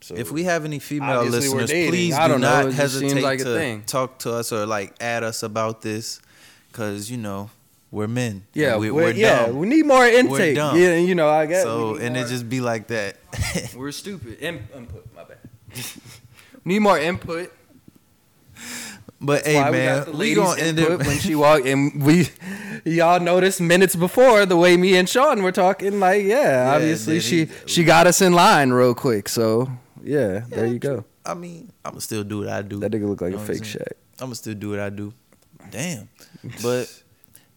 So 0.00 0.14
If 0.14 0.30
we 0.32 0.44
have 0.44 0.64
any 0.64 0.78
female 0.78 1.24
listeners, 1.24 1.70
please 1.70 2.14
do 2.16 2.28
don't 2.28 2.40
know. 2.40 2.62
not 2.62 2.64
just 2.66 2.76
hesitate 2.78 3.22
like 3.22 3.40
to 3.40 3.82
talk 3.86 4.18
to 4.20 4.32
us 4.32 4.50
or 4.52 4.64
like 4.64 4.94
add 5.00 5.24
us 5.24 5.42
about 5.42 5.82
this, 5.82 6.20
because 6.72 7.10
you 7.10 7.16
know 7.18 7.50
we're 7.90 8.06
men. 8.08 8.44
yeah, 8.54 8.76
we, 8.78 8.90
we're, 8.90 9.04
we're 9.04 9.10
yeah, 9.12 9.46
dumb. 9.46 9.58
we 9.58 9.66
need 9.68 9.84
more 9.84 10.06
intake. 10.06 10.54
dumb. 10.56 10.76
Yeah, 10.78 10.96
you 10.96 11.14
know, 11.14 11.28
I 11.28 11.44
guess. 11.46 11.64
so 11.64 11.96
and 11.96 12.14
more- 12.14 12.24
it 12.24 12.28
just 12.28 12.48
be 12.48 12.60
like 12.62 12.86
that. 12.88 13.16
we're 13.76 13.92
stupid. 13.92 14.38
In, 14.40 14.66
input, 14.74 15.06
my 15.14 15.24
bad. 15.24 15.38
need 16.66 16.80
more 16.80 16.98
input. 16.98 17.50
but 19.20 19.44
That's 19.44 19.46
hey 19.46 19.70
man, 19.70 20.12
we, 20.12 20.18
we 20.18 20.34
gonna 20.34 20.60
end 20.60 20.78
it. 20.78 20.98
when 20.98 21.18
she 21.18 21.34
walked, 21.44 21.66
and 21.66 22.02
we 22.02 22.28
y'all 22.84 23.20
noticed 23.20 23.60
minutes 23.60 23.96
before 23.96 24.44
the 24.46 24.56
way 24.56 24.76
me 24.76 24.96
and 24.96 25.08
Sean 25.08 25.42
were 25.42 25.52
talking. 25.52 25.98
Like, 26.00 26.24
yeah, 26.24 26.66
Yeah, 26.66 26.74
obviously 26.74 27.20
she 27.20 27.48
she 27.66 27.84
got 27.84 28.06
us 28.06 28.20
in 28.20 28.32
line 28.34 28.70
real 28.70 28.94
quick. 28.94 29.28
So 29.28 29.70
yeah, 30.02 30.40
there 30.48 30.66
you 30.66 30.78
go. 30.78 31.04
I 31.24 31.34
mean, 31.34 31.72
I'm 31.84 31.92
gonna 31.92 32.00
still 32.00 32.22
do 32.24 32.40
what 32.40 32.48
I 32.48 32.62
do. 32.62 32.78
That 32.80 32.92
nigga 32.92 33.08
look 33.08 33.20
like 33.20 33.30
You 33.32 33.38
a 33.38 33.40
know 33.40 33.46
I'm 33.46 33.54
fake? 33.54 33.62
Shaq. 33.62 33.92
I'm 34.20 34.26
gonna 34.26 34.34
still 34.34 34.54
do 34.54 34.70
what 34.70 34.78
I 34.80 34.90
do. 34.90 35.12
Damn. 35.70 36.08
But 36.62 36.92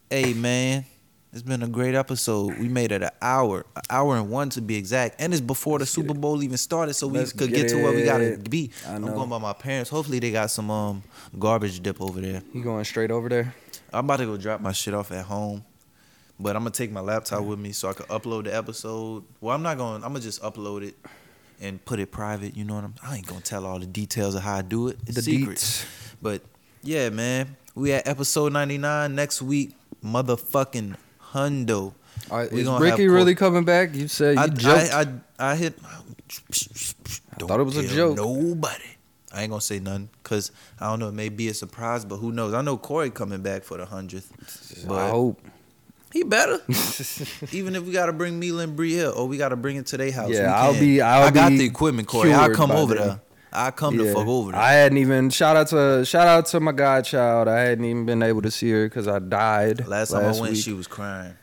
hey 0.10 0.34
man, 0.34 0.86
it's 1.32 1.41
been 1.43 1.61
a 1.61 1.67
great 1.67 1.95
episode. 1.95 2.57
We 2.57 2.67
made 2.69 2.91
it 2.91 3.03
an 3.03 3.09
hour, 3.21 3.65
an 3.75 3.82
hour 3.89 4.17
and 4.17 4.30
one 4.30 4.49
to 4.51 4.61
be 4.61 4.75
exact, 4.75 5.21
and 5.21 5.32
it's 5.34 5.41
before 5.41 5.77
the 5.77 5.84
Let's 5.84 5.91
Super 5.91 6.13
Bowl 6.13 6.41
even 6.43 6.57
started, 6.57 6.93
so 6.95 7.07
we 7.07 7.19
Let's 7.19 7.34
could 7.34 7.49
get 7.49 7.67
get, 7.67 7.69
to 7.69 7.84
where 7.84 7.93
we 7.93 8.03
gotta 8.03 8.38
be. 8.49 8.71
I 8.88 8.93
I'm 8.95 9.05
going 9.05 9.30
by 9.30 9.38
my 9.38 9.53
parents. 9.53 9.89
Hopefully 9.89 10.19
they 10.19 10.32
got 10.32 10.49
some 10.51 10.71
um 10.71 11.03
garbage 11.38 11.82
dip 11.82 12.01
over 12.01 12.19
there. 12.19 12.41
You 12.53 12.63
going 12.63 12.84
straight 12.86 13.11
over 13.11 13.30
there? 13.30 13.53
I'm 13.93 14.05
about 14.05 14.17
to 14.17 14.25
go 14.25 14.38
drop 14.38 14.61
my 14.61 14.71
shit 14.71 14.93
off 14.93 15.11
at 15.11 15.25
home. 15.25 15.63
But 16.41 16.55
I'm 16.55 16.61
gonna 16.61 16.71
take 16.71 16.89
my 16.91 17.01
laptop 17.01 17.43
with 17.43 17.59
me 17.59 17.73
so 17.73 17.89
I 17.89 17.93
can 17.93 18.05
upload 18.05 18.45
the 18.45 18.55
episode. 18.55 19.25
Well, 19.41 19.53
I'm 19.53 19.61
not 19.61 19.77
going. 19.77 19.95
I'm 20.03 20.13
gonna 20.13 20.21
just 20.21 20.41
upload 20.41 20.84
it 20.88 20.95
and 21.59 21.84
put 21.84 21.99
it 21.99 22.11
private. 22.11 22.55
You 22.55 22.63
know 22.63 22.75
what 22.75 22.86
I'm? 22.86 22.95
I 23.03 23.17
ain't 23.17 23.27
gonna 23.27 23.41
tell 23.41 23.65
all 23.65 23.77
the 23.77 23.86
details 23.86 24.36
of 24.36 24.43
how 24.43 24.55
I 24.55 24.61
do 24.61 24.88
it. 24.88 24.97
It's 25.05 25.15
The 25.15 25.21
secret. 25.21 25.57
deets. 25.57 25.86
But 26.21 26.41
yeah, 26.82 27.09
man, 27.09 27.57
we 27.75 27.91
at 27.91 28.07
episode 28.07 28.53
99 28.53 29.13
next 29.13 29.41
week. 29.41 29.75
Motherfucking 30.01 30.95
hundo. 31.34 31.93
Right, 32.30 32.51
is 32.51 32.67
Ricky 32.67 33.07
really 33.07 33.36
coming 33.36 33.63
back? 33.65 33.95
You 33.95 34.07
said 34.07 34.36
you 34.36 34.41
I, 34.41 34.47
joked. 34.47 34.93
I, 34.93 35.01
I 35.01 35.51
I 35.51 35.55
hit. 35.55 35.80
I 35.84 37.39
thought 37.39 37.59
it 37.59 37.63
was 37.63 37.77
a 37.77 37.88
joke. 37.88 38.17
Nobody. 38.17 38.84
I 39.32 39.43
ain't 39.43 39.51
gonna 39.51 39.61
say 39.61 39.80
nothing 39.80 40.09
because 40.23 40.51
I 40.80 40.89
don't 40.89 40.99
know. 40.99 41.09
It 41.09 41.13
may 41.13 41.30
be 41.30 41.47
a 41.49 41.53
surprise, 41.53 42.03
but 42.03 42.17
who 42.17 42.32
knows? 42.32 42.53
I 42.53 42.61
know 42.61 42.77
Corey 42.77 43.09
coming 43.11 43.41
back 43.41 43.63
for 43.63 43.77
the 43.77 43.86
hundredth. 43.86 44.32
I 44.89 45.09
hope. 45.09 45.39
he 46.11 46.23
better. 46.23 46.59
Even 47.51 47.75
if 47.75 47.84
we 47.84 47.91
gotta 47.91 48.13
bring 48.13 48.39
Mila 48.39 48.63
and 48.63 48.75
Bree 48.75 48.93
here, 48.93 49.09
or 49.09 49.27
we 49.27 49.38
gotta 49.38 49.55
bring 49.55 49.77
it 49.77 49.86
to 49.88 49.97
their 49.97 50.11
house. 50.11 50.32
Yeah, 50.32 50.53
I'll 50.53 50.73
be- 50.73 51.01
I'll 51.01 51.27
I 51.27 51.32
got 51.32 51.49
the 51.49 51.63
equipment, 51.63 52.07
Corey. 52.07 52.34
I'll 52.34 52.53
come 52.53 52.71
over 52.71 52.95
there. 52.95 53.21
I'll 53.52 53.72
come 53.72 54.00
Yeah. 54.00 54.14
fuck 54.14 54.28
over 54.28 54.52
there. 54.52 54.62
I 54.62 54.74
hadn't 54.74 54.97
even 55.00 55.30
shout 55.30 55.56
out 55.56 55.68
to 55.70 56.06
shout 56.06 56.28
out 56.28 56.45
to 56.47 56.60
my 56.60 56.72
godchild. 56.72 57.47
I 57.47 57.60
hadn't 57.62 57.86
even 57.86 58.06
been 58.06 58.22
able 58.24 58.41
to 58.43 58.52
see 58.52 58.70
her 58.72 58.86
because 58.88 59.08
I 59.08 59.20
died 59.20 59.88
Last 59.88 60.12
time 60.12 60.24
I 60.26 60.32
went, 60.39 60.54
week. 60.54 60.64
she 60.64 60.72
was 60.74 60.86
crying, 60.88 61.34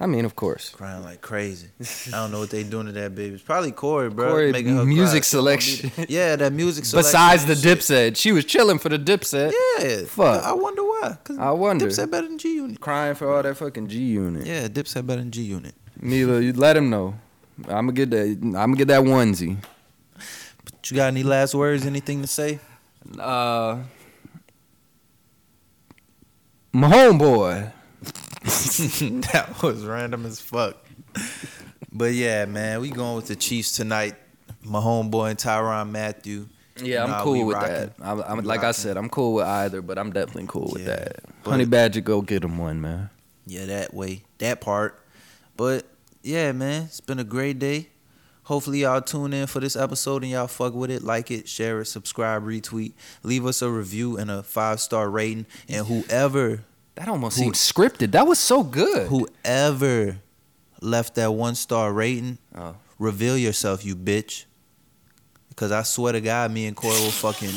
I 0.00 0.06
mean, 0.06 0.24
of 0.24 0.34
course. 0.34 0.70
crying 0.70 1.04
like 1.04 1.20
crazy. 1.20 1.68
I 2.08 2.10
don't 2.10 2.32
know 2.32 2.40
what 2.40 2.50
they 2.50 2.64
doing 2.64 2.86
to 2.86 2.92
that 2.92 3.14
baby. 3.14 3.34
It's 3.36 3.42
probably 3.44 3.70
Corey, 3.70 4.10
bro. 4.10 4.30
Corey, 4.30 4.50
making 4.50 4.76
her 4.76 4.84
music 4.84 5.22
cry. 5.22 5.28
She 5.30 5.36
won't 5.36 5.60
be 5.60 5.68
selection. 5.90 6.06
Yeah, 6.08 6.34
that 6.36 6.52
music 6.52 6.84
selection. 6.86 7.08
Besides 7.08 7.46
the 7.46 7.54
shit. 7.54 7.78
Dipset, 7.78 8.16
she 8.16 8.32
was 8.32 8.44
chilling 8.44 8.78
for 8.80 8.88
the 8.88 8.98
Dipset, 8.98 9.52
Yeah, 9.78 10.04
Fuck. 10.06 10.42
I 10.42 10.52
wonder 10.54 10.82
why. 10.82 11.18
Cause 11.22 11.38
I 11.38 11.50
wonder. 11.52 11.86
Dipset 11.86 12.10
better 12.10 12.26
than 12.26 12.38
G 12.38 12.54
Unit. 12.56 12.80
crying 12.80 13.14
for 13.14 13.32
all 13.32 13.42
that 13.44 13.56
fucking 13.56 13.86
G 13.86 13.98
Unit. 13.98 14.44
Yeah, 14.44 14.66
Dipset 14.66 15.06
better 15.06 15.20
than 15.20 15.30
G 15.30 15.42
Unit. 15.42 15.74
Mila, 16.00 16.40
you 16.40 16.52
let 16.52 16.76
him 16.76 16.90
know. 16.90 17.14
I'm 17.68 17.86
gonna 17.86 17.92
get 17.92 18.10
that. 18.10 18.26
I'm 18.26 18.50
gonna 18.52 18.76
get 18.76 18.88
that 18.88 19.02
onesie. 19.02 19.56
You 20.84 20.96
got 20.96 21.06
any 21.08 21.22
last 21.22 21.54
words? 21.54 21.86
Anything 21.86 22.22
to 22.22 22.26
say? 22.28 22.58
Uh, 23.18 23.78
my 26.72 26.90
homeboy. 26.90 27.72
that 29.32 29.62
was 29.62 29.84
random 29.84 30.26
as 30.26 30.40
fuck. 30.40 30.76
But 31.92 32.14
yeah, 32.14 32.46
man, 32.46 32.80
we 32.80 32.90
going 32.90 33.16
with 33.16 33.28
the 33.28 33.36
Chiefs 33.36 33.72
tonight. 33.72 34.16
My 34.64 34.80
homeboy 34.80 35.30
and 35.30 35.38
Tyrann 35.38 35.90
Mathieu. 35.90 36.46
Yeah, 36.82 37.04
I'm 37.04 37.22
cool 37.22 37.46
with 37.46 37.56
rocking. 37.56 37.72
that. 37.74 37.92
I'm, 38.00 38.20
I'm 38.22 38.44
like 38.44 38.64
I 38.64 38.72
said, 38.72 38.96
I'm 38.96 39.08
cool 39.10 39.34
with 39.34 39.44
either, 39.46 39.82
but 39.82 39.98
I'm 39.98 40.10
definitely 40.12 40.46
cool 40.48 40.70
with 40.72 40.82
Yeah, 40.82 40.96
that. 40.96 41.16
Honey 41.44 41.66
Badger, 41.66 42.00
go 42.00 42.22
get 42.22 42.42
him 42.44 42.56
one, 42.58 42.80
man. 42.80 43.10
Yeah, 43.46 43.66
that 43.66 43.92
way, 43.92 44.22
that 44.38 44.60
part. 44.60 44.98
But 45.56 45.84
yeah, 46.22 46.52
man, 46.52 46.84
it's 46.84 47.00
been 47.00 47.18
a 47.18 47.24
great 47.24 47.58
day. 47.58 47.88
Hopefully 48.44 48.80
y'all 48.82 49.00
tune 49.00 49.32
in 49.32 49.46
for 49.46 49.60
this 49.60 49.76
episode 49.76 50.22
and 50.22 50.32
y'all 50.32 50.48
fuck 50.48 50.74
with 50.74 50.90
it, 50.90 51.02
like 51.04 51.30
it, 51.30 51.48
share 51.48 51.80
it, 51.80 51.84
subscribe, 51.86 52.42
retweet, 52.44 52.92
leave 53.22 53.46
us 53.46 53.62
a 53.62 53.70
review 53.70 54.16
and 54.16 54.30
a 54.30 54.42
five 54.42 54.80
star 54.80 55.08
rating, 55.08 55.46
and 55.68 55.86
whoever 55.86 56.64
That 56.96 57.08
almost 57.08 57.38
Who- 57.38 57.44
seems 57.44 57.58
scripted. 57.58 58.10
That 58.12 58.26
was 58.26 58.38
so 58.38 58.62
good. 58.62 59.08
whoever 59.08 60.18
left 60.80 61.14
that 61.14 61.32
one 61.32 61.54
star 61.54 61.92
rating, 61.92 62.38
Oh. 62.54 62.74
reveal 62.98 63.38
yourself, 63.38 63.84
you 63.84 63.94
bitch. 63.96 64.44
Because 65.48 65.70
I 65.70 65.82
swear 65.84 66.12
to 66.12 66.20
God, 66.20 66.50
me 66.50 66.66
and 66.66 66.76
Corey 66.76 66.98
will 67.00 67.10
fucking, 67.10 67.52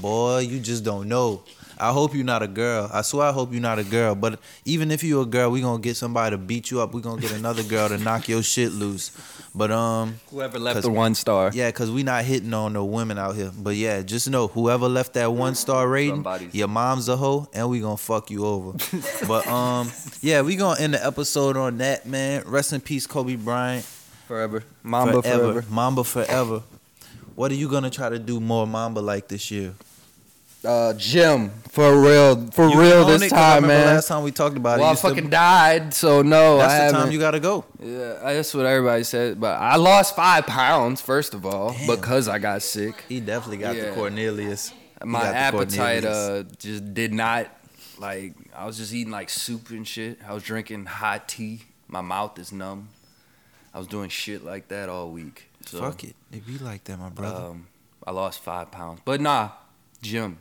boy, 0.00 0.38
you 0.40 0.60
just 0.60 0.84
don't 0.84 1.08
know. 1.08 1.42
I 1.82 1.92
hope 1.92 2.14
you're 2.14 2.24
not 2.24 2.42
a 2.42 2.46
girl. 2.46 2.88
I 2.92 3.02
swear 3.02 3.26
I 3.28 3.32
hope 3.32 3.52
you're 3.52 3.60
not 3.60 3.78
a 3.78 3.84
girl. 3.84 4.14
But 4.14 4.38
even 4.64 4.90
if 4.90 5.02
you're 5.02 5.22
a 5.22 5.26
girl, 5.26 5.50
we 5.50 5.60
going 5.60 5.82
to 5.82 5.86
get 5.86 5.96
somebody 5.96 6.34
to 6.34 6.38
beat 6.38 6.70
you 6.70 6.80
up. 6.80 6.94
we 6.94 7.02
going 7.02 7.20
to 7.20 7.22
get 7.26 7.36
another 7.36 7.62
girl 7.64 7.88
to 7.88 7.98
knock 7.98 8.28
your 8.28 8.42
shit 8.42 8.70
loose. 8.72 9.10
But, 9.54 9.70
um, 9.70 10.20
Whoever 10.30 10.58
left 10.58 10.80
the 10.82 10.90
one 10.90 11.14
star. 11.14 11.50
yeah, 11.52 11.68
because 11.68 11.90
we 11.90 12.02
not 12.04 12.24
hitting 12.24 12.54
on 12.54 12.72
no 12.72 12.84
women 12.84 13.18
out 13.18 13.34
here. 13.34 13.50
But 13.56 13.74
yeah, 13.76 14.00
just 14.02 14.30
know 14.30 14.46
whoever 14.46 14.88
left 14.88 15.14
that 15.14 15.32
one 15.32 15.54
star 15.56 15.88
rating, 15.88 16.14
Somebody's- 16.16 16.54
your 16.54 16.68
mom's 16.68 17.08
a 17.08 17.16
hoe, 17.16 17.48
and 17.52 17.68
we 17.68 17.80
gonna 17.80 17.96
fuck 17.96 18.30
you 18.30 18.46
over. 18.46 18.78
but 19.26 19.46
um, 19.48 19.90
yeah, 20.20 20.40
we 20.42 20.56
gonna 20.56 20.80
end 20.80 20.94
the 20.94 21.04
episode 21.04 21.56
on 21.56 21.78
that, 21.78 22.06
man. 22.06 22.44
Rest 22.46 22.72
in 22.72 22.80
peace, 22.80 23.06
Kobe 23.06 23.34
Bryant. 23.36 23.84
Forever. 24.28 24.62
Mamba 24.82 25.20
forever. 25.22 25.64
Mamba 25.68 26.04
forever. 26.04 26.62
What 27.34 27.50
are 27.50 27.54
you 27.54 27.68
gonna 27.68 27.90
try 27.90 28.08
to 28.08 28.18
do 28.18 28.40
more 28.40 28.66
Mamba 28.66 29.00
like 29.00 29.28
this 29.28 29.50
year? 29.50 29.74
Uh, 30.64 30.92
Jim, 30.94 31.50
for 31.70 32.00
real, 32.00 32.46
for 32.52 32.68
You 32.68 32.80
real 32.80 33.04
this 33.04 33.22
it? 33.22 33.32
I 33.32 33.54
time, 33.58 33.66
man. 33.66 33.86
Last 33.86 34.06
time 34.08 34.22
we 34.22 34.30
talked 34.30 34.56
about 34.56 34.78
well, 34.78 34.86
it, 34.86 34.88
I 34.88 34.92
you 34.92 34.96
still- 34.96 35.10
fucking 35.10 35.30
died, 35.30 35.92
so 35.94 36.22
no, 36.22 36.58
that's 36.58 36.72
I 36.72 36.76
the 36.76 36.82
haven't. 36.84 37.00
time 37.00 37.10
you 37.12 37.18
gotta 37.18 37.40
go. 37.40 37.64
yeah, 37.82 38.18
that's 38.22 38.54
what 38.54 38.64
everybody 38.66 39.02
said. 39.02 39.40
But 39.40 39.58
I 39.60 39.74
lost 39.76 40.14
five 40.14 40.46
pounds 40.46 41.00
first 41.00 41.34
of 41.34 41.44
all 41.44 41.72
Damn. 41.72 41.86
because 41.88 42.28
I 42.28 42.38
got 42.38 42.62
sick. 42.62 43.04
He 43.08 43.18
definitely 43.20 43.56
got 43.58 43.74
Yeah. 43.74 43.86
the 43.90 43.92
Cornelius. 43.96 44.72
My 45.04 45.26
appetite 45.26 46.04
Cornelius. 46.04 46.06
uh 46.06 46.44
just 46.58 46.94
did 46.94 47.12
not 47.12 47.48
like. 47.98 48.34
I 48.54 48.64
was 48.66 48.76
just 48.78 48.92
eating 48.92 49.10
like 49.12 49.30
soup 49.30 49.70
and 49.70 49.86
shit. 49.88 50.20
I 50.28 50.32
was 50.32 50.44
drinking 50.44 50.86
hot 50.86 51.26
tea. 51.28 51.62
My 51.88 52.02
mouth 52.02 52.38
is 52.38 52.52
numb. 52.52 52.88
I 53.74 53.78
was 53.78 53.88
doing 53.88 54.10
shit 54.10 54.44
like 54.44 54.68
that 54.68 54.88
all 54.88 55.10
week. 55.10 55.48
So, 55.66 55.80
Fuck 55.80 56.04
it, 56.04 56.14
it 56.30 56.46
be 56.46 56.58
like 56.58 56.84
that, 56.84 56.98
my 56.98 57.08
brother. 57.08 57.46
Um, 57.46 57.66
I 58.06 58.10
lost 58.12 58.40
five 58.44 58.70
pounds. 58.70 59.00
But 59.04 59.20
nah, 59.20 59.50
gym. 60.02 60.38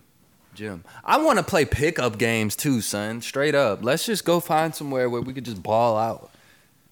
Gym. 0.54 0.84
I 1.06 1.18
want 1.18 1.38
to 1.40 1.44
play 1.44 1.66
pickup 1.66 2.18
games 2.18 2.56
too, 2.56 2.82
son. 2.82 3.22
Straight 3.22 3.56
up. 3.56 3.84
Let's 3.84 4.06
just 4.06 4.26
go 4.26 4.40
find 4.40 4.76
somewhere 4.76 5.10
where 5.10 5.22
we 5.22 5.34
could 5.34 5.46
just 5.46 5.64
ball 5.64 5.98
out. 5.98 6.30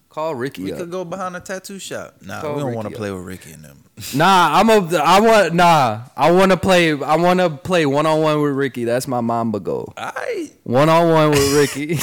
Call 0.08 0.34
Ricky 0.34 0.64
We 0.64 0.72
up. 0.72 0.78
could 0.78 0.90
go 0.90 1.04
behind 1.04 1.36
a 1.36 1.40
tattoo 1.40 1.78
shop. 1.78 2.16
Nah, 2.20 2.40
Call 2.40 2.54
we 2.54 2.60
don't 2.62 2.74
want 2.74 2.88
to 2.88 2.96
play 2.96 3.12
with 3.12 3.22
Ricky 3.22 3.52
and 3.52 3.62
them. 3.64 3.84
Nah, 4.12 4.58
I'm 4.58 4.68
a. 4.68 4.96
I 4.96 5.20
want. 5.20 5.54
Nah, 5.54 6.00
I 6.16 6.32
want 6.32 6.50
to 6.50 6.56
play. 6.56 6.90
I 7.00 7.14
want 7.16 7.38
to 7.38 7.48
play 7.48 7.86
one 7.86 8.06
on 8.06 8.20
one 8.20 8.42
with 8.42 8.52
Ricky. 8.54 8.82
That's 8.84 9.06
my 9.06 9.20
Mamba 9.20 9.60
goal. 9.60 9.92
I 9.96 10.50
One 10.64 10.88
on 10.88 11.10
one 11.10 11.30
with 11.30 11.52
Ricky, 11.54 11.96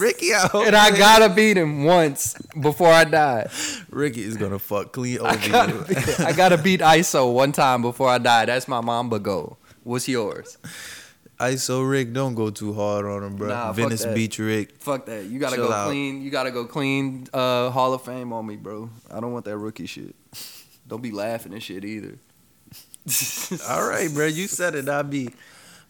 Ricky 0.00 0.32
out. 0.34 0.54
and 0.54 0.76
I 0.76 0.96
gotta 0.96 1.34
beat 1.34 1.56
him 1.56 1.82
once 1.84 2.34
before 2.60 2.92
I 2.92 3.02
die. 3.04 3.50
Ricky 3.90 4.22
is 4.22 4.36
gonna 4.36 4.60
fuck 4.60 4.92
clean 4.92 5.18
over 5.18 5.28
I 5.28 5.48
gotta, 5.48 5.72
you. 5.72 5.84
beat, 5.96 6.20
I 6.20 6.32
gotta 6.32 6.58
beat 6.58 6.80
ISO 6.80 7.32
one 7.34 7.50
time 7.50 7.82
before 7.82 8.08
I 8.08 8.18
die. 8.18 8.44
That's 8.44 8.68
my 8.68 8.80
Mamba 8.80 9.18
goal. 9.18 9.58
What's 9.82 10.06
yours? 10.06 10.58
ISO 11.40 11.88
Rick, 11.88 12.12
don't 12.12 12.34
go 12.34 12.50
too 12.50 12.72
hard 12.72 13.06
on 13.06 13.22
him, 13.22 13.36
bro. 13.36 13.48
Nah, 13.48 13.72
Venice. 13.72 14.04
Beach 14.06 14.38
Rick. 14.38 14.76
Fuck 14.80 15.06
that. 15.06 15.26
You 15.26 15.38
gotta 15.38 15.56
Chill 15.56 15.68
go 15.68 15.72
out. 15.72 15.86
clean. 15.86 16.22
You 16.22 16.30
gotta 16.30 16.50
go 16.50 16.64
clean. 16.64 17.28
Uh, 17.32 17.70
Hall 17.70 17.94
of 17.94 18.02
Fame 18.02 18.32
on 18.32 18.44
me, 18.46 18.56
bro. 18.56 18.90
I 19.10 19.20
don't 19.20 19.32
want 19.32 19.44
that 19.44 19.56
rookie 19.56 19.86
shit. 19.86 20.16
Don't 20.86 21.02
be 21.02 21.12
laughing 21.12 21.52
and 21.52 21.62
shit 21.62 21.84
either. 21.84 22.18
All 23.68 23.88
right, 23.88 24.10
bro. 24.12 24.26
You 24.26 24.48
said 24.48 24.74
it, 24.74 24.88
I 24.88 25.02
be. 25.02 25.30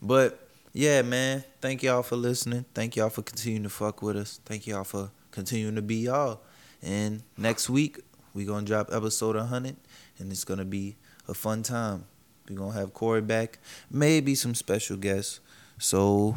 But 0.03 0.49
yeah, 0.73 1.03
man. 1.03 1.45
Thank 1.61 1.83
y'all 1.83 2.03
for 2.03 2.17
listening. 2.17 2.65
Thank 2.75 2.97
y'all 2.97 3.11
for 3.11 3.23
continuing 3.23 3.63
to 3.65 3.71
fuck 3.71 4.03
with 4.03 4.17
us. 4.17 4.41
Thank 4.45 4.67
y'all 4.67 4.85
for 4.85 5.11
continuing 5.31 5.77
to 5.77 5.83
be 5.83 5.97
y'all. 5.97 6.41
And 6.83 7.23
next 7.37 7.71
week 7.71 8.01
we 8.35 8.45
gonna 8.45 8.67
drop 8.67 8.93
episode 8.93 9.35
100, 9.35 9.77
and 10.19 10.31
it's 10.31 10.45
gonna 10.45 10.65
be 10.65 10.97
a 11.27 11.35
fun 11.35 11.63
time. 11.63 12.05
We 12.49 12.57
gonna 12.57 12.73
have 12.73 12.95
Corey 12.95 13.21
back, 13.21 13.59
maybe 13.91 14.35
some 14.35 14.55
special 14.55 14.97
guests. 14.97 15.41
So 15.79 16.37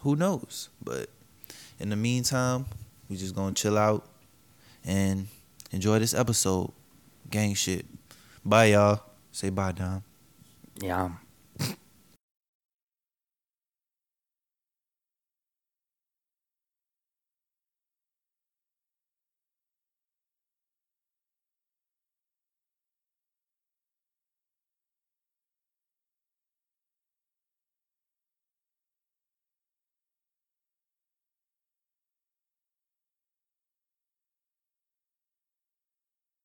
who 0.00 0.16
knows? 0.16 0.68
But 0.82 1.08
in 1.78 1.90
the 1.90 1.96
meantime, 1.96 2.66
we 3.08 3.16
just 3.16 3.34
gonna 3.34 3.54
chill 3.54 3.78
out 3.78 4.06
and 4.84 5.28
enjoy 5.70 5.98
this 5.98 6.14
episode. 6.14 6.72
Gang 7.30 7.54
shit. 7.54 7.86
Bye, 8.44 8.66
y'all. 8.66 9.00
Say 9.30 9.50
bye, 9.50 9.72
Dom. 9.72 10.02
Yeah. 10.80 11.10